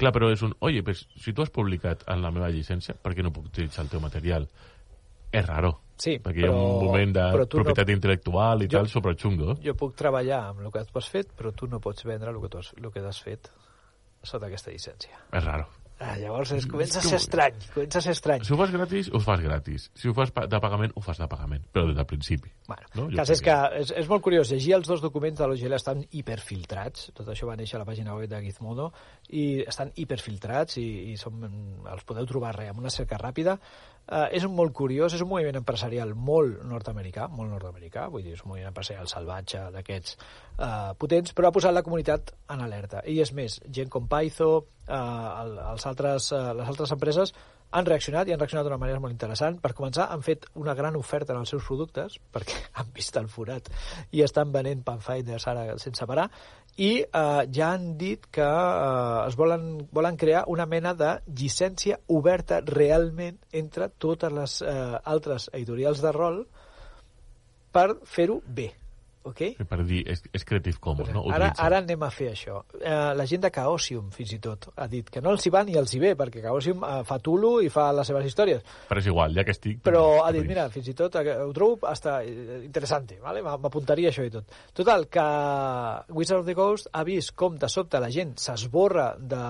Clar, 0.00 0.12
però 0.12 0.30
és 0.32 0.42
un... 0.44 0.54
Oye, 0.60 0.82
pues, 0.82 1.06
si 1.20 1.32
tu 1.32 1.42
has 1.44 1.50
publicat 1.52 2.04
en 2.12 2.22
la 2.24 2.30
meva 2.32 2.48
llicència, 2.52 2.96
per 3.00 3.14
què 3.16 3.24
no 3.24 3.32
puc 3.32 3.50
utilitzar 3.50 3.84
el 3.84 3.92
teu 3.92 4.00
material? 4.00 4.48
És 5.36 5.46
raro. 5.46 5.74
Sí, 5.96 6.18
perquè 6.20 6.42
hi 6.42 6.48
ha 6.48 6.50
però- 6.52 6.64
un 6.80 6.84
moment 6.86 7.14
de 7.16 7.22
però 7.32 7.46
tu 7.48 7.56
no- 7.58 7.64
propietat 7.64 7.88
intel·lectual 7.94 8.62
i 8.64 8.68
Jo- 8.68 8.78
tal, 8.80 8.88
sobre 8.92 9.14
xungo. 9.16 9.56
Jo 9.64 9.74
puc 9.74 9.94
treballar 9.96 10.42
amb 10.50 10.60
el 10.66 10.72
que 10.72 10.84
tu 10.84 10.98
has 11.00 11.08
fet, 11.08 11.32
però 11.36 11.52
tu 11.56 11.66
no 11.68 11.80
pots 11.80 12.04
vendre 12.04 12.30
el 12.30 12.40
que 12.42 12.48
tu 12.52 12.58
has, 12.60 12.72
el 12.76 12.90
que 12.92 13.00
has 13.00 13.20
fet 13.24 13.48
sota 14.22 14.46
aquesta 14.50 14.70
llicència. 14.72 15.16
És 15.32 15.44
raro. 15.44 15.66
Ah, 15.98 16.18
llavors 16.20 16.50
es, 16.52 16.66
comença 16.68 16.98
a 16.98 17.02
ser 17.02 17.16
estrany, 17.16 17.54
comença 17.72 17.98
a 17.98 18.02
ser 18.04 18.12
estrany. 18.12 18.42
Si 18.44 18.52
ho 18.52 18.56
fas 18.58 18.70
gratis, 18.70 19.08
ho 19.08 19.18
fas 19.24 19.40
gratis. 19.40 19.86
Si 19.94 20.08
ho 20.10 20.12
fas 20.12 20.28
de 20.34 20.58
pagament, 20.60 20.92
ho 20.94 21.00
fas 21.00 21.16
de 21.16 21.26
pagament. 21.26 21.64
Però 21.72 21.86
des 21.88 21.96
del 21.96 22.04
principi. 22.04 22.50
Bueno, 22.68 22.82
no? 22.94 23.06
cas 23.16 23.30
és 23.32 23.40
que 23.40 23.54
és, 23.80 23.92
és 24.02 24.06
molt 24.10 24.20
curiós. 24.22 24.50
Llegir 24.52 24.74
els 24.76 24.86
dos 24.86 25.00
documents 25.00 25.38
de 25.40 25.46
l'OGL 25.48 25.72
estan 25.72 26.04
hiperfiltrats. 26.10 27.12
Tot 27.16 27.26
això 27.32 27.48
va 27.48 27.56
néixer 27.56 27.78
a 27.78 27.78
la 27.78 27.86
pàgina 27.88 28.14
web 28.14 28.28
de 28.28 28.42
Gizmodo 28.44 28.90
i 29.30 29.62
estan 29.66 29.90
hiperfiltrats 29.96 30.76
i, 30.82 31.12
i 31.12 31.16
som, 31.16 31.40
els 31.88 32.04
podeu 32.04 32.26
trobar 32.28 32.52
res, 32.58 32.68
amb 32.74 32.80
una 32.84 32.90
cerca 32.92 33.16
ràpida. 33.16 33.56
Uh, 34.06 34.28
és 34.30 34.44
un 34.46 34.52
molt 34.54 34.70
curiós, 34.70 35.14
és 35.16 35.22
un 35.24 35.30
moviment 35.32 35.56
empresarial 35.58 36.12
molt 36.14 36.60
nord-americà, 36.70 37.26
molt 37.26 37.50
nord-americà, 37.50 38.06
vull 38.12 38.22
dir, 38.22 38.36
és 38.36 38.44
un 38.44 38.52
moviment 38.52 38.70
empresarial 38.70 39.08
salvatge 39.10 39.64
d'aquests 39.74 40.14
uh, 40.14 40.92
potents, 41.00 41.34
però 41.34 41.50
ha 41.50 41.56
posat 41.56 41.74
la 41.74 41.82
comunitat 41.82 42.30
en 42.54 42.62
alerta. 42.62 43.02
I 43.02 43.18
és 43.24 43.34
més, 43.34 43.58
gent 43.66 43.90
com 43.90 44.06
Python, 44.06 44.62
uh, 44.86 45.00
el, 45.42 45.58
els 45.72 45.90
altres, 45.90 46.30
uh, 46.36 46.52
les 46.54 46.70
altres 46.70 46.94
empreses 46.94 47.34
han 47.76 47.86
reaccionat 47.88 48.28
i 48.28 48.34
han 48.34 48.40
reaccionat 48.40 48.66
d'una 48.66 48.80
manera 48.80 49.00
molt 49.02 49.12
interessant. 49.12 49.58
Per 49.60 49.74
començar, 49.76 50.08
han 50.12 50.22
fet 50.24 50.46
una 50.56 50.74
gran 50.78 50.96
oferta 50.96 51.34
en 51.34 51.42
els 51.42 51.52
seus 51.52 51.66
productes, 51.66 52.18
perquè 52.34 52.60
han 52.80 52.92
vist 52.96 53.16
el 53.20 53.28
forat 53.32 53.68
i 54.16 54.22
estan 54.24 54.52
venent 54.54 54.84
Panfinders 54.86 55.48
ara 55.52 55.76
sense 55.82 56.06
parar, 56.08 56.28
i 56.76 56.90
eh, 57.00 57.42
ja 57.56 57.70
han 57.72 57.92
dit 58.00 58.26
que 58.32 58.46
eh, 58.46 59.26
es 59.26 59.36
volen, 59.36 59.68
volen 59.92 60.18
crear 60.20 60.44
una 60.52 60.66
mena 60.68 60.94
de 60.94 61.12
llicència 61.26 62.00
oberta 62.12 62.60
realment 62.64 63.38
entre 63.52 63.88
totes 64.06 64.32
les 64.32 64.58
eh, 64.62 64.74
altres 65.04 65.50
editorials 65.52 66.04
de 66.04 66.12
rol 66.16 66.42
per 67.72 67.88
fer-ho 68.08 68.40
bé. 68.46 68.70
Okay? 69.26 69.56
Per 69.58 69.80
dir, 69.82 70.02
és, 70.06 70.22
és 70.34 70.44
Creative 70.46 70.78
Commons, 70.82 71.10
no? 71.14 71.24
Ara, 71.34 71.50
ara 71.62 71.80
anem 71.82 72.04
a 72.06 72.10
fer 72.14 72.30
això. 72.32 72.60
Eh, 72.78 73.12
la 73.18 73.26
gent 73.26 73.42
de 73.42 73.50
Chaosium, 73.54 74.10
fins 74.14 74.36
i 74.36 74.40
tot, 74.42 74.68
ha 74.76 74.86
dit 74.90 75.08
que 75.10 75.22
no 75.24 75.32
els 75.34 75.46
hi 75.46 75.52
va 75.54 75.64
ni 75.66 75.74
els 75.78 75.94
hi 75.96 76.02
ve, 76.02 76.12
perquè 76.18 76.44
Chaosium 76.44 76.84
eh, 76.86 77.00
fa 77.08 77.18
Tulu 77.22 77.56
i 77.66 77.70
fa 77.72 77.88
les 77.96 78.06
seves 78.06 78.28
històries. 78.30 78.62
Però 78.90 79.02
és 79.02 79.08
igual, 79.10 79.34
ja 79.34 79.44
que 79.46 79.54
estic... 79.56 79.80
Però 79.86 80.04
ha 80.22 80.30
doncs, 80.30 80.38
dit, 80.38 80.50
mira, 80.52 80.68
fins 80.70 80.90
i 80.92 80.94
tot 80.98 81.18
eh, 81.18 81.34
ho 81.42 81.50
trobo 81.56 81.90
hasta 81.90 82.20
interessante, 82.26 83.18
¿vale? 83.22 83.42
M'apuntaria 83.42 84.12
això 84.12 84.24
i 84.26 84.32
tot. 84.32 84.54
Total, 84.76 85.08
que 85.10 85.26
Wizard 86.14 86.44
of 86.44 86.46
the 86.46 86.54
Coast 86.54 86.90
ha 86.92 87.02
vist 87.06 87.34
com 87.38 87.58
de 87.58 87.70
sobte 87.72 88.00
la 88.02 88.10
gent 88.14 88.36
s'esborra 88.40 89.08
de, 89.18 89.42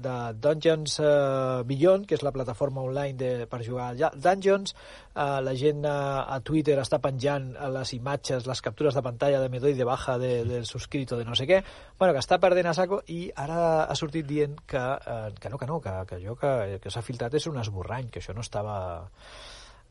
de 0.00 0.16
Dungeons 0.40 0.96
uh, 1.02 1.60
Beyond, 1.68 2.08
que 2.08 2.16
és 2.16 2.24
la 2.24 2.32
plataforma 2.34 2.84
online 2.86 3.16
de, 3.20 3.30
per 3.50 3.62
jugar 3.66 3.90
a 3.92 4.10
Dungeons, 4.16 4.74
uh, 5.12 5.38
la 5.44 5.54
gent 5.58 5.84
uh, 5.84 6.24
a 6.24 6.40
Twitter 6.44 6.78
està 6.80 7.00
penjant 7.02 7.52
les 7.76 7.94
imatges, 7.96 8.48
les 8.48 8.64
captures 8.64 8.96
de 8.96 9.04
pantalla 9.10 9.42
de 9.42 9.50
me 9.52 9.60
doy 9.60 9.74
de 9.74 9.84
baja 9.84 10.16
de, 10.18 10.44
del 10.46 10.64
suscrito 10.66 11.18
de 11.18 11.26
no 11.28 11.34
sé 11.36 11.46
què, 11.50 11.60
bueno, 11.98 12.14
que 12.14 12.22
està 12.22 12.38
perdent 12.40 12.70
a 12.70 12.74
saco 12.78 13.02
i 13.12 13.26
ara 13.36 13.84
ha 13.84 13.94
sortit 13.98 14.26
dient 14.26 14.56
que, 14.66 14.78
uh, 14.80 15.28
que 15.38 15.50
no, 15.52 15.58
que 15.60 15.66
no, 15.68 15.80
que, 15.84 15.92
que 16.08 16.20
allò 16.22 16.38
que, 16.40 16.78
que 16.82 16.90
s'ha 16.94 17.02
filtrat 17.04 17.34
és 17.36 17.46
un 17.50 17.58
esborrany, 17.60 18.08
que 18.10 18.22
això 18.22 18.32
no 18.34 18.40
estava 18.46 18.76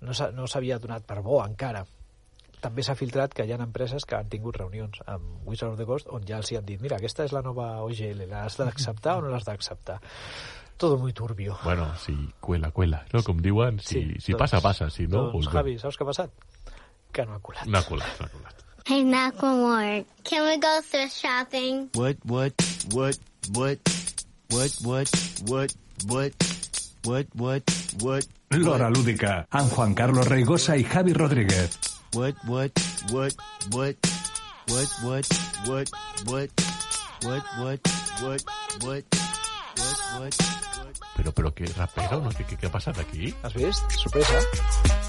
no 0.02 0.14
s'ha- 0.16 0.32
no 0.32 0.48
s'havia 0.48 0.80
donat 0.80 1.04
per 1.06 1.20
bo 1.22 1.42
encara. 1.44 1.86
També 2.60 2.84
s'ha 2.84 2.96
filtrat 3.00 3.32
que 3.36 3.46
hi 3.48 3.54
ha 3.56 3.58
empreses 3.64 4.04
que 4.04 4.18
han 4.18 4.28
tingut 4.28 4.58
reunions 4.60 4.98
amb 5.08 5.48
Wizard 5.48 5.72
of 5.74 5.78
the 5.80 5.86
Coast 5.88 6.10
on 6.12 6.26
ja 6.28 6.42
els 6.42 6.50
hi 6.52 6.58
han 6.60 6.66
dit 6.68 6.82
mira, 6.84 6.98
aquesta 7.00 7.24
és 7.28 7.32
la 7.36 7.40
nova 7.46 7.70
OGL, 7.86 8.26
l'has 8.28 8.58
d'acceptar 8.60 9.18
o 9.20 9.22
no 9.24 9.30
l'has 9.32 9.46
d'acceptar? 9.48 10.00
Todo 10.80 10.98
muy 10.98 11.12
turbio. 11.12 11.58
Bueno, 11.64 11.90
si 12.00 12.14
cuela, 12.40 12.72
cuela, 12.72 13.06
no? 13.12 13.24
Com 13.24 13.40
diuen, 13.44 13.80
si, 13.84 14.16
si 14.24 14.36
passa, 14.40 14.62
passa, 14.64 14.90
si 14.90 15.08
no... 15.08 15.26
Doncs, 15.26 15.34
doncs, 15.34 15.50
Javi, 15.56 15.74
saps 15.80 15.98
què 16.00 16.06
ha 16.06 16.08
passat? 16.12 16.32
Que 17.12 17.26
no 17.28 17.36
ha 17.36 17.42
colat. 17.44 17.66
No 17.68 17.80
ha 17.80 17.84
colat, 17.84 18.14
no 18.22 18.28
ha 18.28 18.32
colat. 18.36 18.62
Hey, 18.86 19.04
Macklemore, 19.04 20.06
can 20.24 20.48
we 20.48 20.58
go 20.58 20.80
thrift 20.82 21.16
shopping? 21.16 21.90
What, 21.94 22.18
what, 22.26 22.54
what, 22.92 23.18
what, 23.54 23.78
what, 24.50 24.70
what, 24.82 25.10
what, 25.46 25.74
what, 26.06 26.34
what, 27.04 27.28
what, 27.36 27.64
what, 28.02 28.28
L'Hora 28.52 28.90
Lúdica, 28.90 29.46
Juan 29.52 29.94
Carlos 29.94 30.28
Reigosa 30.28 30.76
i 30.78 30.84
Javi 30.84 31.14
Rodríguez. 31.14 31.78
what, 32.14 32.36
what, 32.46 32.72
what, 33.12 33.36
what, 33.72 33.96
what, 34.68 34.88
what, 35.08 35.28
what, 35.68 35.90
what, 36.26 36.50
what, 37.24 37.44
what, 37.62 37.82
what, 38.22 38.42
what, 38.42 38.42
what, 38.86 39.14
what, 40.20 40.70
Però, 41.20 41.32
però 41.36 41.52
que 41.52 41.66
rapero, 41.76 42.22
no? 42.24 42.32
Què, 42.32 42.46
què, 42.48 42.56
què 42.62 42.70
ha 42.70 42.72
passat 42.72 43.04
aquí? 43.04 43.34
Has 43.44 43.56
vist? 43.60 44.00
Sorpresa. 44.00 45.09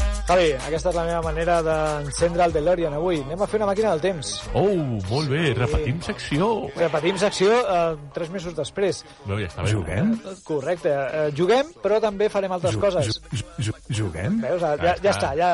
Javi, 0.27 0.51
aquesta 0.63 0.91
és 0.93 0.95
la 0.95 1.03
meva 1.03 1.21
manera 1.25 1.57
d'encendre 1.65 2.45
el 2.45 2.53
DeLorean 2.55 2.93
avui. 2.95 3.17
Anem 3.25 3.41
a 3.43 3.47
fer 3.51 3.57
una 3.59 3.65
màquina 3.67 3.89
del 3.91 3.99
temps. 4.05 4.29
Oh, 4.55 4.69
molt 5.09 5.27
bé, 5.27 5.49
repetim 5.57 5.97
secció. 6.05 6.47
Repetim 6.77 7.17
secció 7.19 7.57
eh, 7.59 7.97
tres 8.15 8.29
mesos 8.31 8.55
després. 8.55 9.01
No, 9.27 9.35
ja 9.41 9.49
està 9.49 9.65
bé. 9.65 9.73
Juguem? 9.73 10.13
Correcte. 10.47 10.93
Eh, 10.93 11.25
juguem, 11.35 11.73
però 11.83 11.99
també 12.03 12.29
farem 12.31 12.53
altres 12.55 12.77
Ju- 12.77 12.79
coses. 12.79 13.19
ju- 13.33 13.43
ju- 13.67 13.75
Juguem? 13.91 14.37
Veus? 14.45 14.61
Ja, 14.63 14.71
Ja 14.79 14.93
ja 15.03 15.11
està. 15.11 15.33
ja, 15.35 15.49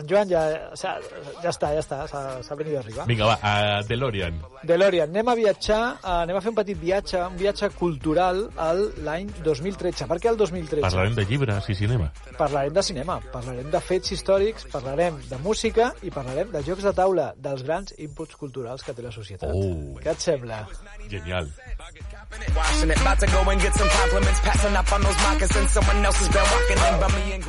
en 0.00 0.10
Joan 0.10 0.28
ja, 0.28 0.42
ja, 0.76 0.92
ja 1.40 1.48
està, 1.54 1.72
ja 1.78 1.80
està, 1.80 2.02
s'ha 2.10 2.58
venit 2.60 2.74
d'arribar. 2.76 3.06
Vinga, 3.08 3.24
va, 3.30 3.38
a 3.40 3.80
DeLorean. 3.88 4.36
DeLorean, 4.68 5.08
anem 5.16 5.28
a 5.32 5.34
viatjar, 5.38 5.80
eh, 5.94 6.12
anem 6.26 6.36
a 6.36 6.42
fer 6.44 6.52
un 6.52 6.58
petit 6.60 6.76
viatge, 6.82 7.22
un 7.24 7.38
viatge 7.40 7.70
cultural 7.78 8.50
al 8.58 8.84
l'any 9.06 9.32
2013. 9.42 10.04
Per 10.10 10.20
què 10.20 10.28
el 10.34 10.36
2013? 10.36 10.82
Parlarem 10.84 11.14
de 11.16 11.24
llibres 11.24 11.70
i 11.72 11.74
cinema. 11.74 12.12
Parlarem 12.36 12.74
de 12.74 12.82
cinema, 12.82 13.18
parlarem 13.32 13.70
de 13.70 13.80
fets 13.80 13.99
històrics, 14.14 14.64
parlarem 14.72 15.18
de 15.28 15.38
música 15.44 15.90
i 16.06 16.10
parlarem 16.14 16.48
de 16.54 16.62
jocs 16.66 16.86
de 16.86 16.92
taula, 16.96 17.30
dels 17.36 17.64
grans 17.66 17.92
inputs 18.00 18.38
culturals 18.40 18.84
que 18.86 18.94
té 18.96 19.04
la 19.04 19.12
societat. 19.14 19.52
Oh. 19.52 19.98
Què 20.00 20.14
et 20.14 20.24
sembla? 20.24 20.62
Genial. 21.10 21.50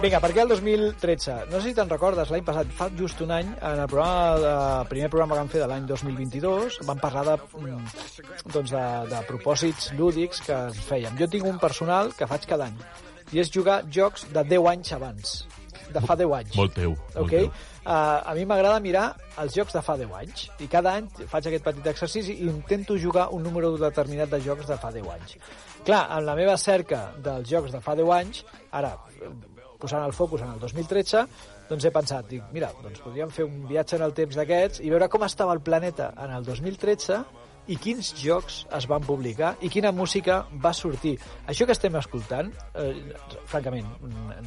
Vinga, 0.02 0.20
per 0.24 0.32
què 0.34 0.44
el 0.44 0.52
2013? 0.52 1.38
No 1.52 1.62
sé 1.62 1.70
si 1.70 1.78
te'n 1.78 1.94
recordes, 1.94 2.34
l'any 2.34 2.44
passat, 2.48 2.74
fa 2.78 2.90
just 2.98 3.22
un 3.22 3.32
any, 3.38 3.54
en 3.60 3.84
el 3.86 3.88
programa, 3.92 4.40
de, 4.42 4.56
primer 4.90 5.12
programa 5.14 5.38
que 5.38 5.44
vam 5.44 5.54
fer 5.54 5.64
de 5.64 5.70
l'any 5.72 5.88
2022, 5.92 6.82
vam 6.90 7.04
parlar 7.04 7.26
de, 7.30 7.38
mm, 7.62 7.94
doncs 8.58 8.74
de, 8.74 8.84
de 9.14 9.24
propòsits 9.30 9.92
lúdics 10.00 10.44
que 10.48 10.58
ens 10.72 10.84
fèiem. 10.90 11.16
Jo 11.22 11.30
tinc 11.32 11.48
un 11.54 11.62
personal 11.62 12.12
que 12.18 12.28
faig 12.28 12.50
cada 12.50 12.72
any, 12.72 12.82
i 13.32 13.40
és 13.44 13.54
jugar 13.54 13.84
jocs 13.88 14.26
de 14.34 14.44
10 14.56 14.72
anys 14.74 14.96
abans, 14.98 15.36
de 15.94 16.02
fa 16.02 16.16
10 16.20 16.34
anys. 16.38 16.56
Molt 16.58 16.74
teu. 16.78 16.96
Molt 16.96 17.22
Ok? 17.24 17.30
teu. 17.36 17.52
Uh, 17.82 18.30
a 18.30 18.34
mi 18.38 18.46
m'agrada 18.46 18.80
mirar 18.80 19.06
els 19.42 19.56
jocs 19.58 19.74
de 19.74 19.82
fa 19.82 19.96
10 19.98 20.12
anys 20.20 20.48
i 20.62 20.68
cada 20.70 20.94
any 21.00 21.08
faig 21.28 21.48
aquest 21.50 21.66
petit 21.66 21.88
exercici 21.94 22.36
i 22.38 22.50
intento 22.50 22.98
jugar 22.98 23.30
un 23.34 23.44
número 23.44 23.74
determinat 23.78 24.30
de 24.30 24.42
jocs 24.46 24.68
de 24.70 24.78
fa 24.78 24.92
10 24.94 25.08
anys. 25.16 25.38
Clar, 25.84 26.04
en 26.18 26.26
la 26.26 26.36
meva 26.38 26.58
cerca 26.62 27.08
dels 27.18 27.50
jocs 27.50 27.74
de 27.74 27.82
fa 27.82 27.96
10 27.98 28.14
anys, 28.20 28.44
ara 28.72 28.96
posant 29.82 30.06
el 30.06 30.14
focus 30.14 30.44
en 30.46 30.54
el 30.54 30.60
2013, 30.62 31.26
doncs 31.72 31.86
he 31.88 31.92
pensat, 31.96 32.28
dic, 32.30 32.44
mira, 32.54 32.70
doncs 32.84 33.02
podríem 33.02 33.32
fer 33.34 33.48
un 33.48 33.64
viatge 33.70 33.98
en 33.98 34.04
el 34.06 34.14
temps 34.14 34.36
d'aquests 34.38 34.84
i 34.86 34.92
veure 34.94 35.08
com 35.10 35.24
estava 35.26 35.56
el 35.58 35.64
planeta 35.66 36.12
en 36.22 36.36
el 36.36 36.46
2013 36.46 37.24
i 37.72 37.78
quins 37.78 38.12
jocs 38.18 38.64
es 38.78 38.88
van 38.90 39.04
publicar 39.06 39.54
i 39.62 39.70
quina 39.70 39.92
música 39.94 40.42
va 40.64 40.74
sortir. 40.74 41.14
Això 41.48 41.66
que 41.66 41.76
estem 41.78 41.96
escoltant, 41.96 42.50
eh, 42.76 43.14
francament, 43.46 43.88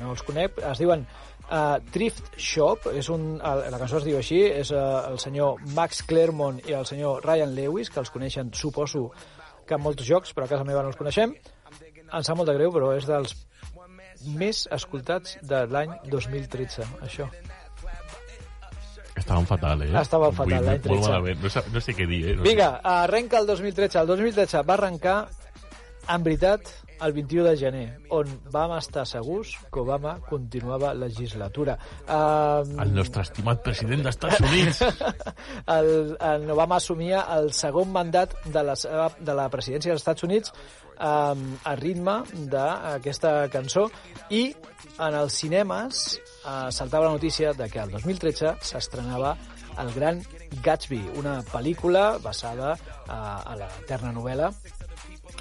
no 0.01 0.11
els 0.11 0.23
conec, 0.27 0.59
es 0.71 0.83
diuen 0.83 1.07
uh, 1.51 1.79
Thrift 1.93 2.33
Shop, 2.37 2.89
és 2.93 3.09
un, 3.13 3.41
el- 3.41 3.65
la 3.73 3.79
cançó 3.81 3.99
es 4.01 4.05
diu 4.09 4.17
així, 4.19 4.41
és 4.47 4.71
uh, 4.75 5.11
el 5.11 5.19
senyor 5.23 5.61
Max 5.75 6.03
Claremont 6.09 6.61
i 6.69 6.73
el 6.77 6.87
senyor 6.87 7.25
Ryan 7.25 7.55
Lewis, 7.55 7.91
que 7.91 8.01
els 8.01 8.11
coneixen, 8.15 8.53
suposo, 8.55 9.11
que 9.67 9.75
en 9.79 9.83
molts 9.85 10.05
jocs, 10.05 10.35
però 10.37 10.45
a 10.45 10.53
casa 10.55 10.65
meva 10.69 10.83
no 10.83 10.93
els 10.93 10.97
coneixem. 11.01 11.35
Em 12.05 12.23
sap 12.23 12.37
molt 12.37 12.49
de 12.51 12.55
greu, 12.59 12.71
però 12.75 12.93
és 12.97 13.07
dels 13.09 13.33
més 14.37 14.67
escoltats 14.73 15.39
de 15.43 15.65
l'any 15.67 15.91
2013, 16.13 16.85
això. 17.03 17.27
Estaven 19.17 19.47
fatal, 19.47 19.83
eh? 19.83 19.93
Estaven 20.01 20.33
fatal, 20.35 20.65
l'any 20.67 20.81
Molt 20.83 20.87
13. 20.89 21.03
malament. 21.07 21.43
No, 21.45 21.63
no 21.77 21.81
sé 21.85 21.95
què 21.95 22.07
dir, 22.11 22.21
eh? 22.33 22.35
No 22.37 22.43
Vinga, 22.43 22.69
arrenca 22.83 23.39
el 23.39 23.47
2013. 23.47 24.01
El 24.01 24.09
2013 24.11 24.63
va 24.67 24.75
arrencar, 24.75 25.17
en 26.11 26.25
veritat, 26.27 26.67
el 27.05 27.13
21 27.13 27.45
de 27.51 27.57
gener, 27.61 27.87
on 28.15 28.31
vam 28.53 28.75
estar 28.79 29.05
segurs 29.07 29.55
que 29.73 29.83
Obama 29.83 30.17
continuava 30.29 30.95
legislatura. 30.97 31.77
Um. 32.09 32.79
El 32.81 32.95
nostre 32.97 33.25
estimat 33.27 33.63
president 33.65 34.05
d'Estats 34.07 34.41
Units. 34.41 34.81
el, 35.77 35.91
el 36.17 36.49
Obama 36.55 36.79
assumia 36.81 37.27
el 37.37 37.53
segon 37.53 37.93
mandat 37.93 38.37
de 38.47 38.65
la, 38.65 38.77
seva, 38.79 39.11
de 39.21 39.37
la 39.37 39.49
presidència 39.53 39.93
dels 39.93 40.03
Estats 40.03 40.25
Units 40.27 40.55
um, 40.99 41.45
a 41.65 41.75
ritme 41.81 42.21
d'aquesta 42.51 43.35
cançó 43.53 43.89
i 44.31 44.47
en 44.95 45.19
els 45.19 45.41
cinemes 45.43 46.05
uh, 46.45 46.71
saltava 46.71 47.09
la 47.09 47.17
notícia 47.19 47.53
de 47.53 47.69
que 47.69 47.83
el 47.83 47.93
2013 47.95 48.57
s'estrenava 48.63 49.37
El 49.83 49.89
gran 49.91 50.21
Gatsby, 50.63 51.01
una 51.19 51.41
pel·lícula 51.49 52.21
basada 52.23 52.77
uh, 52.77 53.11
a 53.11 53.57
l'eterna 53.59 54.13
novel·la 54.15 54.53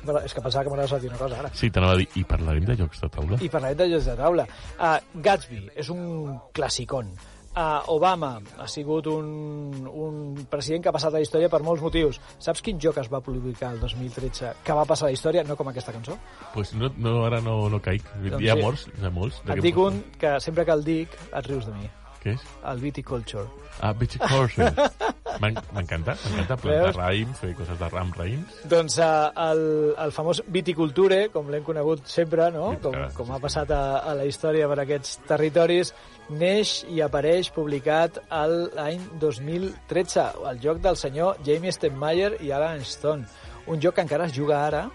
però 0.05 0.23
és 0.23 0.33
que 0.33 0.41
pensava 0.43 0.63
que 0.65 0.73
m'anaves 0.73 0.95
a 0.95 1.01
dir 1.01 1.11
una 1.11 1.19
cosa 1.21 1.39
ara. 1.41 1.51
Sí, 1.57 1.69
t'anava 1.73 1.97
a 1.97 2.01
dir, 2.01 2.07
i 2.19 2.25
parlarem 2.27 2.65
de 2.69 2.77
jocs 2.79 3.03
de 3.03 3.11
taula? 3.13 3.39
I 3.41 3.51
parlarem 3.53 3.77
de 3.83 3.91
jocs 3.95 4.09
de 4.11 4.17
taula. 4.19 4.47
Uh, 4.77 5.21
Gatsby 5.23 5.63
és 5.75 5.93
un 5.93 6.03
classicón. 6.55 7.13
Uh, 7.53 7.83
Obama 7.93 8.39
ha 8.57 8.65
sigut 8.65 9.05
un, 9.11 9.27
un 9.85 10.45
president 10.49 10.81
que 10.81 10.89
ha 10.89 10.95
passat 10.95 11.13
a 11.13 11.19
la 11.19 11.21
història 11.21 11.51
per 11.53 11.61
molts 11.61 11.83
motius. 11.85 12.17
Saps 12.41 12.63
quin 12.65 12.79
joc 12.81 12.97
es 12.97 13.11
va 13.13 13.21
publicar 13.21 13.75
el 13.75 13.79
2013 13.83 14.55
que 14.65 14.73
va 14.73 14.87
passar 14.89 15.05
a 15.05 15.11
la 15.11 15.19
història, 15.19 15.45
no 15.45 15.57
com 15.59 15.69
aquesta 15.69 15.93
cançó? 15.93 16.17
Pues 16.55 16.73
no, 16.73 16.89
no, 16.97 17.19
ara 17.27 17.43
no, 17.45 17.59
no 17.69 17.81
caic. 17.81 18.09
Doncs 18.23 18.41
Hi 18.41 18.49
ha 18.49 18.57
sí. 18.57 18.65
molts, 18.65 18.87
hi 18.97 19.05
ha 19.05 19.13
molts. 19.13 19.43
Et 19.45 19.61
dic 19.69 19.77
un 19.77 20.01
que 20.17 20.39
sempre 20.41 20.65
que 20.65 20.73
el 20.79 20.87
dic 20.87 21.19
et 21.29 21.51
rius 21.51 21.69
de 21.69 21.77
mi. 21.77 21.91
Què 22.23 22.33
és? 22.37 22.43
El 22.71 22.79
Viticulture. 22.79 23.45
Ah, 23.81 23.91
Viticulture. 23.93 24.69
M'en- 25.41 25.57
M'encanta, 25.73 26.13
m'encanta 26.29 26.55
plantar 26.61 26.83
Veus? 26.91 26.95
raïm, 26.99 27.31
fer 27.35 27.49
coses 27.57 27.79
de 27.79 27.87
ram 27.89 28.11
raïms. 28.15 28.59
Doncs 28.69 28.99
uh, 29.01 29.31
el, 29.49 29.63
el 30.05 30.11
famós 30.15 30.43
Viticulture, 30.47 31.23
com 31.33 31.49
l'hem 31.51 31.63
conegut 31.65 32.05
sempre, 32.07 32.51
no? 32.53 32.69
Sí, 32.75 32.81
com, 32.85 32.95
com 33.17 33.31
ha 33.33 33.39
passat 33.43 33.71
a, 33.73 33.81
a 34.05 34.13
la 34.19 34.27
història 34.29 34.69
per 34.71 34.77
aquests 34.85 35.17
territoris, 35.27 35.91
neix 36.29 36.83
i 36.93 37.01
apareix 37.03 37.49
publicat 37.51 38.21
l'any 38.29 39.01
2013, 39.19 40.27
el 40.51 40.61
joc 40.63 40.79
del 40.85 40.95
senyor 41.01 41.41
Jamie 41.45 41.71
Stenmayer 41.75 42.37
i 42.45 42.51
Alan 42.55 42.85
Stone. 42.87 43.25
Un 43.67 43.79
joc 43.81 43.95
que 43.97 44.05
encara 44.05 44.25
es 44.29 44.33
juga 44.37 44.61
ara, 44.67 44.85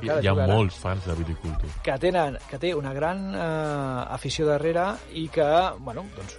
Hi, 0.00 0.08
hi 0.22 0.28
ha 0.28 0.34
molts 0.48 0.76
fans 0.80 1.04
de 1.06 1.14
Viticulture. 1.18 1.70
que, 1.84 1.94
tenen, 2.00 2.38
que 2.50 2.58
té 2.58 2.74
una 2.74 2.92
gran 2.96 3.22
eh, 3.34 4.14
afició 4.14 4.46
darrere 4.48 4.88
i 5.12 5.28
que, 5.32 5.46
bueno, 5.78 6.06
doncs, 6.16 6.36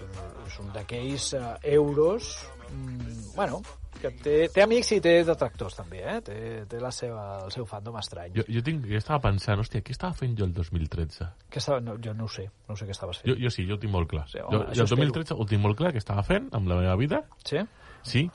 és 0.47 0.59
un 0.63 0.71
d'aquells 0.75 1.33
eh, 1.37 1.43
euros, 1.77 2.35
mm, 2.71 3.35
bueno, 3.35 3.61
que 4.01 4.09
té, 4.21 4.33
té 4.53 4.61
amics 4.61 4.91
i 4.91 4.99
té 5.01 5.13
detractors 5.25 5.77
també, 5.77 6.01
eh? 6.03 6.17
Té, 6.21 6.35
té 6.69 6.79
la 6.83 6.91
seva, 6.91 7.45
el 7.45 7.51
seu 7.53 7.65
fandom 7.65 7.95
estrany. 7.97 8.33
Jo, 8.35 8.43
jo, 8.51 8.61
tinc, 8.65 8.83
jo 8.91 8.97
estava 8.99 9.21
pensant, 9.23 9.61
hòstia, 9.63 9.81
què 9.81 9.95
estava 9.95 10.13
fent 10.13 10.35
jo 10.37 10.45
el 10.45 10.51
2013? 10.53 11.29
Que 11.49 11.61
estava, 11.63 11.79
no, 11.81 11.95
jo 12.03 12.13
no 12.13 12.27
ho 12.27 12.29
sé, 12.29 12.49
no 12.67 12.75
ho 12.75 12.77
sé 12.77 12.85
què 12.89 12.93
estaves 12.97 13.21
fent. 13.21 13.31
Jo, 13.31 13.37
jo 13.45 13.49
sí, 13.55 13.65
jo 13.69 13.77
ho 13.77 13.81
tinc 13.81 13.93
molt 13.95 14.09
clar. 14.11 14.25
Sí, 14.29 14.37
jo, 14.41 14.49
home, 14.49 14.65
jo 14.67 14.73
això 14.75 14.83
el 14.89 14.91
2013 14.97 15.37
ho 15.39 15.45
tinc 15.49 15.63
molt 15.63 15.79
clar 15.79 15.93
que 15.95 16.01
estava 16.03 16.25
fent 16.27 16.49
amb 16.53 16.67
la 16.69 16.81
meva 16.83 16.95
vida, 16.99 17.23
Sí? 17.47 17.63
sí, 18.03 18.25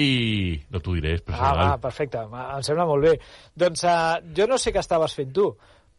i 0.00 0.06
no 0.72 0.80
t'ho 0.80 0.94
diré, 0.96 1.14
és 1.18 1.22
Ah, 1.22 1.28
personal. 1.30 1.58
va, 1.60 1.78
perfecte, 1.84 2.22
em 2.24 2.62
sembla 2.66 2.86
molt 2.88 3.04
bé. 3.08 3.12
Doncs 3.64 3.84
uh, 3.84 4.18
jo 4.36 4.46
no 4.50 4.58
sé 4.58 4.72
què 4.74 4.80
estaves 4.82 5.14
fent 5.18 5.32
tu, 5.36 5.46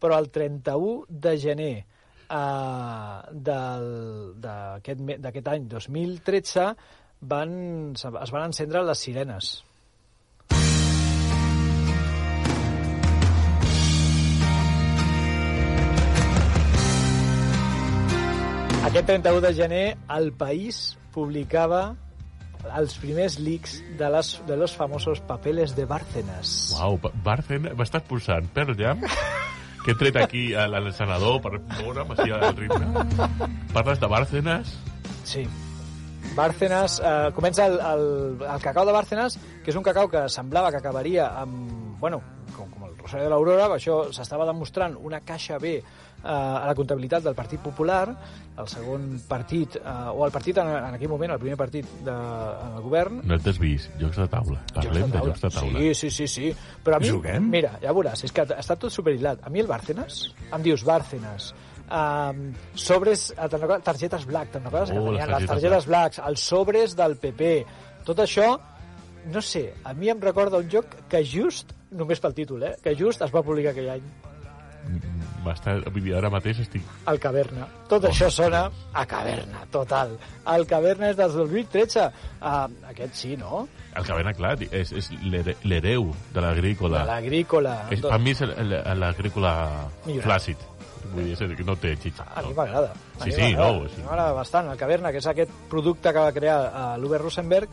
però 0.02 0.18
el 0.18 0.30
31 0.34 1.04
de 1.26 1.34
gener 1.38 1.74
uh, 2.28 3.20
d'aquest 4.42 5.52
any 5.54 5.68
2013 5.76 6.66
van, 7.34 7.52
es 7.94 8.32
van 8.34 8.48
encendre 8.50 8.82
les 8.88 8.98
sirenes. 9.06 9.52
Aquest 18.82 19.06
31 19.06 19.40
de 19.40 19.52
gener 19.54 19.84
el 20.10 20.32
país 20.36 20.80
publicava 21.14 21.82
els 22.78 22.94
primers 23.02 23.38
leaks 23.42 23.78
de, 23.98 24.08
les, 24.10 24.32
de 24.46 24.56
los 24.56 24.74
famosos 24.76 25.20
papeles 25.26 25.74
de 25.76 25.84
Bárcenas. 25.84 26.72
Uau, 26.78 26.98
Bárcenas, 27.24 27.74
m'estàs 27.78 28.04
posant 28.08 28.46
Pearl 28.54 28.76
Jam, 28.78 29.02
que 29.82 29.92
he 29.92 29.98
tret 29.98 30.16
aquí 30.20 30.44
senador 30.94 31.40
per 31.42 31.58
veure'm 31.80 32.14
així 32.14 32.30
al 32.30 32.56
ritme. 32.56 33.04
Parles 33.74 34.00
de 34.00 34.10
Bárcenas? 34.10 34.76
Sí. 35.24 35.46
Bárcenas, 36.36 37.00
eh, 37.04 37.32
comença 37.34 37.66
el, 37.66 37.78
el, 37.80 38.06
el 38.46 38.62
cacau 38.62 38.86
de 38.86 38.94
Bárcenas, 38.94 39.36
que 39.64 39.72
és 39.72 39.76
un 39.76 39.84
cacau 39.84 40.08
que 40.08 40.28
semblava 40.32 40.70
que 40.70 40.78
acabaria 40.80 41.26
amb, 41.42 41.98
bueno, 42.00 42.22
com, 42.56 42.70
com 42.70 42.86
el 42.88 42.96
Rosario 42.96 43.26
de 43.26 43.32
l'Aurora, 43.34 43.66
això 43.74 44.06
s'estava 44.14 44.46
demostrant 44.48 44.96
una 44.96 45.20
caixa 45.20 45.58
B 45.60 45.80
eh, 46.22 46.28
a 46.28 46.66
la 46.66 46.74
comptabilitat 46.78 47.24
del 47.24 47.34
Partit 47.34 47.60
Popular, 47.60 48.04
el 48.58 48.68
segon 48.68 49.06
partit, 49.28 49.76
eh, 49.80 49.94
o 50.12 50.26
el 50.26 50.32
partit 50.34 50.58
en, 50.62 50.68
en 50.76 50.96
aquell 50.98 51.10
moment, 51.10 51.34
el 51.34 51.40
primer 51.42 51.58
partit 51.60 51.88
de, 52.04 52.12
en 52.12 52.78
el 52.78 52.84
govern, 52.84 53.20
No 53.24 53.38
et 53.38 53.44
desvis, 53.46 53.88
jocs 54.00 54.20
de 54.22 54.28
taula. 54.32 54.60
Parlem 54.74 55.12
de 55.12 55.26
jocs 55.26 55.44
de 55.46 55.52
taula. 55.56 55.82
Sí, 55.82 55.94
sí, 55.94 56.10
sí, 56.10 56.28
sí. 56.28 56.54
Però 56.84 56.98
a 56.98 57.02
mi, 57.02 57.10
Juguem? 57.10 57.50
mira, 57.52 57.76
ja 57.82 57.94
veuràs, 57.96 58.24
és 58.28 58.34
que 58.34 58.46
està 58.46 58.78
tot 58.78 58.92
superhilat. 58.92 59.42
A 59.42 59.52
mi 59.52 59.62
el 59.64 59.70
Bárcenas, 59.70 60.24
em 60.52 60.64
dius 60.64 60.84
Bárcenas, 60.84 61.52
um, 61.92 62.42
sobres, 62.74 63.30
eh, 63.36 63.48
targetes 63.84 64.26
black, 64.26 64.52
te'n 64.52 64.64
recordes? 64.68 64.90
Oh, 64.90 64.94
que 64.94 64.98
les 64.98 65.06
tenien 65.06 65.18
les 65.18 65.28
targetes 65.28 65.54
targetes 65.54 65.88
blacks, 65.90 66.22
els 66.26 66.48
sobres 66.52 66.96
del 66.98 67.16
PP, 67.16 67.54
tot 68.04 68.18
això, 68.24 68.48
no 69.32 69.42
sé, 69.44 69.68
a 69.84 69.94
mi 69.94 70.10
em 70.10 70.20
recorda 70.20 70.58
un 70.58 70.68
joc 70.70 70.96
que 71.08 71.22
just, 71.24 71.72
només 71.92 72.20
pel 72.20 72.34
títol, 72.34 72.64
eh, 72.66 72.76
que 72.82 72.96
just 72.98 73.22
es 73.22 73.32
va 73.34 73.44
publicar 73.46 73.72
aquell 73.72 73.92
any. 73.96 74.10
M'està... 75.42 75.74
Vull 75.90 76.04
dir, 76.04 76.12
ara 76.18 76.30
mateix 76.30 76.60
estic... 76.62 76.82
El 77.10 77.18
Caverna. 77.22 77.66
Tot 77.90 78.04
això 78.08 78.28
sona 78.30 78.64
a 78.94 79.04
Caverna, 79.10 79.64
total. 79.74 80.14
El 80.54 80.66
Caverna 80.70 81.10
és 81.10 81.16
del 81.18 81.32
2013. 81.34 82.06
Uh, 82.40 82.66
aquest 82.92 83.14
sí, 83.18 83.36
no? 83.40 83.64
El 83.96 84.06
Caverna, 84.06 84.32
clar, 84.38 84.54
és, 84.70 84.92
és 84.96 85.10
l'here- 85.26 85.56
l'hereu 85.68 86.12
de 86.32 86.40
l'agrícola. 86.44 87.02
De 87.02 87.10
l'agrícola. 87.10 87.76
Per 87.90 88.20
mi 88.22 88.32
és 88.36 88.44
l'agrícola 89.02 89.54
flàcid. 90.22 90.68
Vull 91.12 91.26
dir, 91.26 91.32
és 91.34 91.56
que 91.58 91.64
no 91.66 91.74
té 91.76 91.96
xitxa. 91.98 92.24
A 92.38 92.42
mi 92.46 92.54
m'agrada. 92.56 92.92
A 93.18 93.24
Sí, 93.24 93.30
mi 93.30 93.34
sí, 93.34 93.42
m'agrada. 93.50 93.72
no, 93.82 93.88
sí. 93.90 94.02
M'agrada 94.06 94.32
bastant. 94.38 94.70
El 94.72 94.78
Caverna, 94.78 95.10
que 95.12 95.18
és 95.18 95.26
aquest 95.28 95.50
producte 95.68 96.12
que 96.14 96.22
va 96.22 96.32
crear 96.32 96.60
uh, 96.70 96.84
l'Uber 97.02 97.20
Rosenberg, 97.20 97.68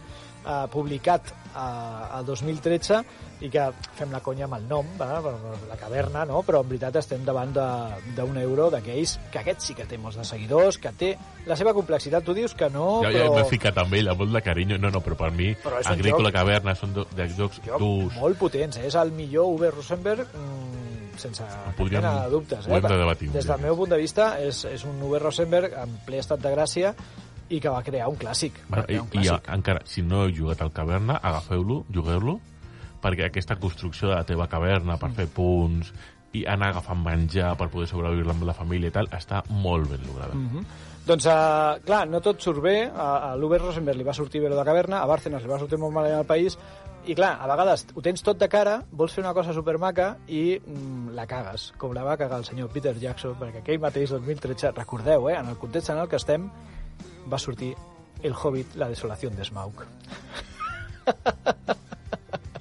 uh, 0.46 0.68
publicat 0.72 1.32
uh, 1.56 2.20
el 2.20 2.26
2013 2.26 3.02
i 3.42 3.48
que 3.50 3.70
fem 3.96 4.12
la 4.12 4.20
conya 4.20 4.44
amb 4.50 4.58
el 4.58 4.66
nom, 4.68 4.88
va? 5.00 5.22
La 5.70 5.78
caverna, 5.80 6.26
no? 6.28 6.42
però 6.44 6.60
en 6.64 6.68
veritat 6.68 6.98
estem 7.00 7.24
davant 7.24 7.54
de- 7.56 8.14
d'un 8.18 8.36
euro 8.38 8.70
d'aquells 8.70 9.18
que 9.32 9.40
aquest 9.40 9.62
sí 9.64 9.74
que 9.78 9.86
té 9.88 9.98
molts 9.98 10.18
de 10.20 10.26
seguidors, 10.28 10.78
que 10.78 10.92
té 10.92 11.14
la 11.48 11.56
seva 11.56 11.74
complexitat. 11.74 12.24
Tu 12.28 12.34
dius 12.36 12.54
que 12.54 12.70
no, 12.70 13.02
Ja, 13.04 13.12
ja 13.16 13.24
però... 13.30 13.36
m'he 13.38 13.46
ficat 13.50 13.78
amb 13.80 13.94
ell, 13.96 14.10
amb 14.12 14.20
molt 14.26 14.34
de 14.36 14.42
carinyo. 14.44 14.78
No, 14.78 14.92
no, 14.92 15.00
però 15.02 15.16
per 15.16 15.32
mi, 15.32 15.54
Però 15.56 15.80
Agrícola 15.86 16.30
joc- 16.30 16.36
Caverna 16.36 16.76
són 16.76 16.94
do, 16.94 17.08
de 17.16 17.30
jocs 17.38 17.62
joc 17.66 17.80
durs. 17.80 18.16
molt 18.20 18.38
potents, 18.38 18.78
eh? 18.78 18.88
és 18.92 18.96
el 19.00 19.12
millor 19.16 19.48
Uber 19.56 19.72
Rosenberg 19.74 20.28
mm, 20.36 21.16
sense 21.20 21.44
podríem- 21.78 22.04
mena 22.04 22.26
de 22.26 22.30
dubtes. 22.36 22.68
Eh? 22.68 22.82
de 22.82 22.98
debatir 22.98 23.32
Des 23.32 23.48
del 23.48 23.60
meu 23.64 23.76
punt 23.76 23.90
de 23.92 23.98
vista 24.04 24.34
és, 24.40 24.66
és 24.66 24.84
un 24.86 25.02
Uber 25.02 25.22
Rosenberg 25.24 25.74
en 25.80 25.98
ple 26.06 26.20
estat 26.20 26.40
de 26.44 26.52
gràcia 26.54 26.94
i 27.50 27.60
que 27.60 27.72
va 27.74 27.82
crear 27.86 28.10
un 28.12 28.18
clàssic. 28.20 28.62
Bueno, 28.68 28.84
va 28.84 28.86
crear 28.88 29.04
un 29.04 29.10
i, 29.10 29.18
i 29.18 29.26
clàssic. 29.26 29.50
encara, 29.56 29.84
si 29.90 30.06
no 30.06 30.24
heu 30.24 30.36
jugat 30.36 30.62
al 30.66 30.72
Caverna, 30.76 31.20
agafeu-lo, 31.22 31.84
jugueu-lo, 31.94 32.40
perquè 33.02 33.30
aquesta 33.30 33.58
construcció 33.60 34.10
de 34.10 34.16
la 34.18 34.26
teva 34.28 34.48
caverna 34.52 34.98
per 35.00 35.12
fer 35.16 35.28
punts 35.32 35.94
i 36.38 36.44
anar 36.46 36.74
agafant 36.74 37.00
menjar 37.02 37.56
per 37.58 37.70
poder 37.74 37.88
sobreviure 37.90 38.30
amb 38.36 38.46
la 38.46 38.54
família 38.54 38.92
i 38.92 38.94
tal, 38.94 39.10
està 39.16 39.42
molt 39.50 39.90
ben 39.90 40.06
lograda. 40.06 40.36
Mhm. 40.36 40.66
Doncs, 41.10 41.26
uh, 41.26 41.80
clar, 41.82 42.04
no 42.08 42.20
tot 42.22 42.42
surt 42.44 42.62
bé. 42.62 42.84
A, 42.86 43.32
a 43.32 43.36
l'Uber 43.36 43.58
Rosenberg 43.64 43.98
li 43.98 44.06
va 44.06 44.14
sortir 44.14 44.44
bé 44.44 44.50
lo 44.50 44.60
de 44.60 44.66
caverna, 44.68 45.00
a 45.02 45.08
Bárcenas 45.10 45.42
li 45.42 45.50
va 45.50 45.58
sortir 45.58 45.80
molt 45.82 45.96
malament 45.96 46.20
al 46.20 46.28
país, 46.30 46.58
i 47.10 47.16
clar, 47.16 47.32
a 47.42 47.48
vegades 47.50 47.88
ho 47.96 48.02
tens 48.06 48.22
tot 48.22 48.38
de 48.38 48.50
cara, 48.52 48.76
vols 48.92 49.16
fer 49.16 49.24
una 49.24 49.34
cosa 49.34 49.54
supermaca 49.56 50.12
i 50.28 50.60
mm, 50.60 51.16
la 51.18 51.26
cagues, 51.26 51.72
com 51.82 51.96
la 51.96 52.04
va 52.06 52.18
cagar 52.20 52.38
el 52.38 52.46
senyor 52.46 52.70
Peter 52.74 52.94
Jackson, 53.00 53.34
perquè 53.40 53.64
aquell 53.64 53.80
mateix 53.82 54.12
2013, 54.14 54.74
recordeu, 54.76 55.30
eh, 55.32 55.38
en 55.40 55.50
el 55.50 55.58
context 55.58 55.90
en 55.90 56.04
el 56.04 56.10
que 56.12 56.20
estem, 56.20 56.50
va 57.32 57.38
sortir 57.40 57.74
El 58.24 58.34
Hobbit, 58.34 58.76
la 58.76 58.90
desolació 58.90 59.30
de 59.30 59.46
Smaug. 59.46 59.86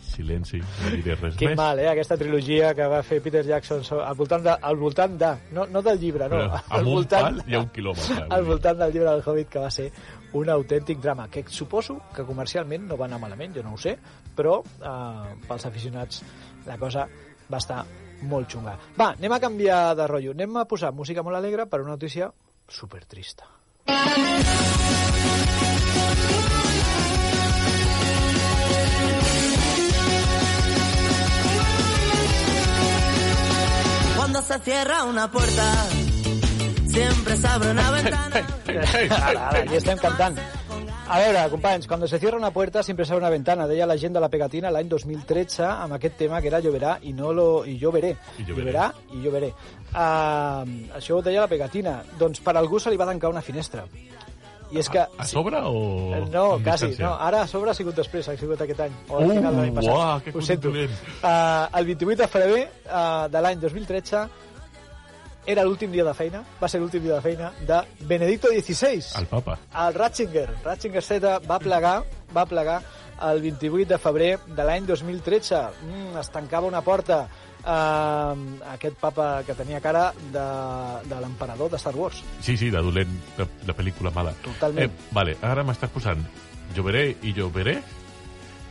Silenci, 0.08 0.58
no 0.58 0.90
diré 0.90 1.14
res 1.14 1.36
Quin 1.38 1.52
més. 1.52 1.56
mal, 1.58 1.78
eh, 1.78 1.88
aquesta 1.90 2.16
trilogia 2.18 2.72
que 2.74 2.86
va 2.90 3.02
fer 3.06 3.20
Peter 3.22 3.44
Jackson 3.46 3.84
so- 3.84 4.00
al 4.02 4.16
voltant 4.18 4.42
de, 4.42 4.50
al 4.50 4.76
voltant 4.76 5.14
de 5.20 5.28
no, 5.54 5.66
no 5.66 5.82
del 5.82 5.98
llibre, 6.00 6.28
no, 6.28 6.36
Però 6.40 6.62
al 6.78 6.84
voltant, 6.86 7.22
pal 7.38 7.42
hi 7.46 7.54
ha 7.54 7.60
un 7.60 7.68
quilòmetre. 7.74 8.26
al 8.34 8.44
voltant 8.44 8.78
del 8.80 8.92
llibre 8.92 9.10
del 9.12 9.22
Hobbit 9.24 9.48
que 9.52 9.62
va 9.62 9.70
ser 9.70 9.92
un 10.32 10.50
autèntic 10.50 10.98
drama 11.00 11.28
que 11.30 11.44
suposo 11.48 12.00
que 12.14 12.24
comercialment 12.26 12.88
no 12.88 12.96
va 12.98 13.06
anar 13.06 13.20
malament, 13.22 13.54
jo 13.54 13.62
no 13.62 13.74
ho 13.74 13.78
sé, 13.78 13.96
però 14.36 14.58
eh, 14.64 15.36
pels 15.46 15.66
aficionats 15.66 16.22
la 16.66 16.78
cosa 16.78 17.06
va 17.52 17.58
estar 17.62 17.84
molt 18.22 18.50
xunga. 18.50 18.74
Va, 18.98 19.12
anem 19.14 19.32
a 19.32 19.40
canviar 19.40 19.94
de 19.96 20.06
rotllo, 20.10 20.32
anem 20.34 20.56
a 20.56 20.64
posar 20.66 20.90
música 20.92 21.22
molt 21.22 21.36
alegre 21.38 21.66
per 21.66 21.80
una 21.84 21.94
notícia 21.94 22.32
super 22.66 23.04
trista. 23.06 23.44
Cuando 34.16 34.42
se 34.42 34.58
cierra 34.60 35.04
una 35.04 35.30
puerta, 35.30 35.72
siempre 36.90 37.36
se 37.36 37.46
abre 37.48 37.70
una 37.70 37.90
ventana. 38.02 38.46
Ara, 38.68 39.48
ara, 39.48 39.64
ja 39.70 39.76
estem 39.78 39.98
cantant. 39.98 40.38
A 41.08 41.16
veure, 41.22 41.40
companys, 41.48 41.86
quan 41.88 42.02
se 42.06 42.18
cierra 42.20 42.36
una 42.36 42.50
puerta 42.50 42.82
siempre 42.82 43.06
se 43.06 43.12
abre 43.14 43.22
una 43.24 43.30
ventana, 43.30 43.66
deia 43.66 43.86
la 43.86 43.96
gent 43.96 44.12
de 44.12 44.20
la 44.20 44.28
pegatina 44.28 44.68
l'any 44.70 44.90
2013 44.92 45.64
amb 45.64 45.94
aquest 45.96 46.18
tema 46.20 46.40
que 46.44 46.50
era 46.50 46.60
lloverà 46.60 46.98
i 47.08 47.14
no 47.16 47.32
lo, 47.32 47.46
i 47.64 47.78
jo 47.80 47.90
veré. 47.94 48.10
I 48.36 48.44
jo 48.44 48.54
veré. 48.58 48.66
Lloverà 48.68 48.90
i 49.16 49.22
jo 49.24 49.32
veré. 49.32 49.48
Uh, 49.88 50.98
això 50.98 51.16
ho 51.16 51.22
deia 51.24 51.40
la 51.46 51.48
pegatina. 51.48 52.02
Doncs 52.20 52.42
per 52.44 52.54
algú 52.60 52.76
se 52.78 52.92
li 52.92 53.00
va 53.00 53.06
tancar 53.08 53.30
una 53.32 53.40
finestra. 53.40 53.86
I 54.68 54.82
és 54.82 54.90
que... 54.92 55.00
A 55.00 55.24
sobre 55.24 55.56
o... 55.64 55.78
Eh, 56.12 56.20
No, 56.28 56.58
quasi, 56.60 56.90
no. 57.00 57.14
Ara 57.24 57.40
a 57.46 57.48
sobre 57.48 57.70
ha 57.72 57.74
sigut 57.78 57.96
després, 57.96 58.28
ha 58.28 58.36
sigut 58.36 58.60
aquest 58.60 58.82
any. 58.84 58.92
O 59.08 59.22
al 59.22 59.30
Uh, 59.30 59.38
final 59.38 59.54
de 59.56 59.62
l'any 59.62 59.72
passat. 59.78 59.94
uah, 59.94 60.20
que 60.26 60.34
Ho 60.36 60.42
sento. 60.44 60.68
Uh, 60.68 61.78
el 61.80 61.86
28 61.94 62.20
de 62.20 62.28
febrer 62.28 62.66
uh, 62.84 63.30
de 63.32 63.40
l'any 63.46 63.64
2013 63.64 64.26
era 65.48 65.64
l'últim 65.64 65.90
dia 65.90 66.04
de 66.04 66.12
feina, 66.14 66.42
va 66.60 66.68
ser 66.68 66.78
l'últim 66.82 67.00
dia 67.06 67.16
de 67.16 67.24
feina 67.24 67.50
de 67.64 67.80
Benedicto 68.06 68.50
XVI. 68.52 69.00
El 69.22 69.26
papa. 69.30 69.56
El 69.86 69.94
Ratzinger, 69.96 70.46
Ratzinger 70.64 71.00
Z 71.02 71.38
va 71.48 71.58
plegar, 71.62 72.02
va 72.36 72.44
plegar 72.46 72.82
el 73.30 73.40
28 73.42 73.88
de 73.88 73.98
febrer 73.98 74.32
de 74.46 74.64
l'any 74.68 74.84
2013. 74.86 75.62
Mm, 75.88 76.18
es 76.20 76.28
tancava 76.34 76.68
una 76.68 76.82
porta. 76.84 77.22
Uh, 77.58 78.36
aquest 78.70 78.94
papa 79.00 79.42
que 79.44 79.52
tenia 79.58 79.80
cara 79.82 80.12
de, 80.32 80.44
de 81.10 81.16
l'emperador 81.20 81.68
de 81.72 81.76
Star 81.82 81.94
Wars. 81.96 82.20
Sí, 82.40 82.54
sí, 82.56 82.68
de 82.70 82.78
dolent, 82.84 83.10
de, 83.36 83.48
de 83.66 83.74
pel·lícula 83.76 84.12
mala. 84.14 84.30
Totalment. 84.44 84.86
Eh, 84.86 85.08
vale, 85.16 85.34
ara 85.42 85.64
m'estàs 85.66 85.90
posant 85.92 86.22
jo 86.76 86.84
veré 86.86 87.08
i 87.26 87.32
jo 87.36 87.48
veré 87.52 87.78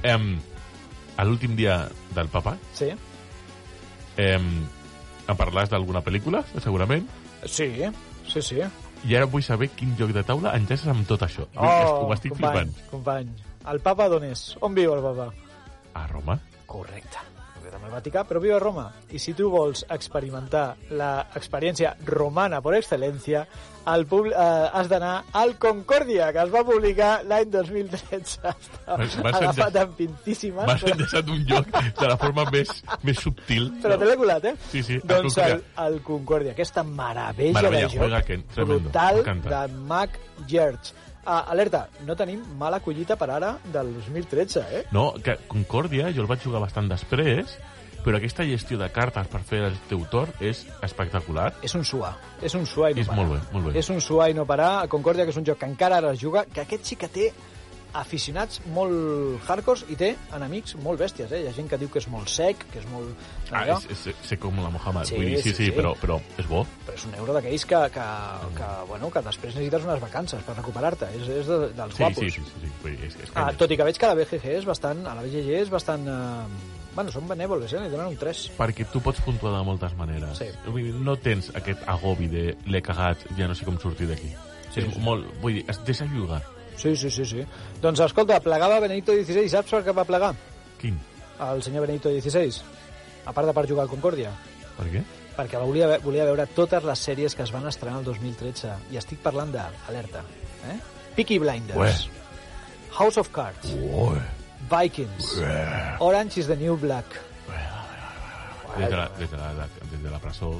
em, 0.08 0.30
a 1.18 1.26
l'últim 1.28 1.56
dia 1.60 1.82
del 2.16 2.30
papa 2.32 2.56
Sí. 2.78 2.94
em, 4.18 4.48
em 5.28 5.36
parlaràs 5.38 5.70
d'alguna 5.70 6.02
pel·lícula, 6.02 6.44
segurament, 6.64 7.08
Sí, 7.46 7.68
sí, 8.28 8.42
sí. 8.42 8.62
i 9.06 9.16
ara 9.16 9.26
vull 9.30 9.44
saber 9.44 9.70
quin 9.78 9.96
joc 10.00 10.12
de 10.16 10.24
taula 10.24 10.56
enllaces 10.58 10.88
amb 10.88 11.06
tot 11.08 11.22
això. 11.28 11.46
Oh, 11.56 12.08
Ho 12.08 12.14
estic 12.14 12.34
company, 12.34 12.72
flipant. 12.72 12.90
company. 12.92 13.30
El 13.68 13.80
papa 13.84 14.08
d'on 14.10 14.24
és? 14.24 14.56
On 14.62 14.74
viu 14.74 14.94
el 14.96 15.02
papa? 15.04 15.30
A 15.94 16.08
Roma? 16.08 16.40
Correcte. 16.66 17.18
Al 17.88 17.94
Vaticà, 17.96 18.26
però 18.28 18.42
viu 18.44 18.52
a 18.56 18.60
Roma. 18.60 18.90
I 19.16 19.20
si 19.20 19.32
tu 19.38 19.48
vols 19.50 19.86
experimentar 19.94 20.74
l'experiència 20.92 21.94
romana 22.10 22.60
per 22.62 22.74
excel·lència, 22.82 23.46
el 23.88 24.04
pub, 24.10 24.26
eh, 24.28 24.34
has 24.36 24.90
d'anar 24.92 25.14
al 25.40 25.54
Concòrdia, 25.62 26.28
que 26.36 26.42
es 26.44 26.52
va 26.52 26.66
publicar 26.68 27.22
l'any 27.24 27.48
2013. 27.54 28.42
Està 28.52 28.98
M'has- 29.24 29.40
agafat 29.40 29.80
amb 29.86 29.96
pintíssimes. 29.96 30.68
M'has 30.68 30.84
enllaçat 30.92 31.32
un 31.32 31.46
joc 31.48 31.72
de 32.02 32.12
la 32.12 32.18
forma 32.20 32.44
més, 32.52 32.74
més 33.08 33.24
subtil. 33.24 33.70
Però 33.84 33.96
te 34.02 34.10
l'he 34.10 34.18
colat, 34.20 34.50
eh? 34.52 34.56
Sí, 34.74 34.84
sí, 34.84 35.00
Doncs 35.08 35.40
el, 35.46 35.64
el 35.88 36.00
Concòrdia, 36.04 36.52
aquesta 36.58 36.84
meravella, 36.84 37.56
Meravella, 37.62 37.88
de 37.88 37.96
joc 37.96 38.48
tremendo, 38.54 38.90
brutal 38.90 39.24
de 39.24 39.64
Mac 39.88 40.20
Gertz. 40.48 40.94
Ah, 41.28 41.42
alerta, 41.52 41.90
no 42.08 42.16
tenim 42.16 42.40
mala 42.56 42.78
collita 42.80 43.18
per 43.20 43.28
ara 43.36 43.50
del 43.74 43.90
2013, 43.98 44.62
eh? 44.72 44.84
No, 44.96 45.10
que 45.24 45.34
Concòrdia 45.52 46.12
jo 46.16 46.24
el 46.24 46.30
vaig 46.30 46.40
jugar 46.44 46.62
bastant 46.64 46.88
després, 46.88 47.58
però 48.08 48.22
aquesta 48.22 48.46
gestió 48.48 48.78
de 48.80 48.88
cartes 48.96 49.28
per 49.28 49.42
fer 49.44 49.60
el 49.68 49.76
teu 49.92 50.06
torn 50.08 50.32
és 50.40 50.64
espectacular. 50.88 51.50
És 51.68 51.76
un 51.76 51.84
suar, 51.84 52.14
és 52.42 52.56
un 52.56 52.64
suar 52.66 52.94
i 52.94 52.96
no 52.96 53.04
És 53.04 53.12
parar. 53.12 53.20
molt 53.26 53.36
bé, 53.36 53.42
molt 53.58 53.68
bé. 53.68 53.76
És 53.84 53.90
un 53.92 54.00
suar 54.00 54.30
i 54.32 54.34
no 54.38 54.46
parar. 54.48 54.72
A 54.86 54.88
Concòrdia, 54.88 55.26
que 55.28 55.36
és 55.36 55.42
un 55.44 55.46
joc 55.46 55.60
que 55.60 55.68
encara 55.68 56.00
ara 56.00 56.14
es 56.16 56.24
juga, 56.24 56.46
que 56.48 56.62
aquest 56.64 56.86
sí 56.88 56.96
que 56.96 57.10
té 57.12 57.28
aficionats 57.98 58.60
molt 58.76 59.42
hardcores 59.48 59.86
i 59.90 59.96
té 59.98 60.10
enemics 60.36 60.76
molt 60.84 61.00
bèsties, 61.02 61.32
eh? 61.34 61.40
Hi 61.44 61.48
ha 61.50 61.54
gent 61.56 61.70
que 61.72 61.78
diu 61.82 61.90
que 61.90 62.00
és 62.02 62.08
molt 62.12 62.30
sec, 62.30 62.66
que 62.72 62.82
és 62.82 62.86
molt... 62.92 63.14
Ah, 63.50 63.62
allò, 63.64 63.78
és, 63.90 64.04
és, 64.12 64.20
sé 64.28 64.38
com 64.38 64.56
la 64.62 64.70
Mohamed. 64.70 65.08
Sí, 65.10 65.16
Vull 65.18 65.30
dir, 65.32 65.38
sí, 65.42 65.50
sí, 65.50 65.56
sí, 65.56 65.66
sí. 65.72 65.76
Però, 65.78 65.94
però 66.02 66.20
és 66.38 66.46
bo. 66.52 66.66
però 66.86 66.96
és 67.00 67.06
un 67.10 67.16
euro 67.18 67.34
d'aquells 67.38 67.66
que, 67.66 67.80
que, 67.96 68.08
que, 68.60 68.70
bueno, 68.92 69.10
que 69.12 69.24
després 69.26 69.56
necessites 69.56 69.88
unes 69.88 70.02
vacances 70.04 70.44
per 70.46 70.58
recuperar-te. 70.60 71.10
És, 71.18 71.30
és 71.42 71.48
de, 71.50 71.60
dels 71.80 71.96
Sí, 71.98 72.04
guapos. 72.04 72.24
sí, 72.24 72.30
sí, 72.32 72.44
sí, 72.52 72.66
sí. 72.66 72.74
Vull 72.84 72.98
dir, 72.98 73.06
és, 73.10 73.16
és 73.24 73.32
Ah, 73.36 73.50
tot 73.58 73.72
i 73.72 73.78
que 73.80 73.88
veig 73.88 73.98
que 73.98 74.12
la 74.12 74.20
BGG 74.20 74.52
és 74.60 74.66
bastant, 74.68 75.06
a 75.08 75.16
la 75.18 75.24
BGG 75.26 75.56
és 75.64 75.74
bastant... 75.74 76.08
Eh, 76.08 76.76
bueno, 76.98 77.14
són 77.14 77.30
benèvoles, 77.30 77.72
eh? 77.78 77.84
Li 77.84 77.94
donen 77.94 78.10
un 78.10 78.18
3. 78.18 78.44
Perquè 78.58 78.88
tu 78.90 79.02
pots 79.06 79.22
puntuar 79.22 79.54
de 79.54 79.64
moltes 79.68 79.94
maneres. 80.00 80.40
Sí. 80.42 80.50
Vull 80.66 80.88
dir, 80.88 80.94
no 81.06 81.14
tens 81.22 81.52
aquest 81.58 81.84
agobi 81.94 82.30
de 82.32 82.46
l'he 82.66 82.82
cagat, 82.86 83.28
ja 83.38 83.50
no 83.50 83.58
sé 83.58 83.68
com 83.68 83.78
sortir 83.82 84.10
d'aquí. 84.10 84.32
Sí, 84.72 84.82
és 84.82 84.90
sí. 84.90 85.04
molt... 85.06 85.30
Vull 85.44 85.60
dir, 85.60 85.66
es 85.70 85.78
deixa 85.86 86.10
jugar. 86.10 86.42
Sí, 86.78 86.96
sí, 86.98 87.12
sí, 87.14 87.26
sí. 87.26 87.46
Doncs 87.84 88.02
escolta, 88.06 88.42
plegava 88.42 88.82
Benedicto 88.82 89.14
XVI, 89.14 89.46
saps 89.54 89.78
per 89.78 89.84
què 89.86 89.94
va 89.94 90.08
plegar? 90.10 90.34
Quin? 90.82 90.98
El 91.46 91.62
senyor 91.66 91.86
Benedicto 91.86 92.10
XVI. 92.14 92.66
A 93.30 93.34
part 93.38 93.50
de 93.50 93.54
per 93.54 93.68
jugar 93.70 93.86
al 93.86 93.94
Concòrdia. 93.94 94.34
Per 94.78 94.90
què? 94.90 95.06
perquè 95.38 95.60
volia, 95.62 96.00
volia 96.02 96.26
veure 96.26 96.48
totes 96.58 96.86
les 96.88 97.04
sèries 97.10 97.36
que 97.38 97.46
es 97.46 97.54
van 97.54 97.68
estrenar 97.70 98.02
el 98.02 98.08
2013 98.08 98.74
i 98.90 98.98
estic 98.98 99.22
parlant 99.22 99.54
de, 99.54 99.62
alerta, 99.92 100.24
eh? 100.66 100.78
Peaky 101.14 101.38
Blinders, 101.44 102.08
Ué. 102.08 102.96
House 102.98 103.22
of 103.22 103.30
Cards, 103.36 103.70
Ué. 103.78 104.18
Vikings, 104.70 105.38
Orange 106.00 106.38
is 106.38 106.48
the 106.48 106.56
New 106.56 106.78
Black. 106.78 107.06
Des 108.78 108.90
de 108.90 108.96
la, 108.96 109.10
des 109.18 109.32
de 109.32 109.38
la, 109.38 109.68
des 109.92 110.04
de 110.04 110.10
la 110.10 110.20
presó, 110.20 110.52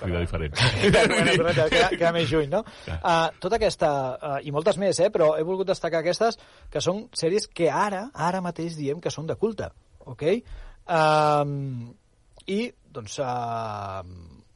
cuida 0.00 0.20
diferent. 0.20 0.52
Bueno, 0.82 1.36
correcte, 1.36 1.68
queda, 1.70 1.88
queda 1.94 2.10
més 2.12 2.28
lluny, 2.28 2.50
no? 2.52 2.60
Uh, 2.88 3.30
tota 3.40 3.56
aquesta, 3.56 3.92
uh, 4.18 4.34
i 4.44 4.52
moltes 4.52 4.76
més, 4.82 5.00
eh? 5.00 5.08
però 5.14 5.30
he 5.38 5.46
volgut 5.46 5.70
destacar 5.70 6.02
aquestes, 6.02 6.36
que 6.68 6.82
són 6.84 7.06
sèries 7.16 7.48
que 7.48 7.70
ara, 7.72 8.08
ara 8.12 8.42
mateix 8.44 8.76
diem 8.76 9.00
que 9.00 9.12
són 9.14 9.30
de 9.30 9.38
culte, 9.40 9.70
ok? 10.04 10.26
Um, 10.92 11.94
I, 12.44 12.60
doncs, 12.92 13.16
uh, 13.24 14.02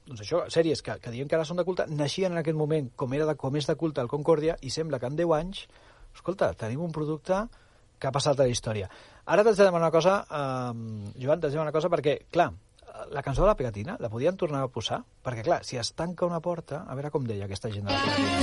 doncs 0.06 0.24
això, 0.26 0.44
sèries 0.52 0.82
que, 0.84 0.98
que 1.00 1.14
diem 1.14 1.30
que 1.30 1.38
ara 1.38 1.46
són 1.48 1.62
de 1.62 1.64
culte, 1.64 1.88
naixien 1.88 2.34
en 2.34 2.42
aquest 2.42 2.58
moment 2.58 2.90
com, 3.00 3.14
era 3.16 3.28
de, 3.30 3.36
com 3.40 3.56
és 3.56 3.70
de 3.70 3.78
culte 3.80 4.04
el 4.04 4.12
Concòrdia 4.12 4.58
i 4.60 4.74
sembla 4.74 5.00
que 5.00 5.08
en 5.08 5.16
10 5.16 5.32
anys, 5.38 5.64
escolta, 6.12 6.52
tenim 6.58 6.84
un 6.84 6.92
producte 6.92 7.46
que 7.98 8.08
ha 8.08 8.14
passat 8.14 8.38
a 8.38 8.46
la 8.46 8.52
història. 8.52 8.88
Ara 9.26 9.44
t'haig 9.44 9.56
de 9.58 9.66
demanar 9.68 9.88
una 9.88 9.94
cosa, 9.94 10.20
eh, 10.30 11.12
Joan, 11.22 11.40
t'haig 11.40 11.50
de 11.50 11.56
demanar 11.56 11.70
una 11.70 11.76
cosa 11.76 11.90
perquè, 11.92 12.18
clar, 12.30 12.52
la 13.10 13.22
cançó 13.22 13.42
de 13.42 13.48
la 13.48 13.56
pegatina 13.56 13.96
la 14.00 14.08
podien 14.08 14.36
tornar 14.36 14.62
a 14.64 14.68
posar? 14.72 15.02
Perquè, 15.24 15.44
clar, 15.44 15.62
si 15.64 15.76
es 15.76 15.92
tanca 15.94 16.26
una 16.26 16.40
porta, 16.40 16.84
a 16.88 16.94
veure 16.94 17.10
com 17.10 17.26
deia 17.26 17.44
aquesta 17.46 17.70
gent 17.72 17.86
de 17.86 17.92
la 17.92 18.00
pegatina. 18.04 18.36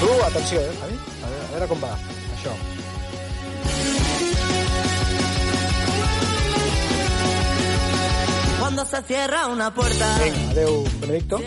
Tu, 0.00 0.10
atenció, 0.26 0.60
eh, 0.60 0.76
Javi? 0.80 0.98
A 0.98 1.32
veure, 1.32 1.44
a 1.44 1.50
veure 1.54 1.68
com 1.72 1.82
va, 1.82 1.94
això. 2.36 2.54
Cuando 8.60 8.84
se 8.84 9.02
cierra 9.02 9.46
una 9.46 9.72
puerta, 9.74 10.18
Vinga, 10.22 10.50
adeu, 10.50 10.84
Benedicto. 11.00 11.40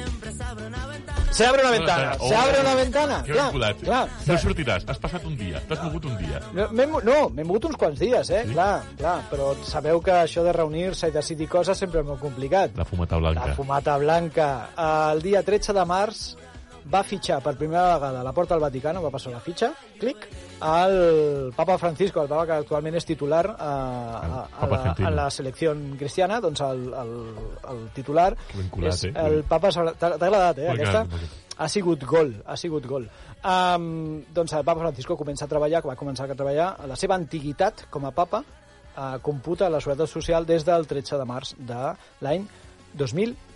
Se 1.32 1.46
abre 1.48 1.62
una 1.62 1.72
ventana, 1.72 2.16
No, 2.20 2.28
se 2.28 2.36
abre 2.36 2.58
oh, 2.58 2.62
una 2.62 2.76
ventana. 2.76 3.24
Que 3.24 3.32
Clar, 3.32 3.46
vinculat. 3.46 3.80
clar. 3.80 4.02
No 4.28 4.38
sortiràs, 4.44 4.84
has 4.92 5.00
passat 5.00 5.26
un 5.26 5.38
dia, 5.40 5.62
t'has 5.68 5.80
mogut 5.86 6.06
un 6.12 6.18
dia. 6.20 6.42
No, 6.54 6.68
m'he 6.76 6.86
no, 7.08 7.18
m'he 7.32 7.46
mogut 7.48 7.70
uns 7.72 7.80
quants 7.80 8.00
dies, 8.00 8.30
eh? 8.30 8.44
Sí? 8.46 8.54
Clar, 8.54 8.84
clar, 9.00 9.18
però 9.32 9.54
sabeu 9.64 10.02
que 10.04 10.12
això 10.12 10.44
de 10.44 10.52
reunir-se 10.58 11.08
i 11.08 11.16
decidir 11.16 11.48
coses 11.48 11.80
sempre 11.80 12.04
és 12.04 12.08
molt 12.08 12.20
complicat. 12.20 12.76
La 12.76 12.86
fumata 12.86 13.18
blanca. 13.18 13.48
La 13.48 13.56
fumata 13.56 13.98
blanca. 13.98 14.50
El 15.12 15.24
dia 15.24 15.44
13 15.48 15.74
de 15.78 15.86
març 15.88 16.26
va 16.90 17.02
fitxar 17.06 17.40
per 17.44 17.56
primera 17.60 17.96
vegada 17.96 18.22
a 18.22 18.24
la 18.26 18.34
porta 18.34 18.56
del 18.56 18.64
Vaticano, 18.64 19.02
va 19.04 19.12
passar 19.14 19.34
la 19.34 19.42
fitxa, 19.44 19.72
clic, 20.00 20.28
el 20.62 21.54
papa 21.56 21.78
Francisco, 21.78 22.22
el 22.22 22.30
papa 22.30 22.46
que 22.46 22.58
actualment 22.62 22.98
és 23.00 23.06
titular 23.06 23.44
eh, 23.52 23.58
a, 23.60 24.46
a, 24.46 24.48
Papa 24.62 24.80
la, 24.82 24.96
a 25.08 25.12
la 25.20 25.28
selecció 25.34 25.74
cristiana, 26.00 26.40
doncs 26.42 26.64
el, 26.66 26.88
el, 27.02 27.14
el 27.74 27.84
titular 27.96 28.32
vinculat, 28.56 28.94
és 28.94 29.06
eh? 29.10 29.14
el 29.26 29.44
papa... 29.50 29.72
T'ha 29.72 30.14
agradat, 30.16 30.64
eh, 30.64 30.72
aquesta? 30.74 31.06
Ha 31.62 31.68
sigut 31.70 32.04
gol, 32.10 32.34
ha 32.48 32.56
sigut 32.58 32.88
gol. 32.90 33.06
Um, 33.42 34.24
doncs 34.34 34.56
el 34.58 34.66
papa 34.66 34.82
Francisco 34.82 35.18
comença 35.20 35.46
a 35.46 35.52
treballar, 35.52 35.84
va 35.86 35.98
començar 36.00 36.26
a 36.26 36.38
treballar, 36.38 36.74
la 36.90 36.98
seva 36.98 37.18
antiguitat 37.20 37.86
com 37.94 38.08
a 38.10 38.14
papa 38.16 38.42
uh, 38.42 39.20
computa 39.22 39.70
la 39.70 39.82
Seguretat 39.82 40.10
Social 40.10 40.46
des 40.50 40.66
del 40.66 40.90
13 40.90 41.22
de 41.22 41.30
març 41.30 41.56
de 41.58 41.94
l'any 42.26 42.50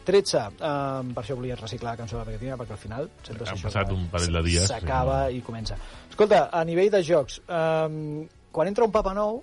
2013. 0.05 0.45
Um, 0.61 1.11
per 1.15 1.23
això 1.23 1.37
volia 1.39 1.57
reciclar 1.59 1.95
la 1.95 2.01
cançó 2.03 2.17
de 2.17 2.23
la 2.23 2.29
pegatina, 2.29 2.59
perquè 2.61 2.77
al 2.77 2.81
final 2.81 3.09
sempre 3.23 3.43
és 3.43 3.51
això 3.55 3.67
passat 3.67 3.91
un 3.95 4.05
parell 4.13 4.39
de 4.39 4.45
dies, 4.45 4.69
S'acaba 4.69 5.25
sí. 5.27 5.39
i 5.39 5.43
comença. 5.45 5.77
Escolta, 6.09 6.45
a 6.53 6.63
nivell 6.67 6.93
de 6.93 7.03
jocs, 7.03 7.41
um, 7.49 8.23
quan 8.55 8.71
entra 8.71 8.87
un 8.87 8.93
papa 8.93 9.13
nou, 9.17 9.41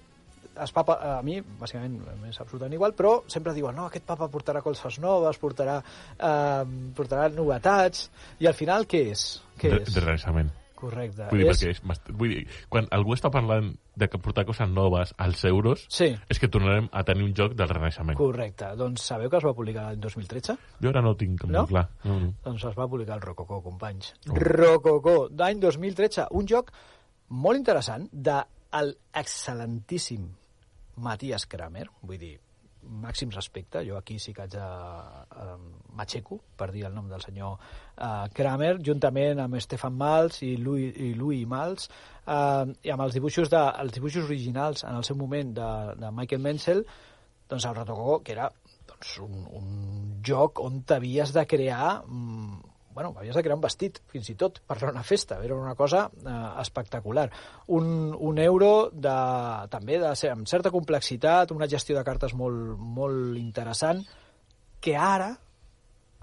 es 0.62 0.72
papa, 0.72 0.98
a 1.18 1.20
mi, 1.24 1.38
bàsicament, 1.60 1.94
m'és 2.20 2.38
absolutament 2.42 2.76
igual, 2.76 2.94
però 2.96 3.14
sempre 3.32 3.54
diuen, 3.56 3.76
no, 3.76 3.88
aquest 3.88 4.04
papa 4.08 4.28
portarà 4.32 4.60
colzes 4.64 4.98
noves, 5.00 5.38
portarà, 5.40 5.78
eh, 6.18 6.64
portarà 6.96 7.30
novetats, 7.32 8.10
i 8.40 8.50
al 8.50 8.56
final 8.58 8.84
què 8.84 9.06
és? 9.14 9.28
Què 9.60 9.78
és? 9.80 9.94
de 9.94 10.04
renaixement. 10.04 10.52
Correcte. 10.82 11.28
Vull 11.30 11.44
dir, 11.44 11.48
és... 11.52 11.62
perquè 11.62 11.70
és, 11.70 12.02
vull 12.18 12.32
dir, 12.34 12.42
quan 12.72 12.88
algú 12.90 13.14
està 13.14 13.30
parlant 13.30 13.70
de 13.94 14.08
que 14.10 14.18
portar 14.18 14.42
coses 14.48 14.68
noves 14.72 15.12
als 15.22 15.44
euros, 15.46 15.84
Sí, 15.92 16.08
és 16.28 16.40
que 16.42 16.48
tornarem 16.50 16.88
a 16.90 17.04
tenir 17.06 17.22
un 17.28 17.34
joc 17.38 17.54
del 17.54 17.68
renaixement. 17.70 18.16
correcte. 18.18 18.72
Doncs 18.76 19.04
sabeu 19.12 19.30
que 19.30 19.38
es 19.38 19.44
va 19.46 19.54
publicar 19.54 19.84
l'any 19.88 20.00
2013? 20.02 20.56
Jo 20.82 20.90
ara 20.90 21.02
no 21.04 21.12
ho 21.14 21.16
tinc 21.20 21.44
No? 21.46 21.66
clar. 21.70 21.86
No, 22.04 22.18
no. 22.20 22.32
Doncs 22.44 22.64
es 22.72 22.76
va 22.78 22.88
publicar 22.88 23.14
el 23.20 23.22
Rococó, 23.22 23.62
companys. 23.62 24.14
Oh. 24.28 24.34
Rococó, 24.34 25.28
d'any 25.30 25.60
2013. 25.62 26.26
Un 26.32 26.48
joc 26.50 26.72
molt 27.28 27.58
interessant 27.62 28.08
de 28.12 28.40
el 28.72 28.96
excel·lentíssim 29.14 30.26
Matías 31.02 31.46
Kramer, 31.46 31.86
vull 32.02 32.18
dir, 32.20 32.38
màxim 32.82 33.30
respecte, 33.30 33.82
jo 33.86 33.96
aquí 33.96 34.18
sí 34.18 34.32
que 34.34 34.44
haig 34.44 34.54
de 34.54 34.62
uh, 34.62 35.54
m'aixeco 35.96 36.38
per 36.58 36.70
dir 36.74 36.84
el 36.88 36.94
nom 36.94 37.08
del 37.10 37.22
senyor 37.22 37.54
uh, 37.54 38.26
Kramer, 38.34 38.74
juntament 38.84 39.40
amb 39.42 39.60
Stefan 39.62 39.94
Mals 39.98 40.42
i 40.42 40.56
Louis, 40.56 40.96
i 40.96 41.12
Louis 41.18 41.46
Mals, 41.48 41.88
uh, 42.26 42.66
i 42.82 42.92
amb 42.94 43.06
els 43.06 43.14
dibuixos, 43.18 43.50
de, 43.52 43.62
els 43.84 43.94
dibuixos 43.94 44.26
originals 44.26 44.84
en 44.88 44.98
el 44.98 45.06
seu 45.08 45.18
moment 45.20 45.54
de, 45.56 45.70
de 46.02 46.12
Michael 46.16 46.42
Menzel, 46.42 46.84
doncs 47.48 47.68
el 47.68 47.78
Rococó, 47.78 48.20
que 48.24 48.34
era 48.34 48.50
doncs, 48.88 49.16
un, 49.22 49.46
un 49.58 49.72
joc 50.26 50.62
on 50.64 50.82
t'havies 50.88 51.34
de 51.36 51.46
crear 51.46 52.02
mm, 52.06 52.71
bueno, 52.94 53.14
havies 53.18 53.34
de 53.34 53.42
crear 53.42 53.56
un 53.56 53.62
vestit, 53.64 53.98
fins 54.12 54.28
i 54.30 54.34
tot, 54.38 54.60
per 54.66 54.76
anar 54.78 54.90
a 54.90 54.96
una 54.98 55.02
festa. 55.02 55.38
Era 55.44 55.54
una 55.56 55.74
cosa 55.74 56.10
eh, 56.14 56.38
espectacular. 56.62 57.30
Un, 57.68 58.14
un 58.18 58.38
euro 58.38 58.90
de, 58.92 59.14
també 59.70 59.98
de 59.98 60.14
amb 60.30 60.46
certa 60.50 60.70
complexitat, 60.70 61.50
una 61.52 61.68
gestió 61.68 61.96
de 61.98 62.04
cartes 62.04 62.34
molt, 62.34 62.76
molt 62.78 63.36
interessant, 63.40 64.02
que 64.82 64.96
ara, 64.96 65.36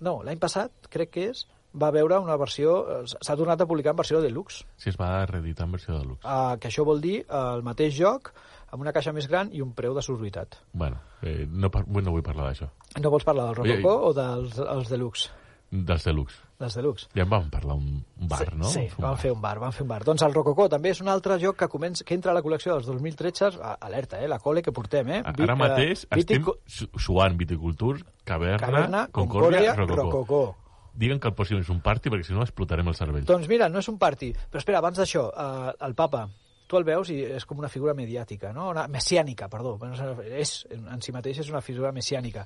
no, 0.05 0.19
l'any 0.23 0.39
passat, 0.39 0.71
crec 0.91 1.09
que 1.15 1.29
és, 1.31 1.45
va 1.79 1.91
veure 1.93 2.17
una 2.19 2.35
versió, 2.41 2.77
eh, 2.89 3.01
s'ha 3.21 3.35
tornat 3.37 3.61
a 3.61 3.67
publicar 3.69 3.91
en 3.93 3.99
versió 4.01 4.21
deluxe, 4.23 4.63
Si 4.77 4.89
es 4.89 4.97
va 4.99 5.25
reeditar 5.29 5.67
en 5.67 5.71
versió 5.77 5.97
de 5.99 6.05
luxe. 6.05 6.27
eh, 6.27 6.57
que 6.59 6.67
això 6.71 6.85
vol 6.85 6.99
dir 7.01 7.19
eh, 7.21 7.25
el 7.55 7.61
mateix 7.63 7.93
joc, 7.97 8.31
amb 8.71 8.81
una 8.83 8.91
caixa 8.93 9.11
més 9.13 9.27
gran 9.27 9.49
i 9.53 9.61
un 9.61 9.71
preu 9.73 9.93
de 9.95 10.01
sorbitat. 10.01 10.57
Bueno, 10.73 10.99
eh, 11.21 11.45
no, 11.49 11.69
par- 11.71 11.87
no 11.87 12.11
vull 12.11 12.21
parlar 12.25 12.49
d'això. 12.51 12.67
No 13.01 13.09
vols 13.09 13.23
parlar 13.25 13.47
del 13.47 13.55
Rococó 13.55 13.95
o 14.09 14.13
dels 14.13 14.57
els 14.59 14.89
deluxe? 14.89 15.29
Dels 15.71 16.03
deluxe. 16.05 16.37
Dels 16.59 16.75
deluxe. 16.75 17.07
Ja 17.15 17.23
en 17.23 17.29
vam 17.31 17.45
parlar 17.49 17.77
un, 17.79 18.01
bar, 18.27 18.41
sí, 18.49 18.57
no? 18.59 18.67
Sí, 18.67 18.81
vam 18.99 19.15
fer 19.17 19.31
un 19.31 19.39
bar, 19.39 19.55
vam 19.61 19.71
fer 19.71 19.85
un 19.85 19.91
bar. 19.93 20.01
Doncs 20.03 20.25
el 20.27 20.33
Rococó 20.35 20.65
també 20.67 20.91
és 20.91 20.99
un 20.99 21.07
altre 21.07 21.37
joc 21.39 21.55
que, 21.61 21.69
comença, 21.71 22.03
que 22.03 22.17
entra 22.17 22.33
a 22.33 22.35
la 22.35 22.41
col·lecció 22.43 22.73
dels 22.75 22.85
2013, 22.89 23.53
a- 23.63 23.77
alerta, 23.87 24.19
eh, 24.21 24.27
la 24.27 24.39
cole 24.43 24.61
que 24.61 24.73
portem, 24.75 25.07
eh? 25.09 25.21
A- 25.23 25.31
Vi- 25.31 25.43
Ara 25.47 25.55
mateix 25.55 26.03
eh, 26.03 26.07
estem 26.19 26.41
vitico- 26.43 26.57
su- 26.67 26.89
suant 26.99 27.37
viticultur, 27.39 28.01
caverna, 28.25 28.59
Caverna, 28.59 29.07
Concòrdia, 29.07 29.73
Concòrdia, 29.73 29.75
Rococó. 29.75 30.03
Rococó. 30.11 30.55
Diguen 30.99 31.19
que 31.21 31.29
el 31.29 31.33
posin 31.33 31.59
és 31.63 31.69
un 31.69 31.79
party 31.79 32.09
perquè 32.09 32.25
si 32.27 32.33
no 32.33 32.41
explotarem 32.43 32.87
el 32.91 32.95
cervell. 32.95 33.23
Doncs 33.23 33.47
mira, 33.47 33.69
no 33.69 33.79
és 33.79 33.87
un 33.87 33.97
party. 33.97 34.33
Però 34.51 34.59
espera, 34.59 34.79
abans 34.79 34.97
d'això, 34.99 35.29
eh, 35.31 35.73
el 35.87 35.95
papa, 35.95 36.25
tu 36.67 36.75
el 36.77 36.83
veus 36.83 37.09
i 37.09 37.21
és 37.23 37.45
com 37.45 37.57
una 37.57 37.69
figura 37.69 37.93
mediàtica, 37.93 38.51
no? 38.51 38.67
Una, 38.71 38.85
messiànica, 38.89 39.47
perdó. 39.47 39.77
És, 40.27 40.67
en 40.69 41.01
si 41.01 41.13
mateix 41.15 41.39
és 41.39 41.49
una 41.49 41.61
figura 41.61 41.93
messiànica. 41.93 42.45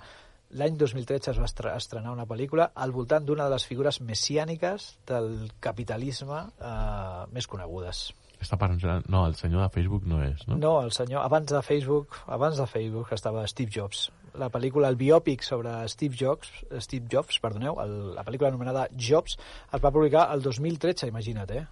L'any 0.54 0.76
2013 0.78 1.32
es 1.32 1.40
va 1.42 1.48
estre- 1.50 1.72
estrenar 1.78 2.12
una 2.14 2.28
pel·lícula 2.30 2.70
al 2.76 2.92
voltant 2.94 3.26
d'una 3.26 3.48
de 3.48 3.56
les 3.56 3.66
figures 3.66 4.00
messiàniques 4.06 4.92
del 5.10 5.50
capitalisme 5.60 6.44
eh, 6.62 7.24
més 7.34 7.48
conegudes. 7.50 8.12
Està 8.44 8.58
pensant... 8.60 9.06
No, 9.10 9.24
el 9.26 9.38
senyor 9.40 9.64
de 9.64 9.70
Facebook 9.72 10.04
no 10.06 10.20
és, 10.26 10.42
no? 10.50 10.58
No, 10.60 10.74
el 10.84 10.92
senyor, 10.92 11.24
abans 11.24 11.48
de 11.50 11.62
Facebook, 11.64 12.18
abans 12.28 12.58
de 12.60 12.68
Facebook 12.68 13.14
estava 13.16 13.46
Steve 13.48 13.72
Jobs. 13.74 14.10
La 14.38 14.50
pel·lícula, 14.52 14.90
el 14.92 14.98
biòpic 15.00 15.46
sobre 15.46 15.72
Steve 15.88 16.18
Jobs, 16.20 16.50
Steve 16.82 17.08
Jobs, 17.10 17.38
perdoneu, 17.40 17.78
el, 17.84 17.94
la 18.18 18.26
pel·lícula 18.28 18.50
anomenada 18.52 18.88
Jobs, 18.98 19.38
es 19.72 19.82
va 19.84 19.92
publicar 19.96 20.28
el 20.36 20.42
2013, 20.44 21.08
imagina't, 21.14 21.54
eh? 21.56 21.66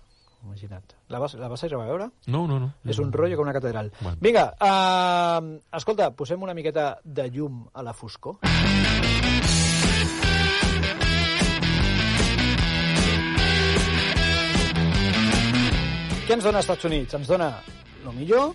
Imagina't. 0.43 0.95
La 1.09 1.19
vas, 1.19 1.35
la 1.35 1.47
vas 1.47 1.63
a 1.63 1.67
veure? 1.67 2.09
No, 2.27 2.47
no, 2.47 2.59
no. 2.59 2.71
És 2.85 2.99
un 2.99 3.11
rotllo 3.13 3.37
com 3.37 3.45
una 3.45 3.53
catedral. 3.53 3.91
Bueno. 3.99 4.17
Vinga, 4.21 4.47
uh, 4.57 5.59
escolta, 5.77 6.09
posem 6.17 6.41
una 6.41 6.55
miqueta 6.57 6.97
de 7.03 7.29
llum 7.29 7.67
a 7.73 7.83
la 7.85 7.93
foscor. 7.93 8.39
Què 16.25 16.37
ens 16.37 16.45
dona 16.47 16.61
Estats 16.63 16.85
Units? 16.87 17.13
Ens 17.17 17.27
dona 17.27 17.51
el 18.01 18.13
millor 18.15 18.53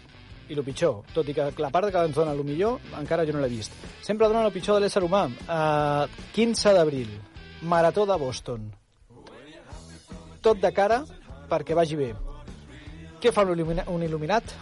i 0.49 0.55
el 0.55 0.63
pitjor, 0.65 1.03
tot 1.13 1.29
i 1.29 1.35
que 1.37 1.51
la 1.61 1.71
part 1.75 1.91
que 1.93 2.03
ens 2.09 2.17
dona 2.17 2.33
el 2.33 2.43
millor 2.47 2.81
encara 2.99 3.27
jo 3.29 3.35
no 3.37 3.43
l'he 3.43 3.51
vist. 3.53 3.75
Sempre 4.07 4.31
dona 4.31 4.47
el 4.47 4.55
pitjor 4.55 4.79
de 4.79 4.87
l'ésser 4.87 5.03
humà. 5.05 5.27
Uh, 5.45 6.07
15 6.35 6.75
d'abril, 6.75 7.13
Marató 7.63 8.07
de 8.09 8.17
Boston. 8.19 8.67
Tot 10.43 10.61
de 10.63 10.71
cara 10.73 11.03
perquè 11.51 11.77
vagi 11.79 11.99
bé. 11.99 12.15
Què 13.21 13.33
fa 13.33 13.47
un, 13.47 13.55
il·lumina 13.55 13.87
un 13.93 14.05
il·luminat? 14.05 14.55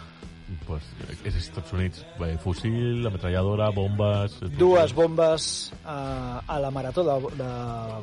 Pues, 0.67 0.85
és 1.25 1.37
Estats 1.39 1.73
Units. 1.73 2.03
Bé, 2.19 2.35
fusil, 2.41 3.05
ametralladora, 3.09 3.71
bombes... 3.73 4.37
Dues 4.59 4.93
bombes 4.93 5.47
uh, 5.81 6.41
a 6.45 6.59
la 6.61 6.69
Marató 6.73 7.03
de, 7.07 7.15
de 7.39 7.49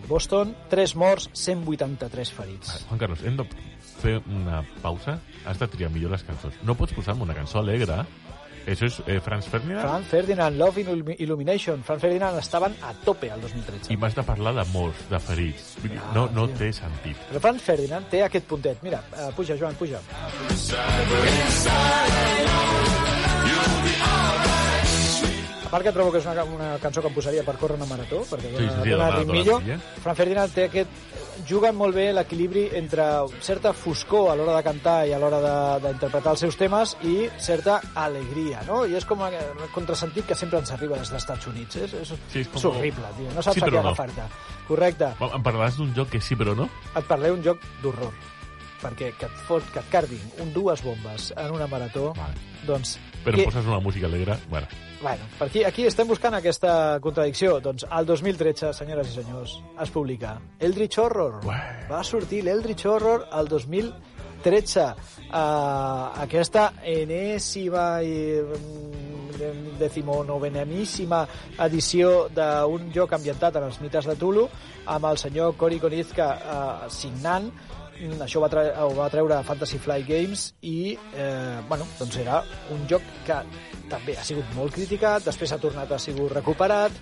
Boston, 0.08 0.56
3 0.70 0.96
morts, 0.98 1.28
183 1.38 2.34
ferits. 2.34 2.74
Juan 2.88 3.02
Carlos, 3.04 3.22
hem 3.22 3.38
de 3.38 3.46
fer 4.02 4.18
una 4.26 4.64
pausa. 4.82 5.20
Has 5.46 5.62
de 5.62 5.70
triar 5.70 5.90
millor 5.94 6.14
les 6.16 6.26
cançons. 6.26 6.58
No 6.66 6.74
pots 6.78 6.94
posar-me 6.96 7.22
una 7.26 7.36
cançó 7.38 7.62
alegre. 7.62 8.02
Això 8.66 8.86
és 8.86 8.98
eh, 9.06 9.18
Franz 9.24 9.48
Ferdinand 9.50 9.82
Franz 9.82 10.06
Ferdinand, 10.06 10.58
Love 10.58 10.82
in 10.82 11.14
Illumination. 11.18 11.82
Franz 11.82 12.02
Ferdinand 12.04 12.38
estaven 12.38 12.76
a 12.82 12.92
tope 13.04 13.30
al 13.30 13.40
2013. 13.40 13.92
i 13.92 13.96
m'has 13.96 14.14
de 14.14 14.22
parlar 14.26 14.54
de 14.54 14.64
morts, 14.72 15.02
de 15.10 15.18
ferits. 15.18 15.72
Dir, 15.82 15.98
no, 16.14 16.28
no 16.34 16.46
té 16.58 16.72
sentit. 16.76 17.18
Però 17.30 17.42
Franz 17.42 17.62
Ferdinand 17.66 18.08
té 18.12 18.22
aquest 18.26 18.46
puntet. 18.46 18.82
Mira, 18.86 19.02
uh, 19.16 19.30
puja, 19.36 19.56
Joan, 19.58 19.74
puja. 19.80 20.00
A 25.62 25.68
part 25.72 25.86
que 25.86 25.92
trobo 25.92 26.12
que 26.12 26.20
és 26.20 26.26
una, 26.28 26.44
una 26.44 26.70
cançó 26.78 27.00
que 27.00 27.08
em 27.08 27.14
posaria 27.16 27.42
per 27.46 27.56
córrer 27.56 27.78
una 27.80 27.88
marató, 27.88 28.22
perquè 28.28 28.52
Sí, 28.52 28.66
dona, 28.90 29.10
dona 29.24 29.74
eh? 29.74 29.78
Franz 30.04 30.18
Ferdinand 30.20 30.52
té 30.54 30.68
aquest... 30.68 31.21
juguen 31.48 31.74
molt 31.76 31.94
bé 31.94 32.12
l'equilibri 32.12 32.68
entre 32.78 33.04
certa 33.40 33.72
foscor 33.72 34.30
a 34.32 34.36
l'hora 34.36 34.56
de 34.56 34.62
cantar 34.62 35.06
i 35.08 35.12
a 35.12 35.18
l'hora 35.18 35.40
de- 35.42 35.86
d'interpretar 35.88 36.32
els 36.32 36.40
seus 36.40 36.56
temes 36.56 36.96
i 37.02 37.28
certa 37.38 37.80
alegria, 37.94 38.62
no? 38.66 38.84
I 38.86 38.94
és 38.96 39.04
com 39.04 39.20
el 39.22 39.34
contrasentit 39.74 40.26
que 40.26 40.34
sempre 40.34 40.58
ens 40.58 40.70
arriba 40.72 40.96
des 40.98 41.10
dels 41.10 41.22
Estats 41.22 41.46
Units. 41.46 41.76
És, 41.76 41.94
és, 41.94 42.08
Sí, 42.28 42.40
és 42.40 42.48
com- 42.48 42.56
és 42.58 42.64
horrible, 42.64 43.04
tio. 43.16 43.30
No 43.34 43.42
saps 43.42 43.54
Sí, 43.54 43.60
a 43.62 43.66
què 43.66 43.72
no. 43.72 43.78
agafar-te. 43.80 44.22
Correcte. 44.68 45.04
Em 45.20 45.42
parlaràs 45.42 45.76
d'un 45.76 45.92
joc 45.94 46.08
que 46.10 46.20
sí 46.20 46.36
però 46.36 46.54
no? 46.56 46.68
Et 46.96 47.04
parlaré 47.04 47.32
un 47.32 47.42
joc 47.42 47.58
d'horror. 47.82 48.12
Perquè 48.82 49.12
que 49.18 49.26
et, 49.30 49.42
fot, 49.46 49.62
que 49.72 49.78
et 49.78 49.90
carguin 49.92 50.22
un, 50.42 50.52
dues 50.52 50.82
bombes 50.82 51.28
en 51.36 51.52
una 51.54 51.68
marató, 51.70 52.12
Vale. 52.18 52.34
doncs... 52.66 52.96
Però 53.22 53.36
que- 53.38 53.44
poses 53.46 53.66
una 53.70 53.78
música 53.80 54.06
alegre. 54.10 54.36
Bueno, 54.50 54.66
Bueno, 55.02 55.24
per 55.36 55.48
aquí, 55.48 55.64
aquí 55.66 55.84
estem 55.86 56.06
buscant 56.06 56.34
aquesta 56.38 56.98
contradicció. 57.02 57.56
Doncs 57.62 57.82
al 57.90 58.06
2013, 58.06 58.68
senyores 58.72 59.08
i 59.10 59.16
senyors, 59.16 59.56
es 59.82 59.90
publica 59.90 60.36
Eldritch 60.62 60.98
Horror. 61.02 61.40
Ué. 61.46 61.56
Va 61.90 62.04
sortir 62.06 62.44
l'Eldritch 62.46 62.86
Horror 62.86 63.24
al 63.34 63.48
2013. 63.50 64.84
Uh, 65.32 66.22
aquesta 66.22 66.68
enèsima 66.86 67.86
i 68.06 68.14
mm, 68.42 69.76
decimonovenaníssima 69.80 71.22
edició 71.66 72.28
d'un 72.34 72.90
joc 72.94 73.14
ambientat 73.16 73.56
en 73.58 73.66
els 73.70 73.78
mites 73.82 74.06
de 74.06 74.16
Tulu 74.18 74.46
amb 74.86 75.06
el 75.10 75.18
senyor 75.18 75.54
Cory 75.58 75.78
Konizka 75.82 76.30
uh, 76.38 76.90
signant 76.90 77.50
Mm, 77.50 77.71
això 78.24 78.40
ho 78.40 78.42
va, 78.44 78.50
tre 78.52 78.64
ho 78.82 78.90
va 78.96 79.08
treure 79.12 79.38
Fantasy 79.46 79.78
Flight 79.82 80.08
Games 80.08 80.48
i 80.62 80.94
eh, 80.94 81.60
bueno, 81.68 81.86
doncs 81.98 82.18
era 82.22 82.42
un 82.74 82.84
joc 82.90 83.04
que 83.26 83.38
també 83.92 84.16
ha 84.16 84.24
sigut 84.26 84.48
molt 84.56 84.74
criticat, 84.74 85.24
després 85.26 85.52
ha 85.52 85.60
tornat 85.62 85.92
a 85.92 85.98
sigut 86.02 86.32
recuperat. 86.32 86.92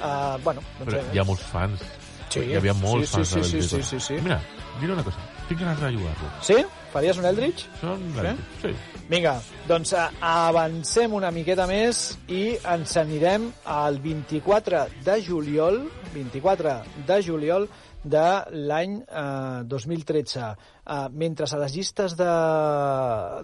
Eh, 0.00 0.36
bueno, 0.44 0.64
doncs, 0.80 0.90
però 0.90 1.04
hi 1.12 1.22
ha 1.22 1.28
molts 1.28 1.46
fans. 1.52 1.86
Sí. 2.28 2.42
Hi 2.50 2.56
havia 2.58 2.74
molts 2.76 3.12
Sí, 3.14 3.22
sí, 3.24 3.38
fans 3.38 3.48
sí, 3.50 3.62
sí, 3.62 3.68
sí, 3.68 3.82
sí, 3.82 4.00
sí. 4.02 4.18
Mira, 4.22 4.40
diré 4.80 4.92
una 4.92 5.04
cosa. 5.06 5.22
Tinc 5.48 5.60
ganes 5.60 5.80
de 5.80 5.92
jugar-lo. 5.94 6.30
Sí? 6.42 6.56
Faries 6.92 7.18
un 7.20 7.28
Eldritch? 7.28 7.66
Són... 7.80 8.02
Sí? 8.16 8.32
Sí. 8.64 8.72
Vinga, 9.06 9.36
doncs 9.68 9.92
eh, 9.94 10.06
avancem 10.26 11.14
una 11.14 11.30
miqueta 11.34 11.68
més 11.70 12.16
i 12.32 12.56
ens 12.72 12.96
anirem 12.98 13.46
al 13.70 14.00
24 14.02 14.82
de 15.06 15.18
juliol, 15.22 15.84
24 16.16 16.74
de 17.06 17.20
juliol 17.22 17.68
de 18.06 18.26
l'any 18.70 19.00
eh, 19.02 19.62
2013. 19.66 20.46
Eh, 20.46 21.08
mentre 21.12 21.50
a 21.50 21.60
les 21.64 21.74
llistes 21.74 22.16
de, 22.18 22.32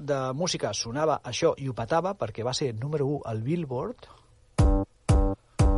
de 0.01 0.21
música 0.39 0.73
sonava 0.73 1.21
això 1.25 1.55
i 1.59 1.69
ho 1.69 1.75
petava, 1.75 2.15
perquè 2.15 2.47
va 2.47 2.55
ser 2.55 2.73
número 2.75 3.09
1 3.19 3.23
al 3.33 3.43
Billboard, 3.43 4.11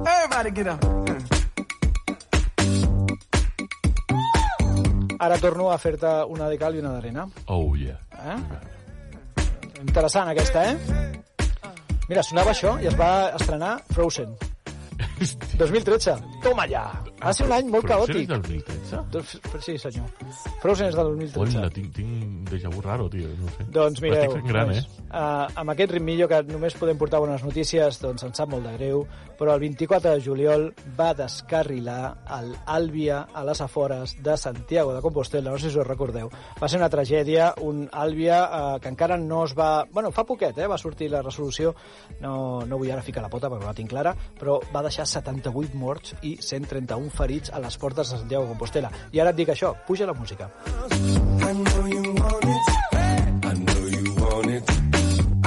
Everybody 0.05 0.51
get 0.53 0.69
up. 0.69 0.85
ara 5.25 5.39
torno 5.39 5.71
a 5.73 5.79
fer-te 5.79 6.11
una 6.29 6.49
de 6.51 6.59
cal 6.59 6.75
i 6.77 6.81
una 6.83 6.93
d'arena. 6.93 7.27
Oh, 7.49 7.75
yeah. 7.77 7.97
Eh? 8.13 8.39
Interessant 9.81 10.29
aquesta, 10.29 10.65
eh? 10.69 10.77
Mira, 12.09 12.23
sonava 12.23 12.53
això 12.53 12.75
i 12.83 12.91
es 12.91 12.99
va 12.99 13.31
estrenar 13.39 13.79
Frozen. 13.95 14.35
2013. 15.59 16.17
Toma 16.45 16.67
ja. 16.71 16.85
Va 17.23 17.33
ser 17.37 17.47
un 17.49 17.55
any 17.57 17.71
molt 17.73 17.87
caòtic. 17.89 18.23
és 18.25 18.29
del 18.29 18.43
2013? 18.43 19.03
Doncs, 19.15 19.37
sí, 19.65 19.77
senyor. 19.81 20.11
Frozen 20.63 20.91
és 20.93 20.99
del 20.99 21.13
2013. 21.17 21.59
Hola, 21.59 21.71
tinc, 21.75 21.93
tinc 21.97 22.24
déjà 22.55 22.71
vu 22.73 22.81
raro, 22.85 23.09
tio. 23.11 23.29
No 23.41 23.51
sé. 23.53 23.67
Doncs 23.75 24.03
mireu, 24.05 24.37
gran, 24.47 24.71
nois, 24.71 24.85
eh? 24.85 25.05
uh, 25.11 25.47
amb 25.61 25.75
aquest 25.75 25.95
ritmillo 25.97 26.29
que 26.31 26.41
només 26.49 26.77
podem 26.79 26.99
portar 27.01 27.21
bones 27.23 27.45
notícies, 27.47 28.01
doncs 28.03 28.25
ens 28.27 28.41
sap 28.41 28.51
molt 28.53 28.67
de 28.67 28.75
greu, 28.79 29.05
però 29.39 29.55
el 29.55 29.63
24 29.65 30.15
de 30.15 30.23
juliol 30.25 30.69
va 30.99 31.13
descarrilar 31.19 32.15
el 32.39 32.53
Àlvia 32.71 33.25
a 33.35 33.45
les 33.47 33.61
afores 33.65 34.17
de 34.23 34.37
Santiago 34.39 34.95
de 34.95 35.03
Compostela, 35.03 35.51
no 35.51 35.59
sé 35.59 35.71
si 35.71 35.79
us 35.79 35.87
recordeu. 35.87 36.31
Va 36.61 36.69
ser 36.71 36.81
una 36.81 36.91
tragèdia, 36.91 37.53
un 37.63 37.85
Àlvia 37.93 38.41
uh, 38.45 38.63
que 38.81 38.93
encara 38.93 39.19
no 39.21 39.45
es 39.45 39.57
va... 39.59 39.85
Bueno, 39.93 40.13
fa 40.15 40.27
poquet, 40.29 40.59
eh, 40.59 40.71
va 40.71 40.79
sortir 40.79 41.11
la 41.13 41.23
resolució, 41.23 41.75
no, 42.21 42.65
no 42.67 42.79
vull 42.81 42.93
ara 42.95 43.05
ficar 43.05 43.25
la 43.25 43.33
pota 43.33 43.51
perquè 43.51 43.67
no 43.67 43.73
la 43.73 43.79
tinc 43.79 43.91
clara, 43.91 44.15
però 44.39 44.61
va 44.75 44.85
deixar 44.87 45.07
78 45.11 45.79
morts 45.79 46.17
i 46.23 46.37
131 46.41 47.11
ferits 47.15 47.53
a 47.55 47.63
les 47.63 47.79
portes 47.79 48.11
de 48.11 48.23
Santiago 48.23 48.47
de 48.47 48.55
Compostela. 48.55 48.93
I 49.13 49.23
ara 49.23 49.35
et 49.35 49.43
dic 49.43 49.55
això, 49.55 49.75
puja 49.87 50.07
la 50.07 50.17
música. 50.17 50.51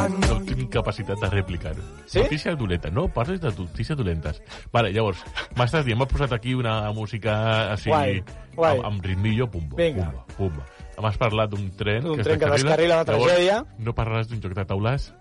No 0.08 0.38
tinc 0.46 0.70
capacitat 0.72 1.20
de 1.20 1.30
replicar-ho. 1.32 1.84
Sí? 2.06 2.20
Notícia 2.22 2.56
dolenta. 2.56 2.90
No 2.94 3.08
parles 3.10 3.42
de 3.42 3.52
notícies 3.52 3.98
dolentes. 3.98 4.42
Vale, 4.72 4.92
llavors, 4.94 5.24
m'estàs 5.58 5.86
dient, 5.88 5.98
m'has 6.00 6.12
posat 6.12 6.34
aquí 6.38 6.54
una 6.58 6.80
música 6.94 7.38
així... 7.74 7.90
Guai, 7.90 8.22
guai. 8.56 8.78
Amb, 8.78 8.86
amb 8.92 9.06
ritmillo, 9.10 9.50
pumba, 9.52 9.76
Vinga. 9.80 10.12
pumba, 10.12 10.26
pumba. 10.38 10.68
M'has 10.98 11.18
parlat 11.22 11.52
d'un 11.52 11.68
tren 11.78 12.06
que 12.08 12.22
es 12.22 12.26
tren 12.26 12.40
que 12.42 12.52
descarrila 12.56 13.02
una 13.02 13.06
Llavors, 13.06 13.32
tragèdia. 13.34 13.58
No 13.78 13.94
parlaràs 13.98 14.30
d'un 14.32 14.42
joc 14.42 14.56
de 14.58 14.66
taules 14.66 15.12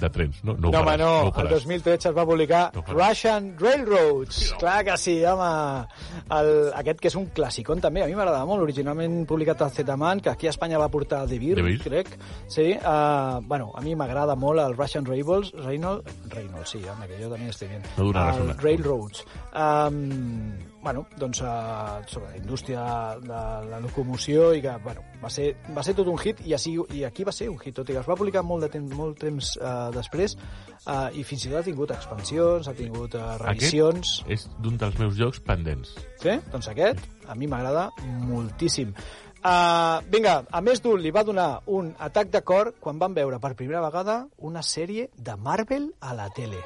de 0.00 0.10
trens, 0.10 0.42
no? 0.44 0.52
No, 0.54 0.70
No, 0.70 0.78
ho 0.78 0.82
home, 0.82 0.96
no. 0.98 1.10
ho 1.20 1.26
el 1.28 1.32
faràs. 1.32 1.50
2013 1.64 2.08
es 2.10 2.16
va 2.16 2.24
publicar 2.26 2.70
No. 2.74 2.82
Russian 2.88 3.56
Railroads. 3.58 4.54
Clar 4.58 4.84
que 4.84 4.96
sí, 4.98 5.24
home. 5.24 5.86
El, 6.30 6.50
aquest 6.76 7.00
que 7.00 7.08
és 7.08 7.16
un 7.16 7.26
clàssicon 7.32 7.80
també, 7.80 8.02
a 8.02 8.06
mi 8.06 8.14
m'agrada 8.14 8.44
molt. 8.44 8.62
Originalment 8.66 9.24
publicat 9.26 9.62
al 9.62 9.70
Zetaman, 9.70 10.20
que 10.20 10.30
aquí 10.30 10.46
a 10.46 10.50
Espanya 10.50 10.78
va 10.78 10.88
portar 10.88 11.26
De 11.26 11.38
Beer, 11.38 11.56
De 11.56 11.62
Beer. 11.62 11.80
crec. 11.80 12.08
Sí, 12.48 12.72
uh, 12.76 13.40
bueno, 13.46 13.72
a 13.74 13.80
mi 13.80 13.94
m'agrada 13.96 14.36
molt 14.36 14.60
el 14.60 14.76
Russian 14.76 15.04
Railroads. 15.06 15.52
Reynolds, 15.64 16.04
Reynolds, 16.28 16.70
sí, 16.70 16.82
home, 16.84 17.06
que 17.08 17.22
jo 17.22 17.30
també 17.30 17.48
estic 17.48 17.70
bien. 17.70 17.82
No 17.96 18.04
el 18.04 18.10
una. 18.10 18.56
Railroads. 18.60 19.24
Um, 19.54 20.52
bueno, 20.86 21.02
doncs 21.18 21.40
uh, 21.42 21.98
sobre 22.06 22.30
la 22.30 22.36
indústria 22.36 22.82
de 23.18 23.38
la 23.66 23.80
locomoció 23.82 24.52
i 24.54 24.60
que, 24.62 24.76
bueno, 24.84 25.02
va 25.18 25.30
ser, 25.34 25.48
va 25.74 25.82
ser 25.82 25.96
tot 25.98 26.06
un 26.06 26.20
hit 26.22 26.44
i, 26.46 26.54
així, 26.54 26.76
i 26.94 27.02
aquí 27.08 27.26
va 27.26 27.34
ser 27.34 27.48
un 27.50 27.58
hit, 27.58 27.74
tot 27.74 27.90
i 27.90 27.96
que 27.96 28.04
es 28.04 28.06
va 28.06 28.14
publicar 28.14 28.44
molt 28.46 28.62
de 28.62 28.70
temps, 28.76 28.94
molt 28.94 29.18
temps 29.18 29.50
uh, 29.58 29.90
després 29.96 30.36
uh, 30.38 31.10
i 31.10 31.26
fins 31.26 31.48
i 31.48 31.50
tot 31.50 31.58
ha 31.58 31.64
tingut 31.66 31.96
expansions, 31.96 32.70
ha 32.70 32.76
tingut 32.78 33.18
uh, 33.18 33.34
revisions. 33.42 34.14
Aquest 34.22 34.38
és 34.38 34.46
d'un 34.62 34.78
dels 34.78 35.02
meus 35.02 35.18
jocs 35.18 35.42
pendents. 35.42 35.96
Sí? 36.22 36.38
Doncs 36.54 36.70
aquest 36.70 37.02
a 37.26 37.34
mi 37.34 37.50
m'agrada 37.50 37.88
moltíssim. 38.30 38.94
Uh, 39.42 39.98
vinga, 40.06 40.38
a 40.46 40.62
més 40.62 40.86
d'un 40.86 41.02
li 41.02 41.10
va 41.10 41.26
donar 41.26 41.50
un 41.66 41.96
atac 41.98 42.30
de 42.30 42.46
cor 42.46 42.76
quan 42.78 43.02
van 43.02 43.18
veure 43.18 43.42
per 43.42 43.56
primera 43.58 43.82
vegada 43.82 44.20
una 44.38 44.62
sèrie 44.62 45.10
de 45.18 45.34
Marvel 45.34 45.96
a 45.98 46.14
la 46.14 46.30
tele. 46.30 46.62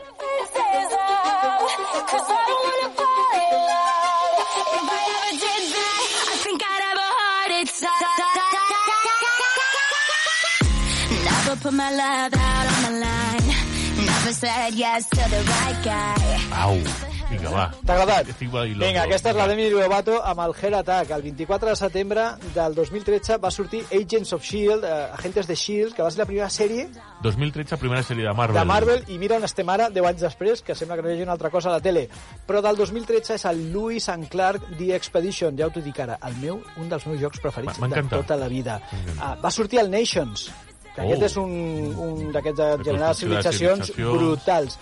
Never 11.24 11.56
put 11.60 11.72
my 11.72 11.90
love 11.90 12.32
out 12.34 12.66
on 12.72 12.92
the 12.92 13.00
line. 13.00 13.46
Never 14.06 14.32
said 14.32 14.74
yes 14.74 15.08
to 15.10 15.16
the 15.16 15.42
right 15.50 15.78
guy. 15.84 16.40
Au, 16.52 17.09
vinga, 17.30 17.50
va. 17.54 17.64
T'ha 17.86 17.94
agradat? 17.94 18.28
Estic 18.32 18.50
bailando. 18.52 18.84
Vinga, 18.84 19.04
aquesta 19.06 19.30
és 19.32 19.36
la 19.38 19.46
Demi 19.50 19.68
Lovato 19.72 20.16
amb 20.22 20.42
el 20.44 20.54
Heart 20.54 20.76
Attack. 20.80 21.10
El 21.16 21.22
24 21.22 21.70
de 21.70 21.76
setembre 21.80 22.24
del 22.54 22.74
2013 22.74 23.38
va 23.42 23.50
sortir 23.50 23.82
Agents 23.90 24.32
of 24.36 24.42
S.H.I.E.L.D., 24.44 24.86
eh, 24.86 25.08
Agentes 25.18 25.46
de 25.46 25.54
S.H.I.E.L.D., 25.54 25.94
que 25.96 26.02
va 26.02 26.10
ser 26.10 26.18
la 26.22 26.26
primera 26.26 26.48
sèrie 26.50 26.88
2013, 27.22 27.76
primera 27.76 28.02
sèrie 28.02 28.24
de 28.26 28.32
Marvel. 28.34 28.58
de 28.58 28.64
Marvel, 28.64 29.04
i 29.08 29.18
mira 29.20 29.36
on 29.36 29.44
estem 29.44 29.68
ara, 29.68 29.90
10 29.92 30.06
anys 30.12 30.24
després, 30.24 30.62
que 30.64 30.74
sembla 30.74 30.96
que 30.96 31.02
no 31.04 31.10
hi 31.10 31.14
hagi 31.18 31.26
una 31.26 31.32
altra 31.36 31.50
cosa 31.50 31.68
a 31.68 31.76
la 31.76 31.80
tele. 31.84 32.06
Però 32.48 32.62
del 32.64 32.76
2013 32.80 33.34
és 33.36 33.44
el 33.50 33.60
Lewis 33.72 34.08
and 34.08 34.28
Clark 34.32 34.70
The 34.78 34.94
Expedition, 34.96 35.56
ja 35.58 35.66
ho 35.68 35.74
t'ho 35.74 35.82
dic 35.84 36.00
ara, 36.00 36.16
el 36.26 36.36
meu, 36.40 36.62
un 36.80 36.88
dels 36.88 37.06
meus 37.06 37.20
jocs 37.20 37.40
preferits 37.44 37.78
de 37.80 38.02
tota 38.08 38.36
la 38.40 38.48
vida. 38.48 38.80
Ah, 39.20 39.36
va 39.42 39.50
sortir 39.50 39.80
el 39.80 39.90
Nations, 39.90 40.50
que 40.94 41.02
Oh. 41.02 41.06
aquest 41.06 41.22
és 41.22 41.36
un, 41.38 41.52
un 42.02 42.32
d'aquests 42.32 42.58
de 42.58 42.84
generar 42.84 43.14
civilitzacions. 43.14 43.92
brutals. 43.96 44.78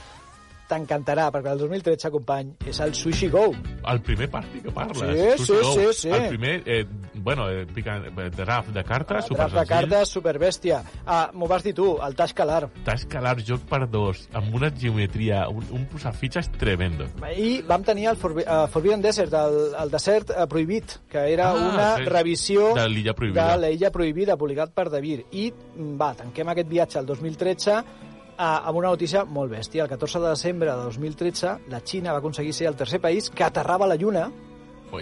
T'encantarà, 0.68 1.30
perquè 1.32 1.52
el 1.54 1.58
2013, 1.62 2.10
company, 2.12 2.50
és 2.68 2.78
el 2.84 2.92
Sushi 2.94 3.28
Go. 3.32 3.46
El 3.88 4.00
primer 4.04 4.28
partit 4.30 4.62
que 4.66 4.72
parles. 4.74 5.38
Sí, 5.38 5.46
Sushi 5.46 5.62
sí, 5.62 5.62
Go. 5.64 5.92
sí, 5.92 6.00
sí. 6.02 6.10
El 6.12 6.28
primer, 6.28 6.62
eh, 6.66 6.84
bueno, 7.14 7.48
eh, 7.50 7.62
eh, 7.64 8.30
draft 8.36 8.68
de 8.74 8.84
cartes, 8.84 9.24
super 9.24 9.48
Draft 9.48 9.56
de 9.58 9.66
cartes, 9.74 10.08
superbèstia. 10.08 10.82
Ah, 11.06 11.30
m'ho 11.32 11.48
vas 11.48 11.62
dir 11.64 11.72
tu, 11.74 11.96
el 12.04 12.14
Tash 12.14 12.34
Calar. 12.36 12.68
T'has 12.84 13.06
calar 13.08 13.36
joc 13.44 13.62
per 13.68 13.86
dos, 13.90 14.26
amb 14.36 14.54
una 14.54 14.70
geometria, 14.70 15.46
un, 15.48 15.64
un 15.72 15.86
posafitxes 15.88 16.50
tremendo. 16.58 17.06
I 17.34 17.62
vam 17.66 17.82
tenir 17.86 18.08
el 18.12 18.16
Forbi 18.20 18.44
uh, 18.44 18.66
Forbidden 18.68 19.00
Desert, 19.02 19.32
el, 19.32 19.58
el 19.80 19.90
desert 19.90 20.30
uh, 20.36 20.46
prohibit, 20.48 20.98
que 21.08 21.24
era 21.32 21.48
Ah, 21.50 21.54
una 21.54 21.88
sí. 21.96 22.04
revisió 22.04 22.74
De 22.76 22.88
l'illa 22.88 23.14
prohibida. 23.14 23.56
de 23.56 23.62
l'illa 23.70 23.90
prohibida, 23.90 24.36
publicat 24.36 24.72
per 24.76 24.88
Davir. 24.92 25.22
I 25.32 25.48
va, 25.96 26.12
tanquem 26.14 26.48
aquest 26.52 26.68
viatge 26.68 26.98
al 27.00 27.06
2013 27.06 27.78
uh, 27.78 28.07
amb 28.38 28.78
una 28.78 28.92
notícia 28.94 29.24
molt 29.24 29.52
bèstia. 29.52 29.84
El 29.84 29.90
14 29.90 30.20
de 30.22 30.28
desembre 30.28 30.70
de 30.70 30.84
2013, 30.88 31.56
la 31.68 31.80
Xina 31.84 32.12
va 32.12 32.22
aconseguir 32.22 32.52
ser 32.54 32.68
el 32.70 32.76
tercer 32.76 33.00
país 33.00 33.30
que 33.30 33.44
aterrava 33.44 33.84
a 33.84 33.88
la 33.88 33.96
Lluna. 33.96 34.28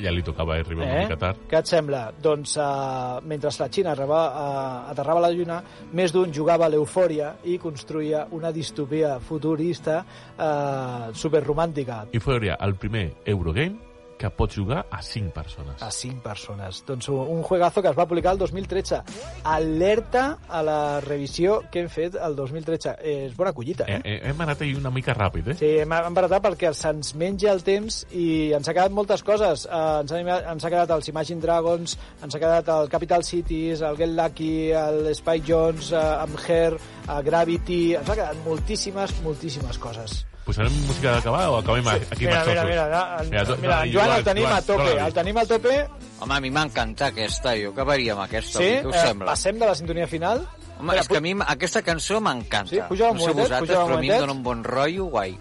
Ja 0.02 0.10
li 0.10 0.22
tocava 0.26 0.56
eh, 0.56 0.64
arribar 0.64 0.82
una 0.82 1.02
mica 1.04 1.18
tard. 1.20 1.42
Què 1.46 1.60
et 1.60 1.70
sembla? 1.70 2.00
Doncs 2.22 2.56
uh, 2.58 3.20
mentre 3.22 3.52
la 3.60 3.68
Xina 3.70 3.92
arriba, 3.92 4.22
uh, 4.26 4.90
aterrava 4.90 5.22
a 5.22 5.26
la 5.28 5.32
Lluna, 5.34 5.60
més 5.94 6.14
d'un 6.14 6.32
jugava 6.34 6.66
a 6.66 6.72
l'eufòria 6.72 7.36
i 7.46 7.58
construïa 7.62 8.26
una 8.34 8.50
distopia 8.50 9.16
futurista 9.22 10.00
uh, 10.02 11.12
superromàntica. 11.14 12.06
Fouria 12.18 12.58
el 12.66 12.74
primer 12.82 13.12
Eurogame 13.24 13.85
que 14.18 14.30
pots 14.30 14.56
jugar 14.56 14.86
a 14.90 15.02
5 15.02 15.32
persones. 15.34 15.82
a 15.82 15.90
5 15.90 16.22
persones. 16.22 16.82
Doncs 16.86 17.08
un 17.08 17.42
juegazo 17.42 17.82
que 17.82 17.88
es 17.88 17.98
va 17.98 18.06
publicar 18.06 18.32
el 18.32 18.38
2013. 18.38 19.02
Alerta 19.44 20.38
a 20.48 20.62
la 20.62 21.00
revisió 21.00 21.62
que 21.70 21.80
hem 21.80 21.88
fet 21.88 22.16
el 22.20 22.34
2013. 22.36 22.96
És 23.02 23.36
bona 23.36 23.52
collita, 23.52 23.84
Eh, 23.88 24.00
eh? 24.02 24.14
eh, 24.16 24.20
hem 24.30 24.40
anat 24.40 24.60
ahir 24.62 24.76
una 24.76 24.90
mica 24.90 25.14
ràpid, 25.14 25.52
eh? 25.52 25.56
Sí, 25.58 25.70
hem 25.82 25.92
embaratat 25.92 26.42
perquè 26.44 26.72
se'ns 26.74 27.14
menja 27.14 27.52
el 27.52 27.62
temps 27.66 28.02
i 28.12 28.52
ens 28.56 28.68
ha 28.68 28.74
quedat 28.74 28.92
moltes 28.92 29.22
coses. 29.22 29.66
Uh, 29.66 30.00
ens, 30.02 30.12
ha, 30.12 30.38
ens 30.52 30.64
ha 30.64 30.70
quedat 30.72 30.90
els 30.96 31.08
Imagine 31.12 31.40
Dragons, 31.40 31.96
ens 32.22 32.34
ha 32.34 32.38
quedat 32.42 32.68
el 32.68 32.88
Capital 32.92 33.24
Cities, 33.24 33.82
el 33.82 33.96
Get 33.96 34.14
Lucky, 34.16 34.70
el 34.72 35.14
Spike 35.14 35.46
Jones, 35.46 35.92
uh, 35.92 36.22
amb 36.22 36.38
Her, 36.48 36.74
uh, 37.08 37.20
Gravity... 37.22 37.94
Ens 37.96 38.08
ha 38.10 38.14
quedat 38.18 38.40
moltíssimes, 38.44 39.14
moltíssimes 39.22 39.78
coses. 39.78 40.24
Posarem 40.46 40.70
música 40.86 41.10
d'acabar 41.10 41.48
o 41.50 41.56
acabem 41.58 41.82
aquí 41.90 42.22
mira, 42.24 42.40
amb 42.40 42.48
mira, 42.48 42.62
els 42.62 42.68
mira, 42.70 42.84
mira, 43.26 43.44
do- 43.44 43.56
mira, 43.58 43.74
dona-li, 43.74 43.92
Joan 43.92 44.10
el 44.16 44.24
tenim 44.28 44.46
a 44.46 44.60
tope, 44.62 44.84
dona-li. 44.84 45.06
el 45.08 45.12
tenim 45.16 45.36
al 45.42 45.48
tope. 45.50 45.74
Home, 46.20 46.34
a 46.36 46.40
mi 46.40 46.50
m'encanta 46.54 47.06
aquesta, 47.10 47.56
jo 47.58 47.72
acabaria 47.74 48.12
amb 48.14 48.22
aquesta, 48.22 48.60
Sí? 48.60 48.64
què 48.78 48.86
us 48.86 48.94
Eh, 48.94 49.06
sembla? 49.08 49.26
passem 49.32 49.58
de 49.58 49.66
la 49.66 49.74
sintonia 49.74 50.06
final. 50.06 50.46
Home, 50.78 50.94
és 51.00 51.08
que 51.08 51.16
a 51.16 51.20
mi 51.20 51.34
aquesta 51.44 51.82
cançó 51.82 52.20
m'encanta. 52.20 52.70
Sí? 52.70 52.78
Puja 52.88 53.10
un 53.10 53.16
no 53.16 53.24
sé 53.24 53.28
momentet, 53.28 53.42
vosaltres, 53.50 53.68
puja 53.68 53.82
un 53.82 53.90
però 53.90 53.96
a 53.96 54.00
mi 54.00 54.06
em 54.06 54.12
momentet. 54.14 54.20
dona 54.20 54.32
un 54.32 54.42
bon 54.44 54.62
rotllo 54.64 55.04
guai. 55.06 55.38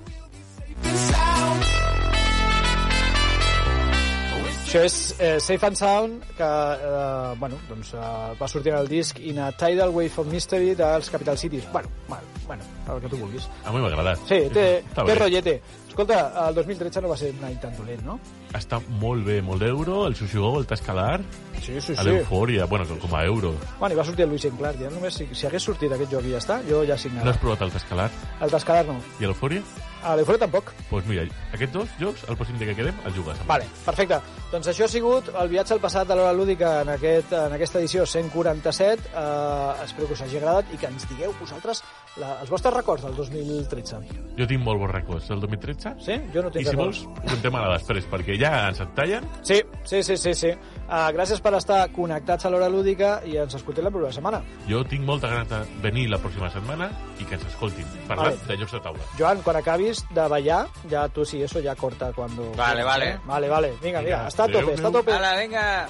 Això 4.65 4.81
és 4.83 5.15
eh, 5.19 5.39
Safe 5.39 5.65
and 5.67 5.77
Sound, 5.77 6.23
que 6.35 6.43
eh, 6.43 7.35
bueno, 7.37 7.55
doncs, 7.69 7.93
eh, 7.93 8.33
va 8.41 8.47
sortir 8.47 8.73
en 8.73 8.79
el 8.79 8.87
disc 8.89 9.19
In 9.19 9.37
a 9.39 9.51
Tidal 9.51 9.89
Wave 9.89 10.11
of 10.17 10.27
Mystery 10.27 10.73
dels 10.75 11.09
Capital 11.09 11.37
Cities. 11.37 11.71
Bueno, 11.71 11.87
bueno, 12.09 12.23
bueno 12.47 12.63
el 12.93 13.01
que 13.01 13.09
tu 13.09 13.17
vulguis. 13.17 13.47
A 13.65 13.71
mi 13.71 13.79
m'ha 13.81 13.87
agradat. 13.87 14.19
Sí, 14.27 14.39
té, 14.53 14.83
Està 14.89 15.03
té 15.05 15.11
bé. 15.13 15.15
rotllete. 15.19 15.61
Escolta, 15.89 16.47
el 16.49 16.55
2013 16.55 17.01
no 17.01 17.09
va 17.09 17.15
ser 17.17 17.29
un 17.31 17.43
any 17.47 17.55
tan 17.61 17.75
dolent, 17.77 18.01
no? 18.03 18.17
Està 18.53 18.81
molt 18.99 19.23
bé, 19.25 19.37
molt 19.41 19.61
d'euro, 19.63 20.05
el 20.07 20.15
Sushi 20.15 20.37
Go, 20.37 20.57
el 20.59 20.65
Tascalar, 20.67 21.21
Sí, 21.61 21.79
sí, 21.81 21.95
sí. 21.95 22.03
l'Eufòria, 22.03 22.65
bueno, 22.65 22.85
com 22.99 23.15
a 23.15 23.23
euro. 23.25 23.53
Bueno, 23.79 23.95
i 23.95 23.97
va 23.97 24.03
sortir 24.03 24.23
el 24.25 24.29
Luis 24.29 24.45
Clark, 24.57 24.77
ja 24.77 24.89
només 24.91 25.13
si, 25.15 25.25
si 25.33 25.47
hagués 25.47 25.63
sortit 25.63 25.91
aquest 25.95 26.11
joc 26.11 26.25
i 26.27 26.33
ja 26.35 26.41
està, 26.43 26.59
jo 26.67 26.83
ja 26.85 26.93
No 26.97 26.99
signava. 26.99 27.31
has 27.31 27.37
provat 27.39 27.61
el 27.61 27.71
Tascalar? 27.71 28.09
El 28.41 28.51
Tascalar 28.51 28.85
no. 28.85 28.97
I 29.19 29.23
l'Eufòria? 29.25 29.63
A 30.03 30.15
l'Eufòria 30.19 30.39
tampoc. 30.43 30.65
Doncs 30.75 30.89
pues 30.91 31.05
mira, 31.07 31.23
aquests 31.55 31.73
dos 31.73 31.89
jocs, 31.99 32.25
el 32.29 32.37
pròxim 32.39 32.57
dia 32.61 32.69
que 32.71 32.77
quedem, 32.81 32.95
els 33.07 33.15
jugues. 33.17 33.39
Vale, 33.49 33.67
perfecte. 33.85 34.19
Doncs 34.51 34.69
això 34.71 34.85
ha 34.85 34.91
sigut 34.91 35.29
el 35.33 35.49
viatge 35.51 35.75
al 35.75 35.81
passat 35.83 36.07
de 36.07 36.15
l'hora 36.19 36.33
lúdica 36.35 36.81
en, 36.83 36.93
aquest, 36.95 37.33
en 37.33 37.55
aquesta 37.57 37.79
edició 37.81 38.05
147. 38.05 39.11
Uh, 39.15 39.83
espero 39.85 40.07
que 40.07 40.13
us 40.17 40.21
hagi 40.25 40.37
agradat 40.39 40.73
i 40.75 40.79
que 40.81 40.87
ens 40.91 41.07
digueu 41.09 41.33
vosaltres 41.39 41.81
la, 42.21 42.37
els 42.43 42.51
vostres 42.51 42.73
records 42.73 43.03
del 43.03 43.15
2013. 43.17 43.99
Jo 44.37 44.47
tinc 44.47 44.63
molt 44.63 44.79
bons 44.79 44.93
records 44.93 45.27
del 45.31 45.41
2013. 45.43 45.95
Sí? 46.05 46.19
Jo 46.33 46.45
no 46.45 46.51
I 46.53 46.57
tinc 46.59 46.69
si 46.69 46.75
records. 46.75 47.03
vols, 47.03 47.23
ho 47.25 47.29
contem 47.33 47.57
ara 47.59 47.73
després, 47.75 48.07
perquè 48.11 48.37
ja 48.39 48.53
ens 48.69 48.79
et 48.85 48.93
tallen. 48.95 49.27
Sí, 49.43 49.59
sí, 49.83 50.01
sí, 50.03 50.17
sí. 50.21 50.33
sí. 50.45 50.53
Uh, 50.85 51.09
gràcies 51.15 51.41
per 51.41 51.55
estar 51.57 51.79
connectats 51.95 52.45
a 52.45 52.51
l'hora 52.53 52.69
lúdica 52.69 53.17
i 53.25 53.39
ens 53.41 53.55
escoltem 53.57 53.87
la 53.87 53.91
propera 53.93 54.13
setmana. 54.13 54.43
Jo 54.69 54.83
tinc 54.85 55.03
molta 55.07 55.31
ganes 55.31 55.49
de 55.49 55.81
venir 55.83 56.07
la 56.11 56.19
pròxima 56.21 56.51
setmana 56.53 56.91
i 57.19 57.25
que 57.25 57.39
ens 57.39 57.47
escoltin, 57.49 57.87
parlant 58.09 58.35
Vale. 58.35 58.47
de 58.51 58.59
jocs 58.61 58.75
de 58.77 58.81
taula. 58.85 59.07
Joan, 59.17 59.41
quan 59.41 59.57
acabis 59.59 60.03
de 60.13 60.27
ballar, 60.29 60.65
ya 60.91 61.07
tú 61.09 61.25
sí, 61.25 61.41
eso 61.45 61.59
ya 61.59 61.75
corta 61.75 62.11
cuando... 62.13 62.51
Vale, 62.55 62.83
vale. 62.83 63.19
Vale, 63.25 63.49
vale. 63.49 63.67
Venga, 63.81 64.01
Venga, 64.01 64.17
venga, 64.17 64.27
está 64.27 64.43
a 64.43 64.47
tope, 64.47 64.73
está 64.73 64.87
a 64.87 64.91
tope. 64.91 65.11
Ala, 65.11 65.37
vinga! 65.37 65.87